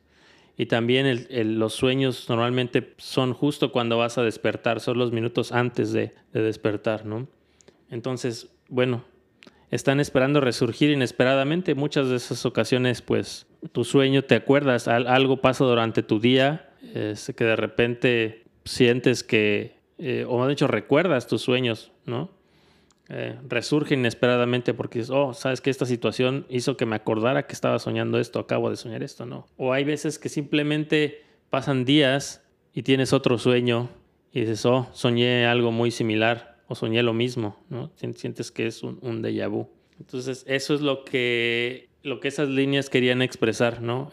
Y 0.56 0.68
también 0.68 1.28
los 1.58 1.74
sueños 1.74 2.30
normalmente 2.30 2.94
son 2.98 3.34
justo 3.34 3.72
cuando 3.72 3.98
vas 3.98 4.20
a 4.20 4.24
despertar, 4.24 4.80
son 4.80 5.00
los 5.00 5.12
minutos 5.12 5.52
antes 5.52 5.91
de, 5.94 6.14
de 6.32 6.41
despertar, 6.41 7.06
¿no? 7.06 7.28
Entonces, 7.89 8.52
bueno, 8.70 9.04
están 9.72 10.00
esperando 10.00 10.39
resurgir 10.39 10.91
inesperadamente. 10.91 11.74
Muchas 11.74 12.10
de 12.10 12.18
esas 12.18 12.46
ocasiones, 12.46 13.02
pues, 13.02 13.48
tu 13.72 13.84
sueño, 13.84 14.24
te 14.24 14.36
acuerdas, 14.36 14.88
algo 14.88 15.38
pasa 15.38 15.66
durante 15.66 16.04
tu 16.04 16.20
día, 16.20 16.70
es 16.94 17.34
que 17.36 17.44
de 17.44 17.56
repente 17.56 18.43
sientes 18.66 19.24
que, 19.24 19.78
eh, 19.97 20.26
o 20.28 20.45
de 20.45 20.53
hecho 20.53 20.68
recuerdas 20.68 21.28
tus 21.28 21.41
sueños, 21.41 21.91
¿no? 22.05 22.32
Eh, 23.09 23.38
resurge 23.47 23.95
inesperadamente 23.95 24.74
porque 24.74 24.99
dices, 24.99 25.11
oh, 25.14 25.34
sabes 25.34 25.61
que 25.61 25.70
esta 25.70 25.86
situación 25.86 26.45
hizo 26.49 26.78
que 26.78 26.86
me 26.86 26.95
acordara 26.95 27.45
que 27.45 27.53
estaba 27.53 27.78
soñando 27.80 28.18
esto, 28.18 28.39
acabo 28.39 28.70
de 28.70 28.78
soñar 28.78 29.03
esto, 29.03 29.26
¿no? 29.26 29.45
O 29.57 29.74
hay 29.74 29.84
veces 29.84 30.18
que 30.18 30.30
simplemente 30.30 31.24
pasan 31.49 31.86
días 31.86 32.43
y 32.74 32.84
tienes 32.84 33.14
otro 33.14 33.38
sueño 33.38 33.89
y 34.32 34.41
dices, 34.41 34.66
oh, 34.66 34.88
soñé 34.93 35.45
algo 35.45 35.72
muy 35.72 35.91
similar 35.91 36.64
o 36.68 36.76
soñé 36.76 37.03
lo 37.03 37.14
mismo, 37.14 37.64
¿no? 37.70 37.91
Sientes 37.95 38.51
que 38.51 38.68
es 38.68 38.82
un, 38.84 38.97
un 39.01 39.22
déjà 39.22 39.49
vu. 39.49 39.70
Entonces, 39.99 40.43
eso 40.47 40.74
es 40.74 40.82
lo 40.82 41.03
que 41.03 41.89
lo 42.04 42.20
que 42.20 42.28
esas 42.28 42.49
líneas 42.49 42.89
querían 42.89 43.22
expresar, 43.22 43.82
¿no? 43.82 44.12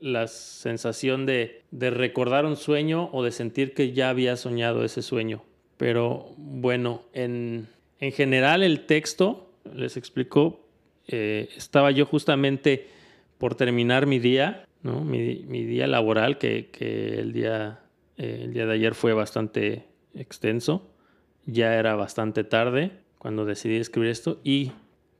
La 0.00 0.28
sensación 0.28 1.26
de, 1.26 1.64
recordar 1.72 2.46
un 2.46 2.56
sueño 2.56 3.10
o 3.12 3.24
de 3.24 3.32
sentir 3.32 3.74
que 3.74 3.92
ya 3.92 4.10
había 4.10 4.36
soñado 4.36 4.84
ese 4.84 5.02
sueño. 5.02 5.42
Pero 5.76 6.32
bueno, 6.36 7.02
en, 7.12 7.68
en 7.98 8.12
general 8.12 8.62
el 8.62 8.86
texto, 8.86 9.50
les 9.74 9.96
explico, 9.96 10.60
eh, 11.08 11.48
estaba 11.56 11.90
yo 11.90 12.06
justamente 12.06 12.86
por 13.38 13.56
terminar 13.56 14.06
mi 14.06 14.20
día, 14.20 14.64
¿no? 14.82 15.02
mi, 15.02 15.64
día 15.64 15.88
laboral, 15.88 16.38
que, 16.38 16.70
que 16.70 17.18
el, 17.18 17.32
día, 17.32 17.80
eh, 18.16 18.42
el 18.44 18.52
día 18.52 18.66
de 18.66 18.74
ayer 18.74 18.94
fue 18.94 19.12
bastante 19.12 19.84
extenso, 20.14 20.88
ya 21.44 21.74
era 21.74 21.96
bastante 21.96 22.44
tarde 22.44 22.92
cuando 23.18 23.44
decidí 23.44 23.76
escribir 23.76 24.10
esto 24.10 24.40
y 24.44 24.72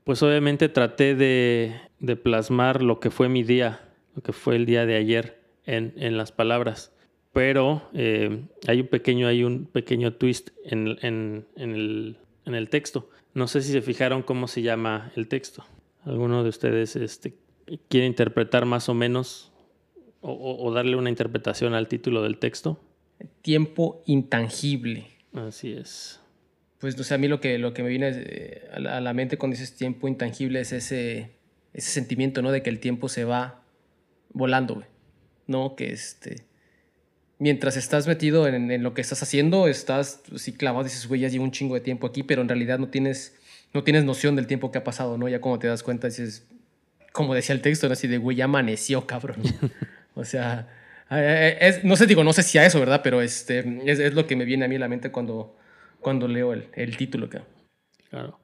pues 0.06 0.22
obviamente 0.22 0.68
traté 0.68 1.16
de, 1.16 1.80
plasmar 2.22 2.80
lo 2.80 3.00
que 3.00 3.10
fue 3.10 3.28
mi 3.28 3.42
día, 3.42 3.80
lo 4.14 4.22
que 4.22 4.32
fue 4.32 4.54
el 4.54 4.64
día 4.64 4.86
de 4.86 4.94
ayer 4.94 5.42
en, 5.64 6.16
las 6.16 6.30
palabras. 6.30 6.92
Pero 7.32 7.82
eh, 7.92 8.44
hay 8.68 8.82
un 8.82 8.86
pequeño, 8.86 9.26
hay 9.26 9.42
un 9.42 9.66
pequeño 9.66 10.14
twist 10.14 10.50
en, 10.64 10.96
el, 11.56 12.68
texto. 12.70 13.10
No 13.34 13.48
sé 13.48 13.62
si 13.62 13.72
se 13.72 13.82
fijaron 13.82 14.22
cómo 14.22 14.46
se 14.46 14.62
llama 14.62 15.10
el 15.16 15.26
texto. 15.26 15.64
¿Alguno 16.04 16.44
de 16.44 16.50
ustedes 16.50 16.94
este, 16.94 17.34
quiere 17.88 18.06
interpretar 18.06 18.64
más 18.64 18.88
o 18.88 18.94
menos 18.94 19.50
o, 20.20 20.72
darle 20.72 20.94
una 20.94 21.10
interpretación 21.10 21.74
al 21.74 21.88
título 21.88 22.22
del 22.22 22.38
texto? 22.38 22.78
Tiempo 23.42 24.04
intangible. 24.06 25.08
Así 25.34 25.72
es 25.72 26.20
pues 26.78 26.96
no 26.96 27.04
sé, 27.04 27.14
a 27.14 27.18
mí 27.18 27.28
lo 27.28 27.40
que, 27.40 27.58
lo 27.58 27.72
que 27.72 27.82
me 27.82 27.88
viene 27.88 28.12
eh, 28.14 28.68
a 28.72 29.00
la, 29.00 29.12
mente 29.14 29.38
cuando 29.38 29.56
dices 29.56 29.76
tiempo 29.76 30.08
intangible 30.08 30.60
es 30.60 30.72
ese, 30.72 31.30
ese 31.72 31.90
sentimiento, 31.90 32.42
¿no? 32.42 32.52
De 32.52 32.62
que 32.62 32.70
el 32.70 32.80
tiempo 32.80 33.08
se 33.08 33.24
va 33.24 33.62
volando. 34.32 34.84
¿No? 35.46 35.76
Que 35.76 35.92
este... 35.92 36.44
Mientras 37.38 37.76
estás 37.76 38.06
metido 38.06 38.48
en, 38.48 38.82
lo 38.82 38.94
que 38.94 39.02
estás 39.02 39.22
haciendo, 39.22 39.68
estás 39.68 40.22
sí 40.36 40.52
clavado, 40.52 40.84
dices, 40.84 41.06
güey, 41.06 41.20
ya 41.20 41.28
llevo 41.28 41.44
un 41.44 41.50
chingo 41.50 41.74
de 41.74 41.82
tiempo 41.82 42.06
aquí, 42.06 42.22
pero 42.22 42.40
en 42.40 42.48
realidad 42.48 42.78
no 42.78 42.88
tienes, 42.88 43.36
no 43.74 43.84
tienes 43.84 44.04
noción 44.04 44.36
del 44.36 44.46
tiempo 44.46 44.72
que 44.72 44.78
ha 44.78 44.84
pasado, 44.84 45.18
¿no? 45.18 45.28
Ya 45.28 45.38
como 45.38 45.58
te 45.58 45.66
das 45.66 45.82
cuenta, 45.82 46.06
dices, 46.06 46.46
como 47.12 47.34
decía 47.34 47.54
el 47.54 47.60
texto, 47.60 47.92
así 47.92 48.08
de, 48.08 48.16
güey, 48.16 48.38
ya 48.38 48.46
amaneció, 48.46 49.06
cabrón. 49.06 49.42
o 50.14 50.24
sea, 50.24 50.66
eh, 51.10 51.58
eh, 51.60 51.68
es, 51.68 51.84
no 51.84 51.94
sé, 51.96 52.06
digo, 52.06 52.24
no 52.24 52.32
sé 52.32 52.42
si 52.42 52.56
a 52.56 52.64
eso, 52.64 52.80
¿verdad? 52.80 53.02
Pero 53.04 53.20
este, 53.20 53.58
es, 53.84 53.98
es, 53.98 54.14
lo 54.14 54.26
que 54.26 54.34
me 54.34 54.46
viene 54.46 54.64
a 54.64 54.68
mí 54.68 54.76
a 54.76 54.78
la 54.78 54.88
mente 54.88 55.10
cuando, 55.10 55.56
cuando 56.00 56.28
leo 56.28 56.52
el, 56.52 56.68
el 56.74 56.96
título. 56.96 57.28
Claro. 58.10 58.38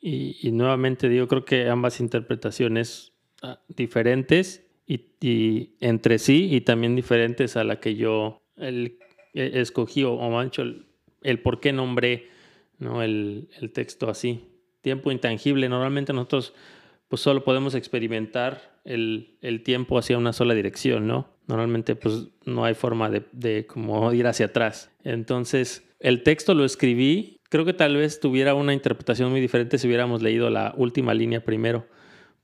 Y, 0.00 0.36
y, 0.40 0.50
nuevamente 0.52 1.08
digo, 1.08 1.28
creo 1.28 1.44
que 1.44 1.68
ambas 1.68 2.00
interpretaciones 2.00 3.12
ah, 3.42 3.60
diferentes 3.68 4.66
y, 4.86 5.74
entre 5.80 6.18
sí 6.18 6.48
y 6.50 6.62
también 6.62 6.96
diferentes 6.96 7.56
a 7.56 7.64
la 7.64 7.80
que 7.80 7.94
yo 7.94 8.42
el, 8.56 8.98
e, 9.34 9.60
escogí 9.60 10.04
o, 10.04 10.16
mancho 10.30 10.62
el, 10.62 10.86
el, 11.22 11.40
por 11.40 11.60
qué 11.60 11.72
nombré 11.72 12.28
¿no? 12.78 13.02
el, 13.02 13.50
el 13.60 13.72
texto 13.72 14.08
así. 14.08 14.46
Tiempo 14.80 15.12
intangible. 15.12 15.68
Normalmente 15.68 16.12
nosotros 16.12 16.54
pues 17.08 17.20
solo 17.20 17.44
podemos 17.44 17.74
experimentar 17.74 18.78
el, 18.84 19.36
el, 19.42 19.62
tiempo 19.62 19.98
hacia 19.98 20.16
una 20.16 20.32
sola 20.32 20.54
dirección, 20.54 21.06
¿no? 21.06 21.28
Normalmente 21.48 21.96
pues 21.96 22.28
no 22.44 22.64
hay 22.64 22.74
forma 22.74 23.10
de, 23.10 23.24
de 23.32 23.66
como 23.66 24.12
ir 24.12 24.26
hacia 24.28 24.46
atrás. 24.46 24.92
Entonces, 25.02 25.89
el 26.00 26.22
texto 26.22 26.54
lo 26.54 26.64
escribí, 26.64 27.40
creo 27.50 27.64
que 27.64 27.74
tal 27.74 27.96
vez 27.96 28.20
tuviera 28.20 28.54
una 28.54 28.72
interpretación 28.72 29.30
muy 29.30 29.40
diferente 29.40 29.78
si 29.78 29.86
hubiéramos 29.86 30.22
leído 30.22 30.48
la 30.50 30.74
última 30.76 31.14
línea 31.14 31.44
primero, 31.44 31.86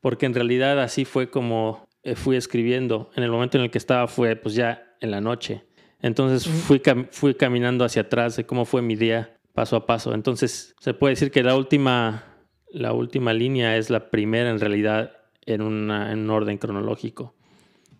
porque 0.00 0.26
en 0.26 0.34
realidad 0.34 0.80
así 0.80 1.04
fue 1.04 1.30
como 1.30 1.88
eh, 2.02 2.14
fui 2.14 2.36
escribiendo. 2.36 3.10
En 3.16 3.24
el 3.24 3.30
momento 3.30 3.56
en 3.56 3.64
el 3.64 3.70
que 3.70 3.78
estaba 3.78 4.06
fue 4.08 4.36
pues 4.36 4.54
ya 4.54 4.94
en 5.00 5.10
la 5.10 5.20
noche. 5.20 5.64
Entonces 6.00 6.46
fui, 6.46 6.82
fui 7.10 7.34
caminando 7.34 7.84
hacia 7.84 8.02
atrás 8.02 8.36
de 8.36 8.44
cómo 8.44 8.66
fue 8.66 8.82
mi 8.82 8.94
día 8.94 9.38
paso 9.54 9.76
a 9.76 9.86
paso. 9.86 10.12
Entonces 10.12 10.74
se 10.78 10.92
puede 10.92 11.12
decir 11.12 11.30
que 11.30 11.42
la 11.42 11.56
última, 11.56 12.24
la 12.70 12.92
última 12.92 13.32
línea 13.32 13.76
es 13.78 13.88
la 13.88 14.10
primera 14.10 14.50
en 14.50 14.60
realidad 14.60 15.12
en, 15.46 15.62
en 15.62 16.18
un 16.18 16.30
orden 16.30 16.58
cronológico, 16.58 17.34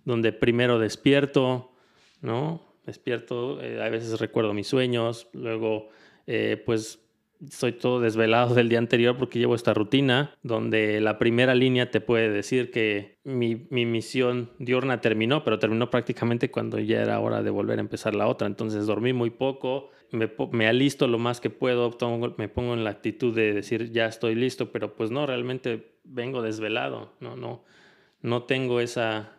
donde 0.05 0.33
primero 0.33 0.79
despierto, 0.79 1.73
¿no? 2.21 2.66
Despierto, 2.87 3.61
eh, 3.61 3.83
a 3.83 3.89
veces 3.89 4.19
recuerdo 4.21 4.55
mis 4.55 4.69
sueños, 4.69 5.29
luego 5.33 5.89
eh, 6.27 6.63
pues 6.65 7.07
estoy 7.45 7.73
todo 7.73 8.01
desvelado 8.01 8.55
del 8.55 8.69
día 8.69 8.79
anterior 8.79 9.17
porque 9.17 9.39
llevo 9.39 9.55
esta 9.55 9.75
rutina 9.75 10.35
donde 10.43 11.01
la 11.01 11.19
primera 11.19 11.55
línea 11.55 11.91
te 11.91 12.01
puede 12.01 12.31
decir 12.31 12.71
que 12.71 13.19
mi, 13.25 13.57
misión 13.71 14.51
diurna 14.59 15.01
terminó, 15.01 15.45
pero 15.45 15.59
terminó 15.59 15.91
prácticamente 15.91 16.51
cuando 16.51 16.79
ya 16.79 17.03
era 17.03 17.21
hora 17.21 17.43
de 17.43 17.51
volver 17.51 17.79
a 17.79 17.83
empezar 17.83 18.15
la 18.15 18.27
otra. 18.27 18.47
Entonces 18.47 18.87
dormí 18.87 19.13
muy 19.13 19.31
poco, 19.31 19.91
me, 20.13 20.31
me 20.53 20.67
alisto 20.67 21.07
lo 21.07 21.19
más 21.19 21.41
que 21.41 21.51
puedo, 21.51 21.97
me 22.37 22.49
pongo 22.49 22.75
en 22.75 22.85
la 22.85 22.91
actitud 22.91 23.35
de 23.35 23.53
decir 23.53 23.93
ya 23.93 24.07
estoy 24.07 24.35
listo, 24.35 24.73
pero 24.73 24.95
pues 24.95 25.11
no, 25.11 25.27
realmente 25.27 25.93
vengo 26.05 26.43
desvelado, 26.43 27.13
no, 27.21 27.37
no, 27.37 27.65
no 28.23 28.45
tengo 28.45 28.81
esa 28.81 29.33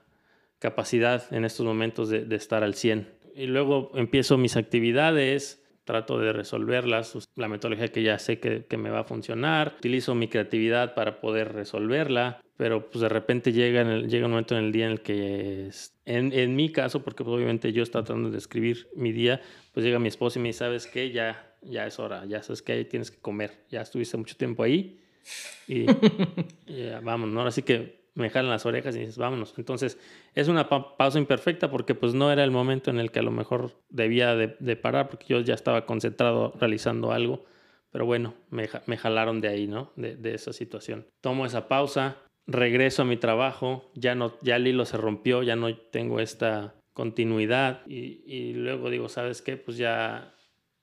capacidad 0.60 1.32
en 1.34 1.45
estos 1.45 1.66
momentos 1.66 2.10
de, 2.10 2.26
de 2.26 2.36
estar 2.36 2.64
al 2.64 2.74
100. 2.74 3.16
Y 3.38 3.46
luego 3.46 3.92
empiezo 3.94 4.36
mis 4.40 4.58
actividades, 4.58 5.64
trato 5.84 6.18
de 6.18 6.34
resolverlas, 6.34 7.30
la 7.36 7.48
metodología 7.48 7.90
que 7.90 8.02
ya 8.02 8.18
sé 8.18 8.40
que, 8.40 8.78
me 8.78 8.90
va 8.90 9.02
a 9.02 9.04
funcionar, 9.04 9.76
utilizo 9.78 10.16
mi 10.16 10.28
creatividad 10.28 10.96
para 10.96 11.22
poder 11.22 11.54
resolverla, 11.54 12.42
pero 12.58 12.90
pues 12.90 13.04
de 13.04 13.10
repente 13.10 13.54
llega, 13.54 13.84
llega 14.00 14.26
un 14.26 14.32
momento 14.32 14.58
en 14.58 14.66
el 14.66 14.72
día 14.72 14.88
en 14.88 14.94
el 14.94 15.02
que, 15.02 15.70
en, 16.06 16.34
en 16.34 16.56
mi 16.56 16.72
caso, 16.72 17.04
porque 17.04 17.24
pues, 17.24 17.36
obviamente 17.36 17.72
yo 17.72 17.84
estoy 17.84 18.04
tratando 18.04 18.32
de 18.32 18.40
escribir 18.40 18.88
mi 18.96 19.12
día, 19.12 19.40
pues 19.72 19.86
llega 19.86 20.00
mi 20.00 20.08
esposo 20.08 20.40
y 20.40 20.42
me 20.42 20.50
dice, 20.50 20.60
¿sabes 20.60 20.88
qué? 20.88 21.12
Ya, 21.12 21.56
ya 21.62 21.86
es 21.86 22.00
hora, 22.00 22.26
ya 22.26 22.42
sabes 22.42 22.64
que 22.64 22.86
tienes 22.86 23.12
que 23.12 23.20
comer, 23.20 23.52
ya 23.70 23.82
estuviste 23.82 24.18
mucho 24.18 24.36
tiempo 24.36 24.64
ahí 24.64 25.00
y, 25.68 25.86
vamos, 27.04 27.30
¿no? 27.30 27.46
Así 27.46 27.62
que 27.62 27.97
me 28.18 28.32
jalan 28.32 28.49
las 28.49 28.65
orejas 28.65 28.95
y 28.95 28.99
dices, 28.99 29.18
vámonos. 29.18 29.53
Entonces, 29.57 29.99
es 30.34 30.47
una 30.47 30.68
pausa 30.68 31.20
imperfecta 31.20 31.70
porque 31.70 31.93
pues 31.93 32.15
no 32.15 32.32
era 32.32 32.43
el 32.43 32.49
momento 32.49 32.89
en 32.89 32.99
el 32.99 33.11
que 33.11 33.20
a 33.20 33.22
lo 33.22 33.30
mejor 33.30 33.74
debía 33.89 34.36
de, 34.36 34.76
parar 34.76 35.07
porque 35.07 35.28
yo 35.30 35.39
ya 35.41 35.53
estaba 35.53 35.86
concentrado 35.86 36.51
realizando 36.59 37.11
algo. 37.11 37.45
Pero 37.91 38.07
bueno, 38.07 38.34
me, 38.49 38.68
me 38.88 38.97
jalaron 38.97 39.39
de 39.39 39.49
ahí, 39.49 39.68
¿no? 39.68 39.91
De, 39.95 40.15
de, 40.15 40.34
esa 40.34 40.51
situación. 40.51 41.05
Tomo 41.22 41.45
esa 41.45 41.68
pausa, 41.68 42.18
regreso 42.47 43.03
a 43.03 43.05
mi 43.05 43.18
trabajo, 43.18 43.91
ya, 43.93 44.15
no, 44.15 44.34
ya 44.41 44.55
el 44.55 44.65
hilo 44.65 44.86
se 44.86 44.97
rompió, 44.97 45.43
ya 45.43 45.55
no 45.55 45.76
tengo 45.78 46.20
esta 46.20 46.74
continuidad 46.93 47.86
y, 47.86 48.24
y 48.26 48.53
luego 48.53 48.89
digo, 48.89 49.09
¿sabes 49.09 49.43
qué? 49.43 49.57
Pues 49.57 49.78
ya, 49.78 50.34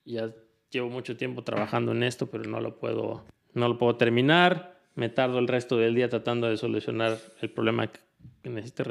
ya 0.05 0.33
llevo 0.71 0.89
mucho 0.89 1.17
tiempo 1.17 1.43
trabajando 1.43 1.91
en 1.91 2.05
esto, 2.05 2.31
pero 2.31 2.45
no 2.45 2.61
lo 2.61 2.79
puedo, 2.79 3.25
no 3.55 3.69
lo 3.69 3.77
puedo 3.77 3.97
terminar 3.97 4.74
me 4.95 5.09
tardo 5.09 5.39
el 5.39 5.49
resto 5.49 5.77
del 5.77 5.95
día 5.95 6.09
tratando 6.09 6.49
de 6.49 6.57
solucionar 6.57 7.19
el 7.41 7.51
problema 7.51 7.91
que 7.91 8.51
necesito 8.51 8.85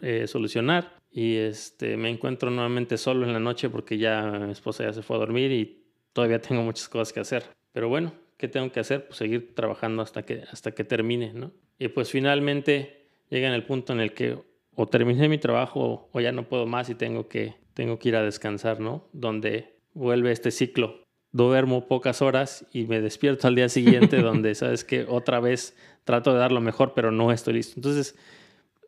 eh, 0.00 0.26
solucionar 0.26 0.96
y 1.10 1.36
este, 1.36 1.96
me 1.96 2.08
encuentro 2.08 2.50
nuevamente 2.50 2.96
solo 2.96 3.26
en 3.26 3.32
la 3.32 3.40
noche 3.40 3.68
porque 3.68 3.98
ya 3.98 4.22
mi 4.22 4.52
esposa 4.52 4.84
ya 4.84 4.92
se 4.92 5.02
fue 5.02 5.16
a 5.16 5.20
dormir 5.20 5.52
y 5.52 5.84
todavía 6.12 6.40
tengo 6.42 6.62
muchas 6.62 6.88
cosas 6.88 7.12
que 7.12 7.20
hacer. 7.20 7.44
Pero 7.72 7.88
bueno, 7.88 8.12
¿qué 8.38 8.48
tengo 8.48 8.72
que 8.72 8.80
hacer? 8.80 9.06
Pues 9.06 9.18
seguir 9.18 9.54
trabajando 9.54 10.02
hasta 10.02 10.22
que, 10.22 10.44
hasta 10.50 10.72
que 10.72 10.84
termine, 10.84 11.32
¿no? 11.34 11.52
Y 11.78 11.88
pues 11.88 12.10
finalmente 12.10 13.06
llega 13.28 13.48
en 13.48 13.54
el 13.54 13.64
punto 13.64 13.92
en 13.92 14.00
el 14.00 14.12
que 14.12 14.38
o 14.74 14.88
terminé 14.88 15.28
mi 15.28 15.38
trabajo 15.38 16.08
o 16.12 16.20
ya 16.20 16.32
no 16.32 16.48
puedo 16.48 16.66
más 16.66 16.88
y 16.88 16.94
tengo 16.94 17.28
que, 17.28 17.54
tengo 17.74 17.98
que 17.98 18.08
ir 18.08 18.16
a 18.16 18.22
descansar, 18.22 18.80
¿no? 18.80 19.08
Donde 19.12 19.76
vuelve 19.92 20.32
este 20.32 20.50
ciclo 20.50 21.01
duermo 21.32 21.88
pocas 21.88 22.22
horas 22.22 22.66
y 22.72 22.84
me 22.84 23.00
despierto 23.00 23.48
al 23.48 23.54
día 23.54 23.68
siguiente 23.68 24.16
donde, 24.22 24.54
sabes 24.54 24.84
que 24.84 25.04
otra 25.08 25.40
vez 25.40 25.76
trato 26.04 26.32
de 26.32 26.38
dar 26.38 26.52
lo 26.52 26.60
mejor, 26.60 26.92
pero 26.94 27.10
no 27.10 27.32
estoy 27.32 27.54
listo. 27.54 27.74
Entonces, 27.76 28.16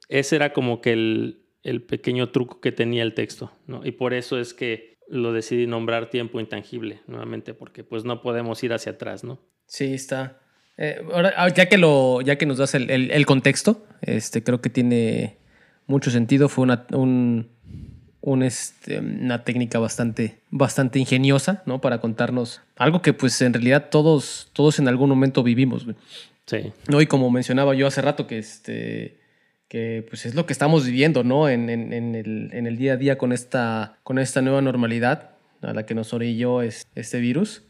ese 0.09 0.37
era 0.37 0.53
como 0.53 0.81
que 0.81 0.93
el, 0.93 1.43
el 1.63 1.83
pequeño 1.83 2.31
truco 2.31 2.61
que 2.61 2.73
tenía 2.73 3.03
el 3.03 3.15
texto, 3.15 3.51
¿no? 3.67 3.85
Y 3.85 3.93
por 3.93 4.15
eso 4.15 4.39
es 4.39 4.55
que 4.55 4.99
lo 5.09 5.33
decidí 5.33 5.67
nombrar 5.67 6.11
tiempo 6.11 6.41
intangible, 6.41 7.01
nuevamente, 7.07 7.55
porque 7.55 7.85
pues 7.85 8.05
no 8.05 8.23
podemos 8.23 8.63
ir 8.63 8.73
hacia 8.73 8.93
atrás, 8.93 9.25
¿no? 9.25 9.41
Sí, 9.67 9.95
está. 9.95 10.41
Eh, 10.77 11.01
ahora, 11.13 11.33
ah, 11.37 11.49
ya 11.49 11.69
que, 11.69 11.79
lo, 11.79 12.21
ya 12.21 12.37
que 12.37 12.47
nos 12.47 12.59
das 12.59 12.75
el, 12.75 12.91
el, 12.91 13.11
el, 13.11 13.27
contexto, 13.27 13.87
este, 14.03 14.43
creo 14.43 14.61
que 14.61 14.71
tiene 14.71 15.39
mucho 15.87 16.11
sentido. 16.11 16.49
Fue 16.49 16.65
una, 16.65 16.87
un, 16.91 17.51
este, 18.43 19.01
una 19.01 19.45
técnica 19.45 19.79
bastante, 19.79 20.39
bastante 20.51 20.99
ingeniosa, 20.99 21.63
¿no? 21.67 21.83
Para 21.83 22.01
contarnos 22.01 22.63
algo 22.77 23.03
que 23.03 23.13
pues 23.13 23.41
en 23.43 23.53
realidad 23.53 23.91
todos, 23.91 24.49
todos 24.55 24.79
en 24.79 24.89
algún 24.89 25.11
momento 25.11 25.43
vivimos. 25.43 25.87
Sí. 26.47 26.73
¿no? 26.89 27.03
Y 27.03 27.07
como 27.07 27.31
mencionaba 27.31 27.75
yo 27.75 27.87
hace 27.87 28.01
rato 28.01 28.27
que, 28.27 28.39
este, 28.39 29.19
que 29.69 30.07
pues 30.09 30.25
es 30.25 30.35
lo 30.35 30.47
que 30.47 30.55
estamos 30.55 30.87
viviendo, 30.87 31.23
¿no? 31.23 31.51
En, 31.51 31.69
en, 31.69 31.93
en, 31.93 32.15
el, 32.15 32.49
en 32.53 32.67
el, 32.67 32.79
día 32.79 32.95
a 32.95 32.97
día 32.97 33.19
con 33.19 33.31
esta, 33.33 33.99
con 34.03 34.19
esta 34.19 34.41
nueva 34.41 34.63
normalidad 34.63 35.33
a 35.61 35.75
la 35.75 35.85
que 35.85 35.95
nos 35.95 36.15
orilló 36.15 36.63
es, 36.63 36.87
este 36.95 37.21
virus. 37.21 37.63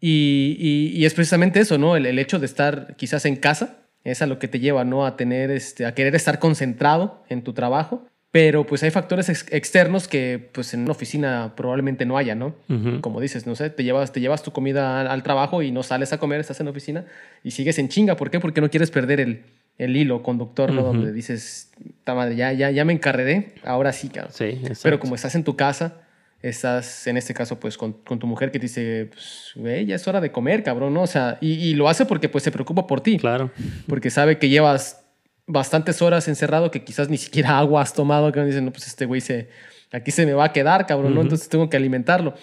y, 0.00 0.56
y, 0.58 0.92
y, 0.96 1.04
es 1.04 1.14
precisamente 1.14 1.60
eso, 1.60 1.78
¿no? 1.78 1.94
El, 1.94 2.06
el, 2.06 2.18
hecho 2.18 2.40
de 2.40 2.46
estar 2.46 2.96
quizás 2.96 3.24
en 3.24 3.36
casa 3.36 3.76
es 4.02 4.20
a 4.20 4.26
lo 4.26 4.40
que 4.40 4.48
te 4.48 4.58
lleva, 4.58 4.84
¿no? 4.84 5.06
A 5.06 5.16
tener, 5.16 5.52
este, 5.52 5.86
a 5.86 5.94
querer 5.94 6.16
estar 6.16 6.40
concentrado 6.40 7.22
en 7.28 7.42
tu 7.42 7.52
trabajo 7.52 8.07
pero 8.30 8.66
pues 8.66 8.82
hay 8.82 8.90
factores 8.90 9.30
externos 9.50 10.06
que 10.06 10.50
pues 10.52 10.74
en 10.74 10.82
una 10.82 10.92
oficina 10.92 11.54
probablemente 11.56 12.04
no 12.04 12.18
haya, 12.18 12.34
¿no? 12.34 12.54
Como 13.00 13.20
dices, 13.22 13.46
no 13.46 13.54
sé, 13.54 13.70
te 13.70 13.84
llevas, 13.84 14.12
te 14.12 14.20
llevas 14.20 14.42
tu 14.42 14.52
comida 14.52 15.10
al, 15.10 15.22
trabajo 15.22 15.62
y 15.62 15.70
no 15.70 15.82
sales 15.82 16.12
a 16.12 16.18
comer, 16.18 16.38
estás 16.40 16.60
en 16.60 16.66
la 16.66 16.72
oficina 16.72 17.06
y 17.42 17.52
sigues 17.52 17.78
en 17.78 17.88
chinga. 17.88 18.16
¿Por 18.16 18.30
qué? 18.30 18.38
Porque 18.38 18.60
no 18.60 18.68
quieres 18.68 18.90
perder 18.90 19.20
el, 19.20 19.44
el 19.78 19.96
hilo 19.96 20.22
conductor, 20.22 20.72
¿no? 20.72 20.82
Donde 20.82 21.10
dices, 21.10 21.72
madre, 22.06 22.36
ya, 22.36 22.52
ya, 22.52 22.70
ya 22.70 22.84
me 22.84 22.92
encarreré, 22.92 23.54
ahora 23.64 23.92
sí, 23.92 24.10
cabrón. 24.10 24.32
Sí, 24.34 24.60
Pero 24.82 25.00
como 25.00 25.14
estás 25.14 25.34
en 25.34 25.42
tu 25.42 25.56
casa, 25.56 26.02
estás 26.42 27.06
en 27.06 27.16
este 27.16 27.32
caso 27.32 27.58
pues 27.58 27.78
con, 27.78 27.94
con 27.94 28.18
tu 28.18 28.26
mujer 28.26 28.50
que 28.50 28.58
te 28.58 28.66
dice, 28.66 29.08
pues, 29.10 29.52
güey, 29.56 29.86
ya 29.86 29.96
es 29.96 30.06
hora 30.06 30.20
de 30.20 30.30
comer, 30.30 30.62
cabrón, 30.62 30.92
¿no? 30.92 31.00
O 31.00 31.06
sea, 31.06 31.38
y, 31.40 31.52
y 31.52 31.72
lo 31.72 31.88
hace 31.88 32.04
porque 32.04 32.28
pues 32.28 32.44
se 32.44 32.52
preocupa 32.52 32.86
por 32.86 33.00
ti. 33.00 33.16
Claro. 33.16 33.50
Porque 33.86 34.10
sabe 34.10 34.38
que 34.38 34.50
llevas 34.50 35.07
bastantes 35.48 36.00
horas 36.02 36.28
encerrado 36.28 36.70
que 36.70 36.84
quizás 36.84 37.08
ni 37.08 37.16
siquiera 37.16 37.58
agua 37.58 37.82
has 37.82 37.92
tomado, 37.92 38.30
que 38.30 38.44
dicen, 38.44 38.64
no, 38.64 38.70
pues 38.70 38.86
este 38.86 39.06
güey 39.06 39.20
se, 39.20 39.48
aquí 39.90 40.12
se 40.12 40.24
me 40.24 40.34
va 40.34 40.44
a 40.44 40.52
quedar, 40.52 40.86
cabrón, 40.86 41.14
¿no? 41.14 41.22
Entonces 41.22 41.48
tengo 41.48 41.68
que 41.68 41.76
alimentarlo. 41.76 42.34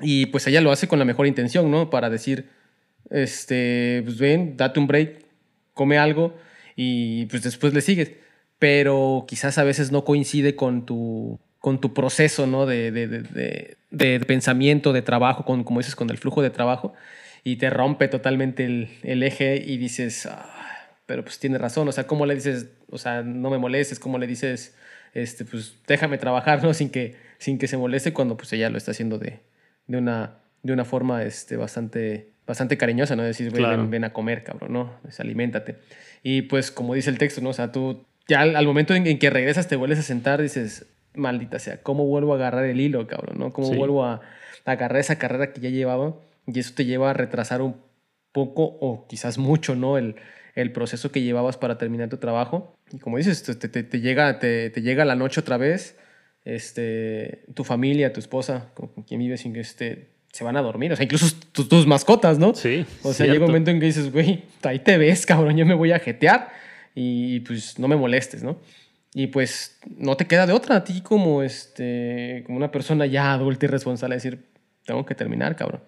Y 0.00 0.26
pues 0.26 0.46
ella 0.46 0.60
lo 0.60 0.70
hace 0.70 0.88
con 0.88 0.98
la 0.98 1.04
mejor 1.04 1.26
intención, 1.26 1.70
¿no? 1.70 1.90
Para 1.90 2.08
decir, 2.08 2.48
este, 3.10 4.00
pues 4.04 4.18
ven, 4.18 4.56
date 4.56 4.80
un 4.80 4.86
break, 4.86 5.24
come 5.74 5.98
algo 5.98 6.34
y 6.76 7.26
pues 7.26 7.42
después 7.42 7.74
le 7.74 7.80
sigues. 7.80 8.12
Pero 8.58 9.24
quizás 9.28 9.58
a 9.58 9.64
veces 9.64 9.92
no 9.92 10.04
coincide 10.04 10.54
con 10.56 10.86
tu, 10.86 11.38
con 11.58 11.80
tu 11.80 11.92
proceso, 11.92 12.46
¿no? 12.46 12.64
De, 12.64 12.92
de, 12.92 13.08
de, 13.08 13.76
de 13.90 14.20
pensamiento, 14.20 14.92
de 14.92 15.02
trabajo, 15.02 15.44
con, 15.44 15.64
como 15.64 15.80
dices, 15.80 15.96
con 15.96 16.10
el 16.10 16.18
flujo 16.18 16.42
de 16.42 16.50
trabajo 16.50 16.94
y 17.44 17.56
te 17.56 17.70
rompe 17.70 18.08
totalmente 18.08 18.64
el, 18.64 18.88
el 19.02 19.22
eje 19.22 19.62
y 19.64 19.78
dices, 19.78 20.26
ah, 20.26 20.57
pero 21.08 21.24
pues 21.24 21.38
tiene 21.38 21.56
razón, 21.56 21.88
o 21.88 21.92
sea, 21.92 22.06
¿cómo 22.06 22.26
le 22.26 22.34
dices, 22.34 22.66
o 22.90 22.98
sea, 22.98 23.22
no 23.22 23.48
me 23.48 23.56
molestes, 23.56 23.98
cómo 23.98 24.18
le 24.18 24.26
dices, 24.26 24.76
este, 25.14 25.46
pues 25.46 25.74
déjame 25.86 26.18
trabajar, 26.18 26.62
¿no? 26.62 26.74
Sin 26.74 26.90
que, 26.90 27.16
sin 27.38 27.56
que 27.56 27.66
se 27.66 27.78
moleste 27.78 28.12
cuando 28.12 28.36
pues 28.36 28.52
ella 28.52 28.68
lo 28.68 28.76
está 28.76 28.90
haciendo 28.90 29.18
de, 29.18 29.40
de, 29.86 29.96
una, 29.96 30.34
de 30.62 30.74
una 30.74 30.84
forma 30.84 31.22
este, 31.22 31.56
bastante, 31.56 32.32
bastante 32.46 32.76
cariñosa, 32.76 33.16
¿no? 33.16 33.22
Decir, 33.22 33.50
ven, 33.50 34.04
a 34.04 34.12
comer, 34.12 34.44
cabrón, 34.44 34.70
¿no? 34.70 34.98
Pues, 35.00 35.18
aliméntate. 35.18 35.76
Y 36.22 36.42
pues 36.42 36.70
como 36.70 36.92
dice 36.92 37.08
el 37.08 37.16
texto, 37.16 37.40
¿no? 37.40 37.48
O 37.48 37.54
sea, 37.54 37.72
tú 37.72 38.04
ya 38.28 38.42
al, 38.42 38.66
momento 38.66 38.94
en, 38.94 39.18
que 39.18 39.30
regresas 39.30 39.66
te 39.66 39.76
vuelves 39.76 40.00
a 40.00 40.02
sentar, 40.02 40.42
dices, 40.42 40.84
maldita 41.14 41.58
sea, 41.58 41.80
¿cómo 41.82 42.04
vuelvo 42.04 42.34
a 42.34 42.36
agarrar 42.36 42.66
el 42.66 42.82
hilo, 42.82 43.06
cabrón, 43.06 43.38
¿no? 43.38 43.50
¿Cómo 43.50 43.72
vuelvo 43.72 44.04
a, 44.04 44.20
a 44.66 44.70
agarrar 44.70 45.00
esa 45.00 45.18
carrera 45.18 45.54
que 45.54 45.62
ya 45.62 45.70
llevaba? 45.70 46.16
Y 46.46 46.58
eso 46.58 46.74
te 46.74 46.84
lleva 46.84 47.08
a 47.08 47.14
retrasar 47.14 47.62
un 47.62 47.76
poco 48.32 48.76
o 48.82 49.06
quizás 49.08 49.38
mucho, 49.38 49.74
¿no? 49.74 49.96
El, 49.96 50.16
el 50.60 50.72
proceso 50.72 51.12
que 51.12 51.22
llevabas 51.22 51.56
para 51.56 51.78
terminar 51.78 52.08
tu 52.08 52.16
trabajo. 52.16 52.76
Y 52.92 52.98
como 52.98 53.16
dices, 53.16 53.44
te, 53.44 53.54
te, 53.68 54.00
llega, 54.00 54.40
te, 54.40 54.70
llega 54.70 55.04
la 55.04 55.14
noche 55.14 55.40
otra 55.40 55.56
vez, 55.56 55.96
este, 56.44 57.44
tu 57.54 57.62
familia, 57.62 58.12
tu 58.12 58.18
esposa, 58.18 58.72
con, 58.74 58.88
quien 59.04 59.20
vives, 59.20 59.46
este, 59.46 60.08
se 60.32 60.42
van 60.42 60.56
a 60.56 60.62
dormir. 60.62 60.92
O 60.92 60.96
sea, 60.96 61.04
incluso 61.04 61.36
tus, 61.52 61.86
mascotas, 61.86 62.40
¿no? 62.40 62.54
Sí. 62.54 62.84
O 63.04 63.12
sea, 63.12 63.26
llega 63.26 63.44
un 63.44 63.52
momento 63.52 63.70
en 63.70 63.78
que 63.78 63.86
dices, 63.86 64.12
güey, 64.12 64.46
ahí 64.64 64.80
te 64.80 64.98
ves, 64.98 65.24
cabrón, 65.26 65.56
yo 65.56 65.64
me 65.64 65.74
voy 65.74 65.92
a 65.92 66.00
jetear 66.00 66.50
y 66.92 67.38
pues 67.40 67.78
no 67.78 67.86
me 67.86 67.94
molestes, 67.94 68.42
¿no? 68.42 68.58
Y 69.14 69.28
pues 69.28 69.78
no 69.96 70.16
te 70.16 70.26
queda 70.26 70.44
de 70.44 70.54
otra 70.54 70.76
a 70.76 70.84
ti 70.84 71.02
como, 71.02 71.44
este, 71.44 72.42
como 72.46 72.58
una 72.58 72.72
persona 72.72 73.06
ya 73.06 73.32
adulta 73.32 73.66
y 73.66 73.68
responsable 73.68 74.16
decir, 74.16 74.44
tengo 74.84 75.06
que 75.06 75.14
terminar, 75.14 75.54
cabrón. 75.54 75.82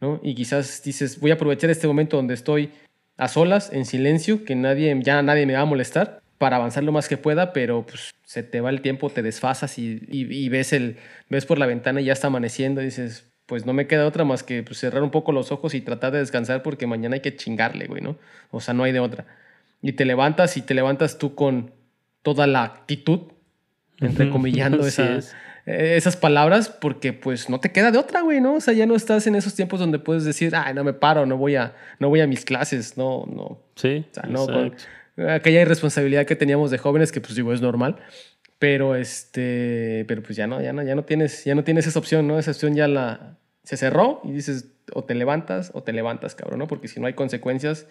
¿no? 0.00 0.18
Y 0.22 0.34
quizás 0.34 0.82
dices, 0.82 1.20
voy 1.20 1.30
a 1.30 1.34
aprovechar 1.34 1.70
este 1.70 1.86
momento 1.86 2.16
donde 2.16 2.34
estoy 2.34 2.72
a 3.20 3.28
solas, 3.28 3.70
en 3.72 3.84
silencio, 3.84 4.44
que 4.46 4.56
nadie, 4.56 4.98
ya 5.02 5.20
nadie 5.20 5.44
me 5.44 5.52
va 5.52 5.60
a 5.60 5.66
molestar 5.66 6.22
para 6.38 6.56
avanzar 6.56 6.82
lo 6.84 6.90
más 6.90 7.06
que 7.06 7.18
pueda, 7.18 7.52
pero 7.52 7.84
pues 7.84 8.12
se 8.24 8.42
te 8.42 8.62
va 8.62 8.70
el 8.70 8.80
tiempo, 8.80 9.10
te 9.10 9.20
desfasas 9.22 9.78
y, 9.78 10.00
y, 10.08 10.48
ves, 10.48 10.72
el, 10.72 10.96
ves 11.28 11.44
por 11.44 11.58
la 11.58 11.66
ventana 11.66 12.00
y 12.00 12.04
ya 12.04 12.14
está 12.14 12.28
amaneciendo 12.28 12.80
y 12.80 12.86
dices, 12.86 13.30
pues 13.44 13.66
no 13.66 13.74
me 13.74 13.86
queda 13.86 14.06
otra 14.06 14.24
más 14.24 14.42
que 14.42 14.62
pues, 14.62 14.78
cerrar 14.78 15.02
un 15.02 15.10
poco 15.10 15.32
los 15.32 15.52
ojos 15.52 15.74
y 15.74 15.82
tratar 15.82 16.12
de 16.12 16.18
descansar 16.18 16.62
porque 16.62 16.86
mañana 16.86 17.16
hay 17.16 17.20
que 17.20 17.36
chingarle, 17.36 17.88
güey, 17.88 18.00
¿no? 18.00 18.16
O 18.50 18.60
sea, 18.60 18.72
no 18.72 18.84
hay 18.84 18.92
de 18.92 19.00
otra. 19.00 19.26
Y 19.82 19.92
te 19.92 20.06
levantas 20.06 20.56
y 20.56 20.62
te 20.62 20.72
levantas 20.72 21.18
tú 21.18 21.34
con 21.34 21.72
toda 22.22 22.46
la 22.46 22.64
actitud 22.64 23.20
entrecomillando 24.00 24.86
esa, 24.86 25.20
eh, 25.66 25.94
esas 25.96 26.16
palabras 26.16 26.68
porque 26.68 27.12
pues 27.12 27.48
no 27.48 27.60
te 27.60 27.72
queda 27.72 27.90
de 27.90 27.98
otra, 27.98 28.22
güey, 28.22 28.40
¿no? 28.40 28.54
O 28.54 28.60
sea, 28.60 28.74
ya 28.74 28.86
no 28.86 28.94
estás 28.94 29.26
en 29.26 29.34
esos 29.34 29.54
tiempos 29.54 29.80
donde 29.80 29.98
puedes 29.98 30.24
decir, 30.24 30.54
ay, 30.54 30.74
no 30.74 30.84
me 30.84 30.92
paro, 30.92 31.26
no 31.26 31.36
voy 31.36 31.56
a, 31.56 31.74
no 31.98 32.08
voy 32.08 32.20
a 32.20 32.26
mis 32.26 32.44
clases, 32.44 32.96
no, 32.96 33.26
no. 33.26 33.60
Sí. 33.76 34.04
O 34.10 34.14
sea, 34.14 34.24
no, 34.24 34.46
con 34.46 34.74
aquella 35.28 35.62
irresponsabilidad 35.62 36.26
que 36.26 36.36
teníamos 36.36 36.70
de 36.70 36.78
jóvenes, 36.78 37.12
que 37.12 37.20
pues 37.20 37.34
digo, 37.34 37.52
es 37.52 37.60
normal. 37.60 37.96
Pero 38.58 38.94
este, 38.94 40.04
pero 40.06 40.22
pues 40.22 40.36
ya 40.36 40.46
no, 40.46 40.60
ya 40.60 40.74
no, 40.74 40.82
ya 40.82 40.94
no 40.94 41.04
tienes, 41.04 41.44
ya 41.44 41.54
no 41.54 41.64
tienes 41.64 41.86
esa 41.86 41.98
opción, 41.98 42.28
¿no? 42.28 42.38
Esa 42.38 42.50
opción 42.50 42.74
ya 42.74 42.88
la, 42.88 43.38
se 43.64 43.76
cerró 43.76 44.20
y 44.24 44.32
dices, 44.32 44.66
o 44.92 45.04
te 45.04 45.14
levantas 45.14 45.70
o 45.74 45.82
te 45.82 45.92
levantas, 45.92 46.34
cabrón, 46.34 46.58
¿no? 46.58 46.66
Porque 46.66 46.88
si 46.88 47.00
no 47.00 47.06
hay 47.06 47.14
consecuencias 47.14 47.86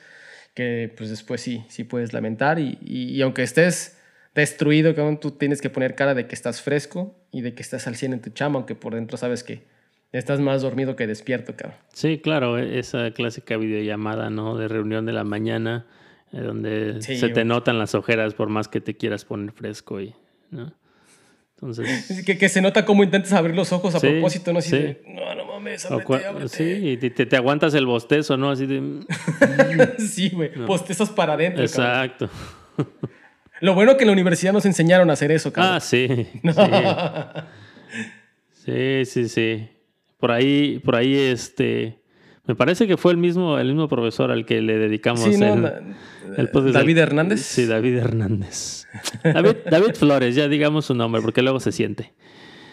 que 0.53 0.93
pues 0.97 1.09
después 1.09 1.41
sí, 1.41 1.63
sí 1.69 1.83
puedes 1.83 2.13
lamentar 2.13 2.59
y, 2.59 2.77
y, 2.81 3.21
aunque 3.21 3.43
estés 3.43 3.98
destruido, 4.39 4.95
cabrón, 4.95 5.19
tú 5.19 5.31
tienes 5.31 5.61
que 5.61 5.69
poner 5.69 5.95
cara 5.95 6.15
de 6.15 6.27
que 6.27 6.35
estás 6.35 6.61
fresco 6.61 7.15
y 7.31 7.41
de 7.41 7.53
que 7.53 7.61
estás 7.61 7.87
al 7.87 7.95
100 7.95 8.13
en 8.13 8.21
tu 8.21 8.29
chama, 8.31 8.57
aunque 8.57 8.75
por 8.75 8.95
dentro 8.95 9.17
sabes 9.17 9.43
que 9.43 9.63
estás 10.11 10.39
más 10.39 10.61
dormido 10.61 10.95
que 10.95 11.07
despierto, 11.07 11.55
cabrón. 11.55 11.77
Sí, 11.93 12.19
claro, 12.19 12.57
e, 12.57 12.79
esa 12.79 13.11
clásica 13.11 13.57
videollamada, 13.57 14.29
¿no? 14.29 14.57
De 14.57 14.67
reunión 14.67 15.05
de 15.05 15.13
la 15.13 15.23
mañana, 15.23 15.85
eh, 16.33 16.39
donde 16.39 17.01
se 17.01 17.29
te 17.29 17.45
notan 17.45 17.77
las 17.77 17.95
ojeras 17.95 18.33
por 18.33 18.49
más 18.49 18.67
que 18.67 18.81
te 18.81 18.95
quieras 18.95 19.25
poner 19.25 19.51
fresco 19.51 20.01
y, 20.01 20.15
¿no? 20.51 20.73
Entonces... 21.55 22.23
Que, 22.25 22.37
que, 22.37 22.49
se 22.49 22.61
nota 22.61 22.85
cómo 22.85 23.03
intentas 23.03 23.33
abrir 23.33 23.55
los 23.55 23.71
ojos 23.71 23.95
a 23.95 23.99
propósito, 23.99 24.53
¿no? 24.53 24.59
Así 24.59 24.71
de, 24.71 25.03
no, 25.07 25.35
no 25.35 25.45
mames, 25.45 25.85
ábrete, 25.85 26.47
Sí, 26.47 26.63
y 26.63 26.97
te, 26.97 27.25
te, 27.25 27.35
aguantas 27.35 27.73
el 27.73 27.85
bostezo, 27.85 28.37
¿no? 28.37 28.51
Así 28.51 28.65
de... 28.65 29.01
sí, 29.99 30.29
güey, 30.29 30.51
bostezos 30.65 31.09
para 31.09 31.33
adentro. 31.33 31.61
Exacto. 31.61 32.29
Lo 33.61 33.73
bueno 33.73 33.97
que 33.97 34.03
en 34.03 34.07
la 34.07 34.13
universidad 34.13 34.53
nos 34.53 34.65
enseñaron 34.65 35.09
a 35.09 35.13
hacer 35.13 35.31
eso, 35.31 35.51
cabrón. 35.51 35.75
Ah, 35.75 35.79
sí. 35.79 36.27
Sí. 38.65 39.05
sí, 39.05 39.29
sí, 39.29 39.69
Por 40.19 40.31
ahí, 40.31 40.79
por 40.79 40.95
ahí, 40.95 41.15
este... 41.15 41.99
Me 42.45 42.55
parece 42.55 42.87
que 42.87 42.97
fue 42.97 43.11
el 43.11 43.17
mismo, 43.17 43.59
el 43.59 43.67
mismo 43.67 43.87
profesor 43.87 44.31
al 44.31 44.43
que 44.43 44.59
le 44.59 44.79
dedicamos 44.79 45.21
sí, 45.21 45.37
no, 45.37 45.53
el, 46.35 46.49
David 46.73 46.97
Hernández. 46.97 47.41
Sí, 47.41 47.67
David 47.67 47.97
Hernández. 47.97 48.87
David, 49.23 49.57
David, 49.69 49.93
Flores, 49.93 50.33
ya 50.33 50.47
digamos 50.47 50.85
su 50.85 50.95
nombre, 50.95 51.21
porque 51.21 51.43
luego 51.43 51.59
se 51.59 51.71
siente. 51.71 52.11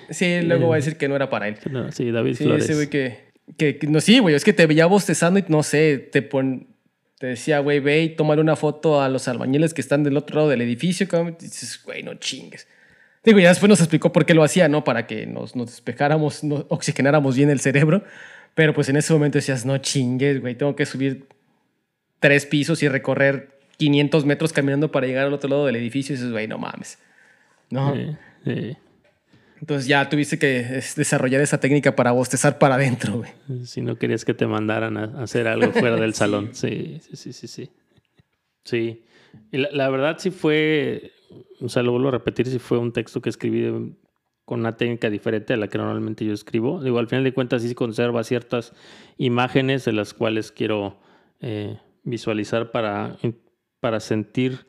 Sí, 0.09 0.41
luego 0.43 0.69
va 0.69 0.77
a 0.77 0.79
decir 0.79 0.97
que 0.97 1.09
no 1.09 1.17
era 1.17 1.29
para 1.29 1.49
él. 1.49 1.59
sí, 1.91 2.11
David 2.11 2.37
Flores. 2.37 2.65
Ese 2.65 2.75
güey 2.75 2.89
que, 2.89 3.33
que, 3.59 3.79
no, 3.87 4.01
sí, 4.01 4.19
güey, 4.19 4.35
es 4.35 4.45
que 4.45 4.55
te 4.55 4.67
veía 4.67 4.87
bostezando 4.87 5.39
y 5.39 5.45
no 5.49 5.63
sé, 5.63 5.99
te 5.99 6.23
pon, 6.23 6.69
te 7.19 7.29
decía, 7.29 7.61
güey, 7.61 7.81
ve 7.81 8.03
y 8.03 8.17
una 8.21 8.57
foto 8.57 9.01
a 9.01 9.09
los 9.09 9.27
albañiles 9.29 9.73
que 9.73 9.81
están 9.81 10.05
del 10.05 10.17
otro 10.17 10.37
lado 10.37 10.49
del 10.51 10.61
edificio. 10.61 11.07
Y 11.07 11.45
dices, 11.45 11.81
güey, 11.83 12.03
no 12.03 12.15
chingues. 12.15 12.69
Digo, 13.25 13.39
ya 13.39 13.49
después 13.49 13.69
nos 13.69 13.81
explicó 13.81 14.13
por 14.13 14.27
qué 14.27 14.35
lo 14.35 14.45
hacía, 14.45 14.69
¿no? 14.69 14.85
Para 14.85 15.07
que 15.07 15.27
nos, 15.27 15.57
nos 15.57 15.67
despejáramos, 15.67 16.45
nos 16.45 16.67
oxigenáramos 16.69 17.37
bien 17.37 17.51
el 17.51 17.61
cerebro. 17.61 18.05
Pero 18.55 18.75
pues 18.75 18.89
en 18.89 18.97
ese 18.97 19.13
momento 19.13 19.39
decías, 19.39 19.65
no 19.67 19.79
chingues, 19.79 20.41
güey, 20.41 20.55
tengo 20.55 20.77
que 20.77 20.87
subir 20.87 21.27
tres 22.21 22.47
pisos 22.47 22.83
y 22.83 22.89
recorrer 22.89 23.59
500 23.79 24.25
metros 24.25 24.53
caminando 24.53 24.93
para 24.93 25.07
llegar 25.07 25.27
al 25.27 25.33
otro 25.33 25.49
lado 25.49 25.67
del 25.67 25.77
edificio. 25.77 26.15
Y 26.15 26.17
dices, 26.17 26.33
güey, 26.33 26.47
no 26.47 26.59
mames. 26.59 26.99
No. 27.71 27.95
Entonces 29.61 29.87
ya 29.87 30.09
tuviste 30.09 30.39
que 30.39 30.83
desarrollar 30.97 31.41
esa 31.41 31.59
técnica 31.59 31.97
para 31.97 32.13
bostezar 32.13 32.59
para 32.59 32.75
adentro, 32.75 33.19
güey. 33.19 33.31
Si 33.65 33.81
no 33.81 33.97
querías 33.97 34.25
que 34.25 34.35
te 34.35 34.47
mandaran 34.47 34.97
a 34.97 35.23
hacer 35.23 35.49
algo 35.49 35.73
fuera 35.73 35.97
del 35.97 36.15
salón. 36.15 36.51
Sí, 36.53 37.01
sí, 37.01 37.17
sí, 37.17 37.33
sí, 37.33 37.49
sí. 37.49 37.71
Sí. 38.65 39.03
Y 39.53 39.59
la, 39.59 39.69
la, 39.73 39.89
verdad 39.89 40.17
sí 40.19 40.31
fue, 40.31 41.13
o 41.61 41.69
sea, 41.69 41.83
lo 41.83 41.93
vuelvo 41.93 42.09
a 42.09 42.13
repetir, 42.13 42.47
sí 42.47 42.59
fue 42.59 42.79
un 42.79 42.93
texto 42.93 43.21
que 43.21 43.31
escribí 43.31 43.95
con 44.47 44.61
una 44.61 44.77
técnica 44.77 45.11
diferente 45.11 45.55
a 45.55 45.57
la 45.57 45.69
que 45.69 45.77
normalmente 45.77 46.25
yo 46.25 46.33
escribo. 46.33 46.83
Digo, 46.83 46.99
al 46.99 47.09
final 47.09 47.25
de 47.25 47.35
cuentas 47.35 47.63
sí 47.63 47.75
conserva 47.75 48.23
ciertas 48.25 48.73
imágenes 49.19 49.85
de 49.85 49.93
las 49.93 50.15
cuales 50.15 50.53
quiero 50.53 50.99
eh, 51.41 51.79
visualizar 52.05 52.71
para, 52.71 53.17
para 53.81 53.99
sentir 53.99 54.67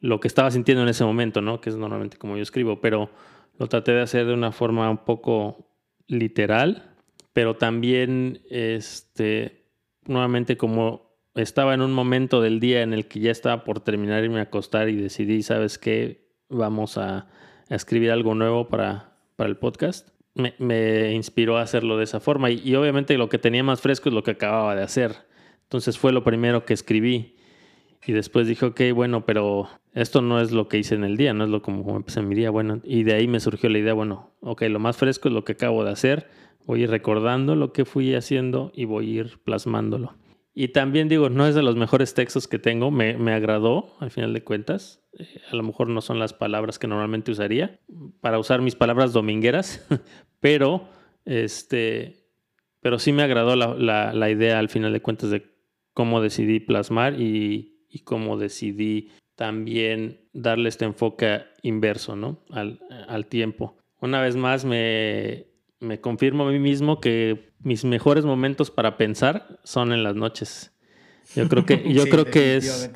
lo 0.00 0.20
que 0.20 0.28
estaba 0.28 0.50
sintiendo 0.50 0.82
en 0.82 0.90
ese 0.90 1.04
momento, 1.04 1.40
¿no? 1.40 1.62
Que 1.62 1.70
es 1.70 1.76
normalmente 1.76 2.18
como 2.18 2.36
yo 2.36 2.42
escribo, 2.42 2.82
pero 2.82 3.10
lo 3.58 3.66
traté 3.68 3.92
de 3.92 4.02
hacer 4.02 4.26
de 4.26 4.34
una 4.34 4.52
forma 4.52 4.90
un 4.90 5.04
poco 5.04 5.70
literal, 6.06 6.94
pero 7.32 7.56
también, 7.56 8.42
este, 8.50 9.70
nuevamente 10.06 10.56
como 10.56 11.16
estaba 11.34 11.74
en 11.74 11.82
un 11.82 11.92
momento 11.92 12.40
del 12.40 12.60
día 12.60 12.82
en 12.82 12.92
el 12.92 13.06
que 13.06 13.20
ya 13.20 13.30
estaba 13.30 13.64
por 13.64 13.80
terminar 13.80 14.24
y 14.24 14.28
me 14.28 14.40
acostar 14.40 14.88
y 14.88 14.96
decidí, 14.96 15.42
¿sabes 15.42 15.78
qué? 15.78 16.30
Vamos 16.48 16.96
a 16.96 17.28
a 17.68 17.74
escribir 17.74 18.10
algo 18.10 18.34
nuevo 18.34 18.68
para, 18.68 19.16
para 19.36 19.48
el 19.48 19.56
podcast, 19.56 20.08
me, 20.34 20.54
me, 20.58 21.12
inspiró 21.12 21.58
a 21.58 21.62
hacerlo 21.62 21.96
de 21.96 22.04
esa 22.04 22.20
forma. 22.20 22.50
Y, 22.50 22.74
obviamente 22.74 23.16
lo 23.18 23.28
que 23.28 23.38
tenía 23.38 23.62
más 23.62 23.80
fresco 23.80 24.08
es 24.08 24.14
lo 24.14 24.22
que 24.22 24.32
acababa 24.32 24.74
de 24.74 24.82
hacer. 24.82 25.14
Entonces 25.62 25.98
fue 25.98 26.12
lo 26.12 26.22
primero 26.22 26.64
que 26.64 26.74
escribí. 26.74 27.35
Y 28.04 28.12
después 28.12 28.46
dije, 28.46 28.66
ok, 28.66 28.80
bueno, 28.94 29.24
pero 29.24 29.68
esto 29.94 30.20
no 30.22 30.40
es 30.40 30.52
lo 30.52 30.68
que 30.68 30.78
hice 30.78 30.94
en 30.94 31.04
el 31.04 31.16
día, 31.16 31.32
no 31.32 31.44
es 31.44 31.50
lo 31.50 31.62
como, 31.62 31.96
empecé 31.96 32.22
mi 32.22 32.34
día. 32.34 32.50
Bueno, 32.50 32.80
y 32.84 33.02
de 33.02 33.14
ahí 33.14 33.28
me 33.28 33.40
surgió 33.40 33.68
la 33.68 33.78
idea, 33.78 33.94
bueno, 33.94 34.32
ok, 34.40 34.62
lo 34.62 34.78
más 34.78 34.96
fresco 34.96 35.28
es 35.28 35.34
lo 35.34 35.44
que 35.44 35.52
acabo 35.52 35.84
de 35.84 35.92
hacer. 35.92 36.28
Voy 36.64 36.80
a 36.80 36.84
ir 36.84 36.90
recordando 36.90 37.54
lo 37.54 37.72
que 37.72 37.84
fui 37.84 38.14
haciendo 38.14 38.72
y 38.74 38.84
voy 38.84 39.06
a 39.18 39.20
ir 39.20 39.38
plasmándolo. 39.44 40.14
Y 40.58 40.68
también 40.68 41.08
digo, 41.08 41.28
no 41.28 41.46
es 41.46 41.54
de 41.54 41.62
los 41.62 41.76
mejores 41.76 42.14
textos 42.14 42.48
que 42.48 42.58
tengo, 42.58 42.90
me, 42.90 43.18
me 43.18 43.34
agradó 43.34 43.94
al 44.00 44.10
final 44.10 44.32
de 44.32 44.42
cuentas. 44.42 45.06
Eh, 45.18 45.40
a 45.50 45.54
lo 45.54 45.62
mejor 45.62 45.88
no 45.88 46.00
son 46.00 46.18
las 46.18 46.32
palabras 46.32 46.78
que 46.78 46.86
normalmente 46.86 47.30
usaría 47.30 47.78
para 48.22 48.38
usar 48.38 48.62
mis 48.62 48.74
palabras 48.74 49.12
domingueras, 49.12 49.86
pero, 50.40 50.88
este, 51.26 52.26
pero 52.80 52.98
sí 52.98 53.12
me 53.12 53.22
agradó 53.22 53.54
la, 53.54 54.12
la, 54.14 54.30
idea 54.30 54.58
al 54.58 54.70
final 54.70 54.94
de 54.94 55.02
cuentas 55.02 55.30
de 55.30 55.46
cómo 55.92 56.22
decidí 56.22 56.58
plasmar 56.58 57.20
y, 57.20 57.75
y 57.96 58.00
cómo 58.00 58.36
decidí 58.36 59.10
también 59.36 60.20
darle 60.32 60.68
este 60.68 60.84
enfoque 60.84 61.42
inverso 61.62 62.14
¿no? 62.14 62.44
al, 62.50 62.80
al 63.08 63.26
tiempo. 63.26 63.76
Una 64.00 64.20
vez 64.20 64.36
más 64.36 64.64
me, 64.64 65.46
me 65.80 66.00
confirmo 66.00 66.46
a 66.46 66.52
mí 66.52 66.58
mismo 66.58 67.00
que 67.00 67.50
mis 67.60 67.84
mejores 67.84 68.24
momentos 68.24 68.70
para 68.70 68.96
pensar 68.96 69.58
son 69.64 69.92
en 69.92 70.02
las 70.02 70.14
noches. 70.14 70.72
Yo 71.34 71.48
creo 71.48 71.64
que, 71.64 71.82
yo 71.92 72.04
creo 72.08 72.26
que 72.26 72.56
es. 72.56 72.90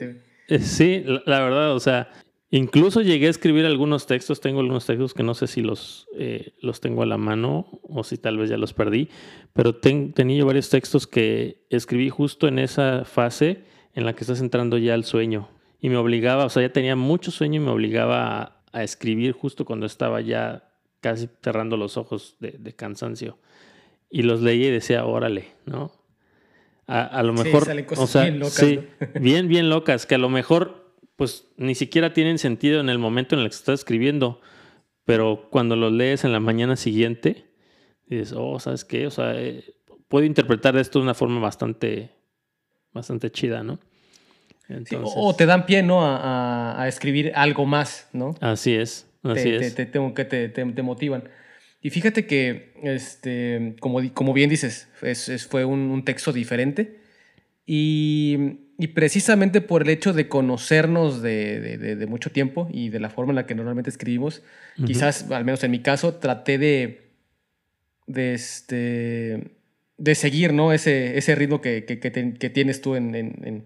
Sí, 0.60 1.04
la, 1.26 1.40
verdad, 1.40 1.74
o 1.74 1.80
sea, 1.80 2.10
incluso 2.50 3.00
llegué 3.00 3.28
a 3.28 3.30
escribir 3.30 3.64
algunos 3.64 4.06
textos. 4.06 4.40
Tengo 4.40 4.60
algunos 4.60 4.84
textos 4.84 5.14
que 5.14 5.22
no 5.22 5.34
sé 5.34 5.46
si 5.46 5.62
los, 5.62 6.08
eh, 6.18 6.52
los 6.60 6.80
tengo 6.80 7.02
a 7.02 7.06
la 7.06 7.16
mano 7.16 7.80
o 7.82 8.04
si 8.04 8.18
tal 8.18 8.36
vez 8.36 8.50
ya 8.50 8.58
los 8.58 8.74
perdí, 8.74 9.08
pero 9.52 9.76
tenía 9.76 10.38
yo 10.38 10.46
varios 10.46 10.68
textos 10.68 11.06
que 11.06 11.64
escribí 11.70 12.10
justo 12.10 12.48
en 12.48 12.58
esa 12.58 13.04
fase 13.04 13.64
en 13.94 14.04
la 14.04 14.14
que 14.14 14.24
estás 14.24 14.40
entrando 14.40 14.78
ya 14.78 14.94
al 14.94 15.04
sueño. 15.04 15.48
Y 15.80 15.88
me 15.88 15.96
obligaba, 15.96 16.44
o 16.44 16.48
sea, 16.48 16.62
ya 16.62 16.72
tenía 16.72 16.96
mucho 16.96 17.30
sueño 17.30 17.60
y 17.60 17.64
me 17.64 17.70
obligaba 17.70 18.62
a 18.72 18.82
escribir 18.82 19.32
justo 19.32 19.64
cuando 19.64 19.86
estaba 19.86 20.20
ya 20.20 20.70
casi 21.00 21.28
cerrando 21.42 21.76
los 21.76 21.96
ojos 21.96 22.36
de, 22.40 22.74
cansancio. 22.74 23.38
Y 24.10 24.22
los 24.22 24.42
leí 24.42 24.64
y 24.66 24.70
decía, 24.70 25.04
órale, 25.04 25.48
¿no? 25.64 25.92
A, 26.86 27.22
lo 27.22 27.32
mejor, 27.32 27.68
o 27.96 28.06
sea, 28.08 28.22
bien 28.22 28.40
locas, 28.40 28.54
sí, 28.54 28.80
bien, 29.20 29.46
bien 29.46 29.70
locas, 29.70 30.06
que 30.06 30.16
a 30.16 30.18
lo 30.18 30.28
mejor, 30.28 30.96
pues, 31.14 31.46
ni 31.56 31.76
siquiera 31.76 32.12
tienen 32.12 32.38
sentido 32.38 32.80
en 32.80 32.88
el 32.88 32.98
momento 32.98 33.36
en 33.36 33.42
el 33.42 33.48
que 33.48 33.54
estás 33.54 33.80
escribiendo, 33.80 34.40
pero 35.04 35.46
cuando 35.50 35.76
los 35.76 35.92
lees 35.92 36.24
en 36.24 36.32
la 36.32 36.40
mañana 36.40 36.74
siguiente, 36.74 37.46
dices, 38.06 38.34
oh, 38.36 38.58
¿sabes 38.58 38.84
qué? 38.84 39.06
O 39.06 39.10
sea, 39.12 39.40
eh, 39.40 39.72
puedo 40.08 40.26
interpretar 40.26 40.76
esto 40.76 40.98
de 40.98 41.04
una 41.04 41.14
forma 41.14 41.40
bastante, 41.40 42.10
bastante 42.92 43.30
chida, 43.30 43.62
¿no? 43.62 43.78
o 45.02 45.34
te 45.34 45.46
dan 45.46 45.66
pie, 45.66 45.82
¿no? 45.82 46.06
A, 46.06 46.80
a, 46.80 46.86
escribir 46.86 47.32
algo 47.34 47.66
más, 47.66 48.08
¿no? 48.12 48.36
Así 48.40 48.72
es 48.72 49.10
te, 49.22 49.70
Te, 49.70 50.14
que 50.14 50.24
te, 50.24 50.48
te, 50.48 50.82
motivan. 50.82 51.24
Y 51.82 51.90
fíjate 51.90 52.26
que, 52.26 52.74
este, 52.82 53.76
como, 53.80 54.00
como 54.12 54.32
bien 54.32 54.50
dices, 54.50 54.88
es, 55.02 55.46
fue 55.46 55.64
un, 55.64 56.04
texto 56.04 56.32
diferente. 56.32 57.00
Y, 57.66 58.58
y, 58.78 58.88
precisamente 58.88 59.60
por 59.60 59.82
el 59.82 59.90
hecho 59.90 60.12
de 60.12 60.28
conocernos 60.28 61.22
de, 61.22 61.78
de, 61.78 62.06
mucho 62.06 62.30
tiempo 62.30 62.68
y 62.72 62.88
de 62.88 63.00
la 63.00 63.10
forma 63.10 63.32
en 63.32 63.36
la 63.36 63.46
que 63.46 63.54
normalmente 63.54 63.90
escribimos, 63.90 64.42
quizás, 64.86 65.30
al 65.30 65.44
menos 65.44 65.62
en 65.62 65.70
mi 65.70 65.80
caso, 65.80 66.14
traté 66.14 66.58
de, 66.58 67.10
de, 68.06 68.34
este, 68.34 69.59
de 70.00 70.14
seguir 70.14 70.54
¿no? 70.54 70.72
ese, 70.72 71.18
ese 71.18 71.34
ritmo 71.34 71.60
que, 71.60 71.84
que, 71.84 72.00
que, 72.00 72.50
tienes 72.50 72.80
tú 72.80 72.96
en, 72.96 73.14
en, 73.14 73.64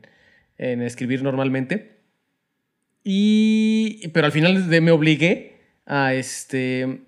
en 0.58 0.82
escribir 0.82 1.22
normalmente. 1.22 2.00
Y, 3.04 4.08
pero 4.08 4.26
al 4.26 4.32
final 4.32 4.64
me 4.82 4.90
obligué 4.90 5.60
a, 5.86 6.12
este, 6.12 7.02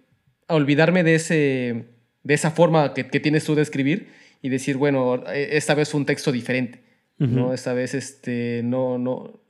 a 0.46 0.54
olvidarme 0.54 1.02
de, 1.02 1.16
ese, 1.16 1.86
de 2.22 2.34
esa 2.34 2.52
forma 2.52 2.94
que, 2.94 3.08
que, 3.08 3.18
tienes 3.18 3.44
tú 3.44 3.56
de 3.56 3.62
escribir 3.62 4.08
y 4.42 4.48
decir, 4.48 4.76
bueno, 4.76 5.24
esta 5.26 5.74
vez 5.74 5.92
un 5.92 6.06
texto 6.06 6.30
diferente, 6.30 6.82
¿no? 7.18 7.52
Esta 7.52 7.72
vez 7.72 7.94
este, 7.94 8.60
no, 8.62 8.96
no, 8.98 9.40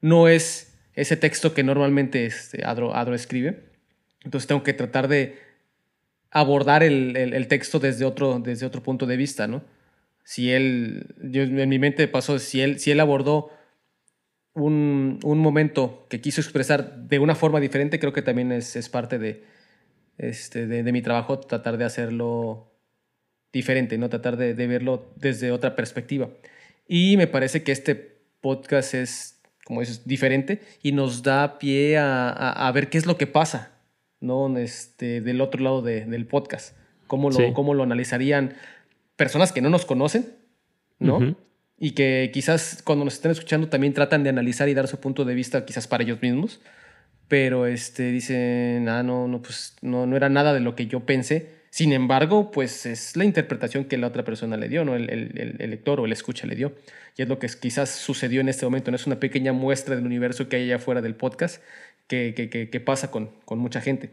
no 0.00 0.26
es 0.26 0.76
ese 0.94 1.16
texto 1.16 1.54
que 1.54 1.62
normalmente 1.62 2.26
este, 2.26 2.64
Adro, 2.64 2.96
Adro 2.96 3.14
escribe. 3.14 3.70
Entonces 4.24 4.48
tengo 4.48 4.64
que 4.64 4.72
tratar 4.72 5.06
de 5.06 5.38
abordar 6.30 6.82
el, 6.82 7.46
texto 7.48 7.78
desde 7.78 8.04
otro, 8.04 8.38
desde 8.38 8.66
otro 8.66 8.82
punto 8.82 9.06
de 9.06 9.16
vista, 9.16 9.46
¿no? 9.46 9.62
Si 10.22 10.52
él, 10.52 11.14
yo, 11.22 11.42
en 11.42 11.68
mi 11.68 11.78
mente 11.78 12.06
pasó, 12.06 12.38
si 12.38 12.60
él, 12.60 12.78
si 12.78 12.92
él 12.92 13.00
abordó 13.00 13.50
un, 14.54 15.18
momento 15.22 16.06
que 16.08 16.20
quiso 16.20 16.40
expresar 16.40 16.96
de 17.08 17.18
una 17.18 17.34
forma 17.34 17.58
diferente, 17.58 17.98
creo 17.98 18.12
que 18.12 18.22
también 18.22 18.52
es, 18.52 18.88
parte 18.88 19.18
de, 19.18 19.44
este, 20.18 20.66
de, 20.66 20.92
mi 20.92 21.02
trabajo 21.02 21.40
tratar 21.40 21.78
de 21.78 21.84
hacerlo 21.84 22.72
diferente, 23.52 23.98
¿no? 23.98 24.08
Tratar 24.08 24.36
de, 24.36 24.54
verlo 24.54 25.12
desde 25.16 25.50
otra 25.50 25.74
perspectiva. 25.74 26.30
Y 26.86 27.16
me 27.16 27.26
parece 27.26 27.64
que 27.64 27.72
este 27.72 28.20
podcast 28.40 28.94
es, 28.94 29.40
como 29.64 29.80
dices, 29.80 30.06
diferente 30.06 30.60
y 30.82 30.92
nos 30.92 31.24
da 31.24 31.58
pie 31.58 31.98
a 31.98 32.70
ver 32.72 32.88
qué 32.88 32.98
es 32.98 33.06
lo 33.06 33.16
que 33.16 33.26
pasa 33.26 33.69
¿no? 34.20 34.56
Este, 34.58 35.20
del 35.20 35.40
otro 35.40 35.62
lado 35.62 35.82
del 35.82 36.26
podcast. 36.26 36.76
¿Cómo 37.06 37.30
lo, 37.30 37.52
cómo 37.54 37.74
lo 37.74 37.82
analizarían 37.82 38.54
personas 39.16 39.52
que 39.52 39.60
no 39.60 39.68
nos 39.68 39.84
conocen, 39.84 40.26
¿no? 40.98 41.36
Y 41.78 41.92
que 41.92 42.30
quizás 42.32 42.82
cuando 42.84 43.04
nos 43.04 43.14
estén 43.14 43.30
escuchando 43.30 43.68
también 43.68 43.94
tratan 43.94 44.22
de 44.22 44.30
analizar 44.30 44.68
y 44.68 44.74
dar 44.74 44.86
su 44.86 45.00
punto 45.00 45.24
de 45.24 45.34
vista 45.34 45.64
quizás 45.64 45.88
para 45.88 46.04
ellos 46.04 46.22
mismos. 46.22 46.60
Pero 47.26 47.66
este, 47.66 48.10
dicen, 48.10 48.88
ah, 48.88 49.02
no, 49.02 49.28
no, 49.28 49.40
pues 49.40 49.76
no, 49.82 50.06
no 50.06 50.16
era 50.16 50.28
nada 50.28 50.52
de 50.52 50.60
lo 50.60 50.74
que 50.74 50.86
yo 50.86 51.00
pensé. 51.00 51.60
Sin 51.70 51.92
embargo, 51.92 52.50
pues 52.50 52.86
es 52.86 53.16
la 53.16 53.24
interpretación 53.24 53.84
que 53.84 53.96
la 53.96 54.08
otra 54.08 54.24
persona 54.24 54.56
le 54.56 54.68
dio, 54.68 54.84
¿no? 54.84 54.96
El, 54.96 55.08
el, 55.08 55.56
el, 55.58 55.70
lector 55.70 56.00
o 56.00 56.06
el 56.06 56.12
escucha 56.12 56.46
le 56.46 56.56
dio. 56.56 56.72
Y 57.16 57.22
es 57.22 57.28
lo 57.28 57.38
que 57.38 57.48
quizás 57.60 57.90
sucedió 57.90 58.40
en 58.40 58.48
este 58.48 58.64
momento, 58.64 58.90
¿no? 58.90 58.96
Es 58.96 59.06
una 59.06 59.20
pequeña 59.20 59.52
muestra 59.52 59.94
del 59.94 60.04
universo 60.04 60.48
que 60.48 60.56
hay 60.56 60.64
allá 60.64 60.76
afuera 60.76 61.00
del 61.00 61.14
podcast 61.14 61.62
que, 62.10 62.82
pasa 62.84 63.10
con, 63.10 63.30
mucha 63.50 63.80
gente. 63.80 64.10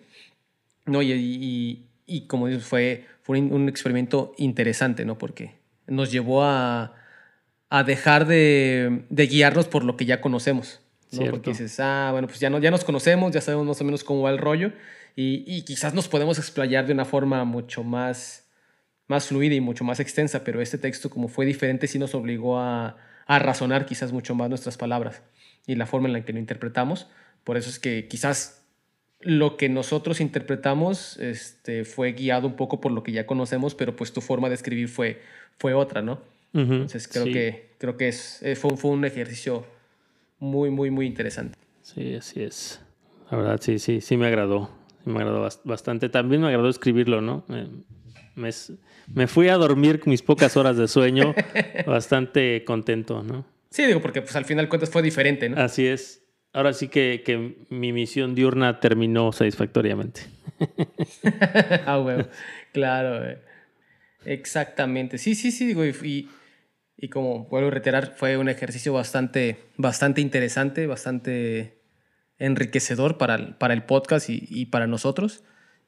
¿no? 0.86 1.02
Y, 1.02 1.86
como 2.28 2.48
dices, 2.48 2.66
fue, 2.66 3.06
fue 3.24 3.40
un 3.40 3.68
experimento 3.68 4.34
interesante, 4.38 5.06
¿no? 5.06 5.18
Porque 5.18 5.56
nos 5.88 6.12
llevó 6.12 6.44
a, 6.44 6.94
dejar 7.86 8.28
de, 8.28 9.04
guiarnos 9.10 9.68
por 9.68 9.84
lo 9.84 9.98
que 9.98 10.06
ya 10.06 10.22
conocemos. 10.22 10.82
¿no? 11.12 11.30
Porque 11.32 11.52
dices, 11.52 11.80
ah, 11.80 12.10
bueno, 12.12 12.28
pues 12.28 12.40
ya, 12.40 12.50
no, 12.50 12.60
ya 12.60 12.70
nos 12.70 12.84
conocemos, 12.84 13.32
ya 13.34 13.42
sabemos 13.42 13.66
más 13.66 13.82
o 13.82 13.84
menos 13.86 14.04
cómo 14.04 14.22
va 14.22 14.30
el 14.30 14.38
rollo 14.38 14.74
y, 15.16 15.62
quizás 15.64 15.94
nos 15.94 16.08
podemos 16.08 16.38
explayar 16.38 16.86
de 16.86 16.94
una 16.94 17.06
forma 17.06 17.44
mucho 17.46 17.84
más, 17.84 18.46
más 19.08 19.28
fluida 19.28 19.56
y 19.56 19.62
mucho 19.62 19.84
más 19.84 20.00
extensa, 20.00 20.44
pero 20.44 20.62
este 20.62 20.78
texto 20.78 21.10
como 21.10 21.28
fue 21.28 21.46
diferente 21.46 21.88
sí 21.88 21.98
nos 21.98 22.14
obligó 22.14 22.60
a, 22.60 22.98
a 23.26 23.40
razonar 23.40 23.86
quizás 23.86 24.12
mucho 24.12 24.36
más 24.36 24.50
nuestras 24.50 24.78
palabras 24.78 25.24
y 25.66 25.76
la 25.76 25.86
forma 25.86 26.08
en 26.08 26.14
la 26.14 26.26
que 26.26 26.34
lo 26.34 26.40
interpretamos. 26.40 27.08
Por 27.48 27.56
eso 27.56 27.70
es 27.70 27.80
que 27.80 28.10
quizás 28.10 28.62
lo 29.22 29.56
que 29.56 29.70
nosotros 29.70 30.20
interpretamos 30.20 31.16
este, 31.16 31.86
fue 31.86 32.12
guiado 32.12 32.46
un 32.46 32.58
poco 32.58 32.82
por 32.82 32.92
lo 32.92 33.04
que 33.04 33.14
ya 33.14 33.26
conocemos, 33.26 33.74
pero 33.74 33.96
pues 33.96 34.12
tu 34.12 34.20
forma 34.20 34.50
de 34.50 34.56
escribir 34.56 34.90
fue, 34.90 35.22
fue 35.58 35.74
otra, 35.74 36.02
¿no? 36.02 36.20
Entonces 36.52 37.08
creo 37.08 37.24
que, 37.24 37.70
creo 37.78 37.96
que 37.96 38.10
es, 38.10 38.44
eh, 38.44 38.58
fue, 38.58 38.76
fue, 38.76 38.92
un 38.92 39.06
ejercicio 39.06 39.66
muy, 40.40 40.72
muy, 40.72 40.92
muy 40.92 41.06
interesante. 41.06 41.58
Sí, 41.84 42.16
así 42.16 42.44
es. 42.44 42.82
La 43.32 43.38
verdad, 43.38 43.62
sí, 43.62 43.80
sí, 43.80 44.02
sí 44.02 44.18
me 44.18 44.28
agradó. 44.28 44.70
me 45.06 45.20
agradó 45.20 45.48
bastante. 45.64 46.10
También 46.10 46.42
me 46.42 46.50
agradó 46.50 46.68
escribirlo, 46.68 47.22
¿no? 47.22 47.46
Me, 48.36 48.52
me 49.14 49.28
fui 49.28 49.48
a 49.48 49.56
dormir 49.56 50.02
con 50.02 50.12
mis 50.12 50.22
pocas 50.22 50.58
horas 50.58 50.76
de 50.76 50.90
sueño 50.90 51.34
bastante 51.88 52.66
contento, 52.66 53.24
¿no? 53.24 53.46
Sí, 53.70 53.86
digo, 53.86 54.02
porque 54.02 54.22
pues 54.22 54.36
al 54.36 54.44
final 54.44 54.68
cuentas 54.68 54.90
fue 54.90 55.02
diferente, 55.02 55.48
¿no? 55.48 55.62
Así 55.62 55.88
es 55.88 56.27
ahora 56.58 56.74
sí 56.74 56.88
que, 56.88 57.56
mi 57.70 57.94
misión 57.94 58.34
diurna 58.34 58.80
terminó 58.80 59.32
satisfactoriamente. 59.32 60.22
ah, 61.86 61.98
bueno, 61.98 62.28
claro. 62.74 63.38
Exactamente. 64.26 65.20
Sí, 65.20 65.36
sí, 65.36 65.52
sí, 65.52 65.76
y, 66.04 66.30
y, 66.98 67.10
como 67.10 67.46
vuelvo 67.46 67.68
a 67.68 67.72
reiterar, 67.72 68.16
fue 68.16 68.38
un 68.38 68.50
ejercicio 68.50 68.92
bastante, 68.92 69.60
bastante 69.78 70.20
interesante, 70.20 70.88
bastante 70.88 71.78
enriquecedor 72.40 73.20
para 73.20 73.36
el, 73.36 73.54
para 73.54 73.76
el 73.76 73.84
podcast 73.84 74.28
y, 74.28 74.66
para 74.66 74.88
nosotros. 74.88 75.44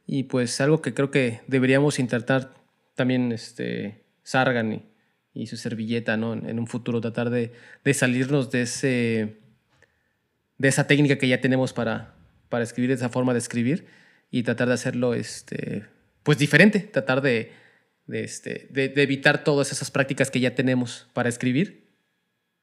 Y 0.05 0.23
pues 0.23 0.61
algo 0.61 0.83
que 0.83 0.93
creo 0.93 1.09
que 1.09 1.41
deberíamos 1.47 1.97
intentar 1.97 2.53
también 2.93 3.31
este, 3.31 4.03
Sargan 4.21 4.83
y, 5.33 5.47
su 5.47 5.57
servilleta, 5.57 6.15
¿no? 6.15 6.33
En, 6.33 6.59
un 6.59 6.67
futuro, 6.67 7.01
tratar 7.01 7.31
de, 7.31 7.53
de 7.83 7.93
salirnos 7.95 8.51
de 8.51 8.61
ese 8.61 9.48
de 10.59 10.67
esa 10.67 10.85
técnica 10.85 11.17
que 11.17 11.27
ya 11.27 11.41
tenemos 11.41 11.73
para, 11.73 12.13
para 12.49 12.63
escribir, 12.63 12.91
esa 12.91 13.09
forma 13.09 13.33
de 13.33 13.39
escribir 13.39 13.87
y 14.29 14.43
tratar 14.43 14.67
de 14.67 14.75
hacerlo 14.75 15.15
este, 15.15 15.85
pues 16.21 16.37
diferente, 16.37 16.81
tratar 16.81 17.21
de, 17.21 17.51
de, 18.05 18.23
este, 18.23 18.67
de, 18.69 18.91
evitar 19.01 19.43
todas 19.43 19.71
esas 19.71 19.89
prácticas 19.89 20.29
que 20.29 20.39
ya 20.39 20.53
tenemos 20.53 21.07
para 21.13 21.29
escribir 21.29 21.87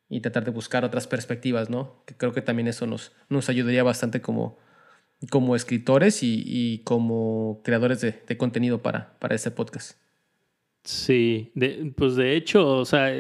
y 0.09 0.21
tratar 0.21 0.45
de 0.45 0.51
buscar 0.53 0.85
otras 0.85 1.09
perspectivas, 1.09 1.71
¿no? 1.71 2.05
Que 2.07 2.15
creo 2.15 2.33
que 2.33 2.43
también 2.43 2.69
eso 2.69 2.87
nos, 2.87 3.13
nos 3.29 3.49
ayudaría 3.49 3.83
bastante 3.83 4.21
como, 4.21 4.59
como 5.31 5.57
escritores 5.57 6.23
y, 6.23 6.83
como 6.85 7.63
creadores 7.65 8.03
de, 8.03 8.37
contenido 8.37 8.83
para, 8.83 9.19
para 9.19 9.35
este 9.35 9.51
podcast. 9.51 9.99
Sí, 10.85 11.53
pues 11.97 12.15
de 12.15 12.37
hecho, 12.37 12.79
o 12.79 12.85
sea, 12.85 13.11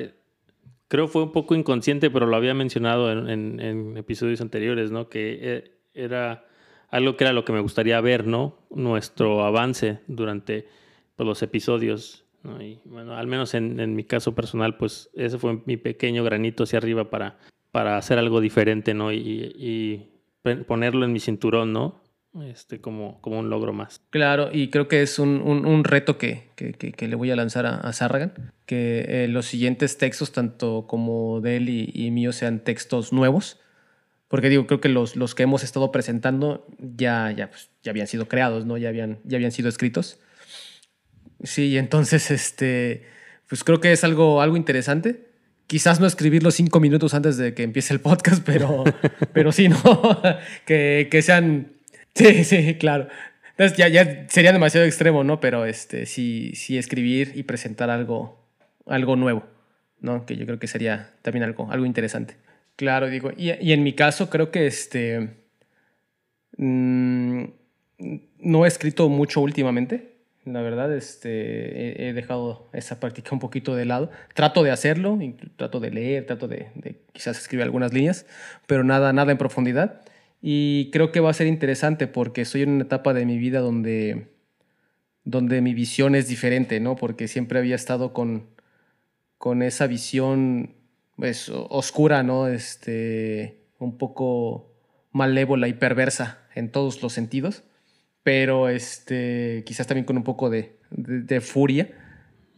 creo 0.88 1.08
fue 1.08 1.22
un 1.22 1.32
poco 1.32 1.54
inconsciente, 1.54 2.10
pero 2.10 2.26
lo 2.26 2.36
había 2.36 2.54
mencionado 2.54 3.10
en, 3.10 3.96
episodios 3.96 4.40
anteriores, 4.40 4.90
¿no? 4.90 5.08
Que 5.08 5.38
eh, 5.40 5.70
era 5.94 6.46
algo 6.90 7.16
que 7.16 7.24
era 7.24 7.32
lo 7.32 7.44
que 7.44 7.52
me 7.52 7.60
gustaría 7.60 8.00
ver, 8.00 8.26
¿no? 8.26 8.58
Nuestro 8.70 9.44
avance 9.44 10.00
durante 10.06 10.68
pues, 11.16 11.26
los 11.26 11.42
episodios. 11.42 12.24
Y 12.60 12.78
bueno, 12.84 13.16
al 13.16 13.26
menos 13.26 13.54
en, 13.54 13.96
mi 13.96 14.04
caso 14.04 14.34
personal, 14.34 14.76
pues 14.76 15.10
ese 15.14 15.38
fue 15.38 15.60
mi 15.66 15.76
pequeño 15.76 16.22
granito 16.22 16.62
hacia 16.62 16.78
arriba 16.78 17.10
para, 17.10 17.38
para 17.72 17.96
hacer 17.96 18.18
algo 18.18 18.40
diferente, 18.40 18.94
¿no? 18.94 19.12
Y 19.12 20.10
ponerlo 20.68 21.04
en 21.04 21.12
mi 21.12 21.18
cinturón, 21.18 21.72
¿no? 21.72 22.05
Este, 22.42 22.80
como, 22.80 23.20
como 23.20 23.38
un 23.38 23.50
logro 23.50 23.72
más. 23.72 24.00
Claro, 24.10 24.50
y 24.52 24.68
creo 24.68 24.88
que 24.88 25.02
es 25.02 25.18
un, 25.18 25.40
un, 25.40 25.84
reto 25.84 26.18
que, 26.18 26.48
que, 26.56 26.72
que, 26.72 27.08
le 27.08 27.16
voy 27.16 27.30
a 27.30 27.36
lanzar 27.36 27.66
a, 27.66 27.76
a 27.76 27.92
Sarragan, 27.92 28.52
que 28.66 29.04
eh, 29.08 29.28
los 29.28 29.46
siguientes 29.46 29.98
textos, 29.98 30.32
tanto 30.32 30.86
como 30.86 31.40
de 31.40 31.56
él 31.56 31.68
y, 31.68 31.90
y, 31.94 32.10
mío, 32.10 32.32
sean 32.32 32.60
textos 32.60 33.12
nuevos, 33.12 33.60
porque 34.28 34.48
digo, 34.48 34.66
creo 34.66 34.80
que 34.80 34.88
los, 34.88 35.16
los 35.16 35.34
que 35.34 35.44
hemos 35.44 35.62
estado 35.62 35.92
presentando 35.92 36.66
ya, 36.78 37.30
ya, 37.30 37.50
pues, 37.50 37.70
ya 37.82 37.90
habían 37.90 38.06
sido 38.06 38.28
creados, 38.28 38.66
¿no? 38.66 38.76
ya, 38.76 38.88
habían, 38.88 39.18
ya 39.24 39.36
habían 39.36 39.52
sido 39.52 39.68
escritos. 39.68 40.18
Sí, 41.42 41.76
entonces, 41.78 42.30
este, 42.30 43.04
pues 43.48 43.62
creo 43.62 43.80
que 43.80 43.92
es 43.92 44.04
algo, 44.04 44.40
algo 44.40 44.56
interesante. 44.56 45.26
Quizás 45.66 46.00
no 46.00 46.06
escribirlo 46.06 46.50
cinco 46.50 46.80
minutos 46.80 47.14
antes 47.14 47.36
de 47.36 47.54
que 47.54 47.62
empiece 47.62 47.92
el 47.92 48.00
podcast, 48.00 48.42
pero, 48.44 48.84
pero 49.32 49.52
sí, 49.52 49.68
¿no? 49.68 49.78
que, 50.66 51.08
que 51.10 51.22
sean 51.22 51.75
Sí, 52.16 52.44
sí, 52.44 52.74
claro. 52.76 53.08
Entonces 53.50 53.76
ya, 53.76 53.88
ya 53.88 54.26
sería 54.28 54.52
demasiado 54.52 54.86
extremo, 54.86 55.22
¿no? 55.22 55.38
Pero 55.38 55.66
este, 55.66 56.06
sí, 56.06 56.52
sí 56.54 56.78
escribir 56.78 57.32
y 57.34 57.42
presentar 57.42 57.90
algo, 57.90 58.42
algo 58.86 59.16
nuevo, 59.16 59.44
¿no? 60.00 60.26
Que 60.26 60.36
yo 60.36 60.46
creo 60.46 60.58
que 60.58 60.66
sería 60.66 61.10
también 61.22 61.44
algo, 61.44 61.70
algo 61.70 61.86
interesante. 61.86 62.36
Claro, 62.76 63.08
digo. 63.08 63.30
Y, 63.36 63.52
y 63.52 63.72
en 63.72 63.82
mi 63.82 63.92
caso 63.92 64.30
creo 64.30 64.50
que 64.50 64.66
este... 64.66 65.28
Mm, 66.56 67.44
no 68.38 68.64
he 68.64 68.68
escrito 68.68 69.08
mucho 69.08 69.40
últimamente. 69.40 70.16
La 70.44 70.62
verdad, 70.62 70.94
este, 70.94 72.08
he, 72.08 72.12
dejado 72.12 72.70
esa 72.72 73.00
práctica 73.00 73.30
un 73.32 73.40
poquito 73.40 73.74
de 73.74 73.84
lado. 73.84 74.10
Trato 74.34 74.62
de 74.62 74.70
hacerlo, 74.70 75.18
trato 75.56 75.80
de 75.80 75.90
leer, 75.90 76.24
trato 76.26 76.46
de, 76.46 76.68
de 76.76 77.00
quizás 77.12 77.36
escribir 77.38 77.64
algunas 77.64 77.92
líneas, 77.92 78.26
pero 78.66 78.84
nada, 78.84 79.12
nada 79.12 79.32
en 79.32 79.38
profundidad. 79.38 80.02
Y 80.42 80.90
creo 80.92 81.12
que 81.12 81.20
va 81.20 81.30
a 81.30 81.34
ser 81.34 81.46
interesante 81.46 82.06
porque 82.06 82.42
estoy 82.42 82.62
en 82.62 82.70
una 82.70 82.84
etapa 82.84 83.14
de 83.14 83.26
mi 83.26 83.38
vida 83.38 83.60
donde, 83.60 84.28
donde 85.24 85.60
mi 85.60 85.74
visión 85.74 86.14
es 86.14 86.28
diferente, 86.28 86.78
¿no? 86.80 86.96
Porque 86.96 87.28
siempre 87.28 87.58
había 87.58 87.74
estado 87.74 88.12
con, 88.12 88.46
con 89.38 89.62
esa 89.62 89.86
visión 89.86 90.74
pues, 91.16 91.48
oscura, 91.48 92.22
¿no? 92.22 92.48
Este, 92.48 93.60
un 93.78 93.98
poco 93.98 94.72
malévola 95.12 95.68
y 95.68 95.72
perversa 95.72 96.38
en 96.54 96.70
todos 96.70 97.02
los 97.02 97.12
sentidos, 97.12 97.62
pero 98.22 98.68
este, 98.68 99.62
quizás 99.64 99.86
también 99.86 100.04
con 100.04 100.16
un 100.16 100.24
poco 100.24 100.50
de, 100.50 100.76
de, 100.90 101.40
furia, 101.40 101.88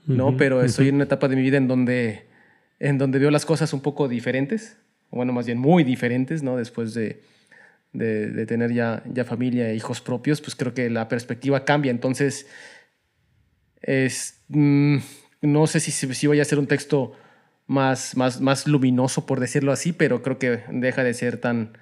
¿no? 0.07 0.37
pero 0.37 0.63
estoy 0.63 0.89
en 0.89 0.97
una 0.97 1.05
etapa 1.05 1.29
de 1.29 1.37
mi 1.37 1.43
vida 1.43 1.57
en 1.57 1.69
donde, 1.69 2.27
en 2.81 2.99
donde 2.99 3.19
veo 3.19 3.31
las 3.31 3.47
cosas 3.47 3.73
un 3.73 3.81
poco 3.81 4.09
diferentes, 4.09 4.77
bueno, 5.11 5.33
más 5.33 5.47
bien 5.47 5.59
muy 5.59 5.85
diferentes, 5.85 6.43
¿no? 6.43 6.57
Después 6.57 6.95
de, 6.95 7.23
de, 7.93 8.47
tener 8.47 8.73
ya, 8.73 9.03
ya 9.07 9.25
familia 9.25 9.71
e 9.71 9.75
hijos 9.75 10.01
propios, 10.01 10.41
pues 10.41 10.55
creo 10.55 10.75
que 10.75 10.91
la 10.91 11.09
perspectiva 11.09 11.65
cambia. 11.65 11.91
Entonces, 11.91 12.47
es, 13.81 14.43
mm, 14.49 14.99
no 15.43 15.67
sé 15.67 15.81
si, 15.81 15.91
si 15.93 16.27
voy 16.27 16.39
a 16.39 16.43
hacer 16.43 16.59
un 16.59 16.67
texto 16.67 17.13
más, 17.67 18.17
más, 18.17 18.41
más 18.41 18.67
luminoso, 18.67 19.27
por 19.27 19.41
decirlo 19.41 19.73
así, 19.73 19.93
pero 19.93 20.23
creo 20.23 20.39
que 20.39 20.63
deja 20.71 21.05
de 21.05 21.15
ser 21.15 21.39
tan, 21.39 21.77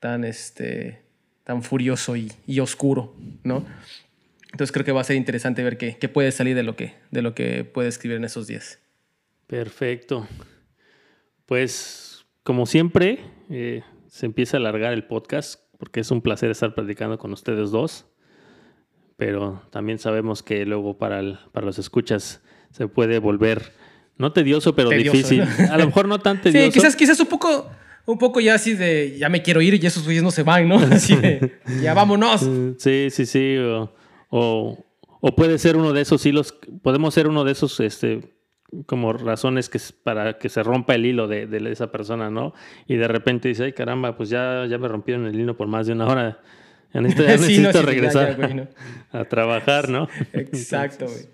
tan, 0.00 0.24
este, 0.24 1.02
tan 1.42 1.62
furioso 1.62 2.16
y, 2.16 2.60
oscuro, 2.60 3.14
¿no? 3.42 3.66
Entonces 4.52 4.72
creo 4.72 4.84
que 4.84 4.92
va 4.92 5.00
a 5.00 5.04
ser 5.04 5.16
interesante 5.16 5.64
ver 5.64 5.76
qué, 5.76 6.08
puede 6.08 6.30
salir 6.30 6.54
de 6.54 6.62
lo, 6.62 6.76
que, 6.76 6.94
de 7.10 7.22
lo 7.22 7.34
que 7.34 7.64
puede 7.64 7.88
escribir 7.88 8.16
en 8.16 8.24
esos 8.24 8.46
días. 8.46 8.78
Perfecto. 9.48 10.28
Pues 11.46 12.24
como 12.44 12.64
siempre, 12.66 13.18
eh, 13.50 13.82
se 14.14 14.26
empieza 14.26 14.56
a 14.56 14.60
alargar 14.60 14.92
el 14.92 15.02
podcast 15.02 15.60
porque 15.76 15.98
es 15.98 16.12
un 16.12 16.22
placer 16.22 16.48
estar 16.48 16.72
platicando 16.72 17.18
con 17.18 17.32
ustedes 17.32 17.72
dos, 17.72 18.06
pero 19.16 19.60
también 19.70 19.98
sabemos 19.98 20.44
que 20.44 20.64
luego 20.64 20.98
para, 20.98 21.40
para 21.50 21.66
los 21.66 21.80
escuchas 21.80 22.40
se 22.70 22.86
puede 22.86 23.18
volver 23.18 23.72
no 24.16 24.32
tedioso, 24.32 24.76
pero 24.76 24.90
difícil. 24.90 25.42
A 25.68 25.76
lo 25.78 25.86
mejor 25.86 26.06
no 26.06 26.20
tan 26.20 26.40
tedioso. 26.42 26.66
Sí, 26.66 26.78
quizás, 26.78 26.94
quizás 26.94 27.18
un 27.18 27.26
poco, 27.26 27.68
un 28.06 28.16
poco 28.16 28.38
ya 28.38 28.54
así 28.54 28.74
de 28.74 29.16
ya 29.18 29.28
me 29.28 29.42
quiero 29.42 29.60
ir 29.60 29.82
y 29.82 29.84
esos 29.84 30.04
güeyes 30.04 30.22
no 30.22 30.30
se 30.30 30.44
van, 30.44 30.68
¿no? 30.68 30.76
Así 30.92 31.16
de 31.16 31.58
ya 31.82 31.92
vámonos. 31.92 32.48
Sí, 32.78 33.08
sí, 33.10 33.26
sí. 33.26 33.56
O, 34.30 34.78
o, 35.20 35.34
puede 35.34 35.58
ser 35.58 35.76
uno 35.76 35.92
de 35.92 36.02
esos 36.02 36.24
hilos, 36.24 36.54
podemos 36.82 37.14
ser 37.14 37.26
uno 37.26 37.42
de 37.42 37.50
esos, 37.50 37.80
este, 37.80 38.32
como 38.86 39.12
razones 39.12 39.68
que 39.68 39.78
para 40.02 40.38
que 40.38 40.48
se 40.48 40.62
rompa 40.62 40.94
el 40.94 41.06
hilo 41.06 41.28
de, 41.28 41.46
de, 41.46 41.70
esa 41.70 41.90
persona, 41.90 42.30
¿no? 42.30 42.54
Y 42.86 42.96
de 42.96 43.08
repente 43.08 43.48
dice, 43.48 43.64
ay 43.64 43.72
caramba, 43.72 44.16
pues 44.16 44.28
ya, 44.30 44.66
ya 44.66 44.78
me 44.78 44.88
rompieron 44.88 45.26
el 45.26 45.38
hilo 45.38 45.56
por 45.56 45.68
más 45.68 45.86
de 45.86 45.92
una 45.92 46.06
hora. 46.06 46.40
Ya 46.92 47.00
necesito, 47.00 47.82
regresar 47.82 48.36
a 49.10 49.24
trabajar, 49.24 49.88
¿no? 49.88 50.08
Exacto, 50.32 51.06
güey. 51.06 51.26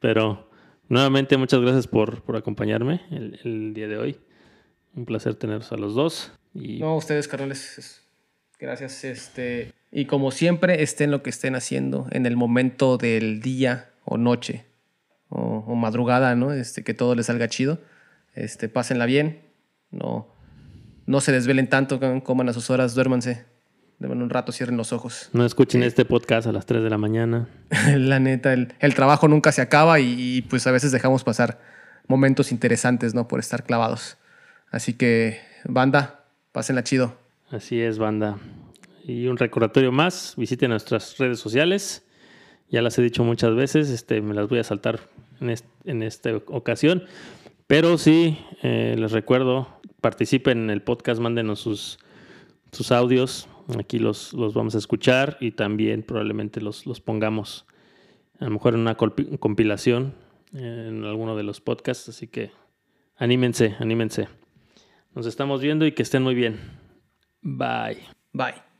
Pero 0.00 0.48
nuevamente 0.88 1.36
muchas 1.36 1.60
gracias 1.60 1.86
por, 1.86 2.22
por 2.22 2.36
acompañarme 2.36 3.02
el, 3.10 3.38
el, 3.44 3.74
día 3.74 3.86
de 3.86 3.98
hoy. 3.98 4.16
Un 4.94 5.04
placer 5.04 5.34
tenerlos 5.34 5.72
a 5.72 5.76
los 5.76 5.94
dos. 5.94 6.32
Y... 6.54 6.78
No, 6.78 6.96
ustedes, 6.96 7.28
carnales, 7.28 8.02
gracias. 8.58 9.04
Este, 9.04 9.72
y 9.90 10.06
como 10.06 10.30
siempre, 10.30 10.82
estén 10.82 11.10
lo 11.10 11.22
que 11.22 11.30
estén 11.30 11.54
haciendo 11.54 12.06
en 12.10 12.24
el 12.24 12.36
momento 12.36 12.96
del 12.96 13.42
día 13.42 13.90
o 14.04 14.16
noche 14.16 14.71
o, 15.34 15.74
madrugada, 15.74 16.34
¿no? 16.34 16.52
Este, 16.52 16.84
que 16.84 16.94
todo 16.94 17.14
les 17.14 17.26
salga 17.26 17.48
chido. 17.48 17.78
Este, 18.34 18.68
pásenla 18.68 19.06
bien. 19.06 19.42
No, 19.90 20.28
no 21.06 21.20
se 21.20 21.32
desvelen 21.32 21.68
tanto, 21.68 22.00
coman 22.22 22.48
a 22.48 22.52
sus 22.52 22.70
horas, 22.70 22.94
duérmanse. 22.94 23.44
Deben 23.98 24.20
un 24.20 24.30
rato, 24.30 24.52
cierren 24.52 24.76
los 24.76 24.92
ojos. 24.92 25.30
No 25.32 25.46
escuchen 25.46 25.82
este 25.84 26.04
podcast 26.04 26.48
a 26.48 26.52
las 26.52 26.66
3 26.66 26.82
de 26.82 26.90
la 26.90 26.98
mañana. 26.98 27.48
la 27.96 28.18
neta, 28.18 28.52
el, 28.52 28.94
trabajo 28.94 29.28
nunca 29.28 29.52
se 29.52 29.62
acaba 29.62 30.00
y, 30.00 30.42
pues 30.42 30.66
a 30.66 30.72
veces 30.72 30.92
dejamos 30.92 31.22
pasar 31.24 31.60
momentos 32.08 32.50
interesantes, 32.50 33.14
¿no? 33.14 33.28
Por 33.28 33.38
estar 33.38 33.64
clavados. 33.64 34.18
Así 34.70 34.94
que, 34.94 35.40
banda, 35.64 36.24
pásenla 36.50 36.82
chido. 36.82 37.16
Así 37.50 37.80
es, 37.80 37.98
banda. 37.98 38.38
Y 39.04 39.28
un 39.28 39.36
recordatorio 39.36 39.92
más, 39.92 40.34
visiten 40.36 40.70
nuestras 40.70 41.16
redes 41.18 41.38
sociales. 41.38 42.02
Ya 42.70 42.82
las 42.82 42.98
he 42.98 43.02
dicho 43.02 43.22
muchas 43.22 43.54
veces, 43.54 43.88
este, 43.90 44.20
me 44.20 44.34
las 44.34 44.48
voy 44.48 44.58
a 44.58 44.64
saltar 44.64 45.00
en, 45.42 46.02
esta 46.02 46.36
ocasión. 46.46 47.04
Pero 47.66 47.98
sí, 47.98 48.38
eh, 48.62 48.94
les 48.98 49.12
recuerdo, 49.12 49.68
participen 50.00 50.64
en 50.64 50.70
el 50.70 50.82
podcast, 50.82 51.20
mándenos 51.20 51.60
sus, 51.60 51.98
sus 52.70 52.92
audios, 52.92 53.48
Aquí 53.78 53.98
los, 53.98 54.32
los 54.32 54.54
vamos 54.54 54.74
a 54.74 54.78
escuchar 54.78 55.36
y 55.40 55.52
también 55.52 56.02
probablemente 56.02 56.60
los, 56.60 56.86
los 56.86 57.00
pongamos 57.00 57.66
a 58.38 58.44
lo 58.44 58.50
mejor 58.50 58.74
en 58.74 58.80
una 58.80 58.96
compilación 58.96 60.14
en 60.52 61.04
alguno 61.04 61.36
de 61.36 61.42
los 61.42 61.60
podcasts. 61.60 62.08
Así 62.08 62.26
que 62.26 62.50
anímense, 63.16 63.76
anímense. 63.78 64.28
Nos 65.14 65.26
estamos 65.26 65.60
viendo 65.60 65.86
y 65.86 65.92
que 65.92 66.02
estén 66.02 66.22
muy 66.22 66.34
bien. 66.34 66.58
Bye. 67.42 67.98
Bye. 68.32 68.71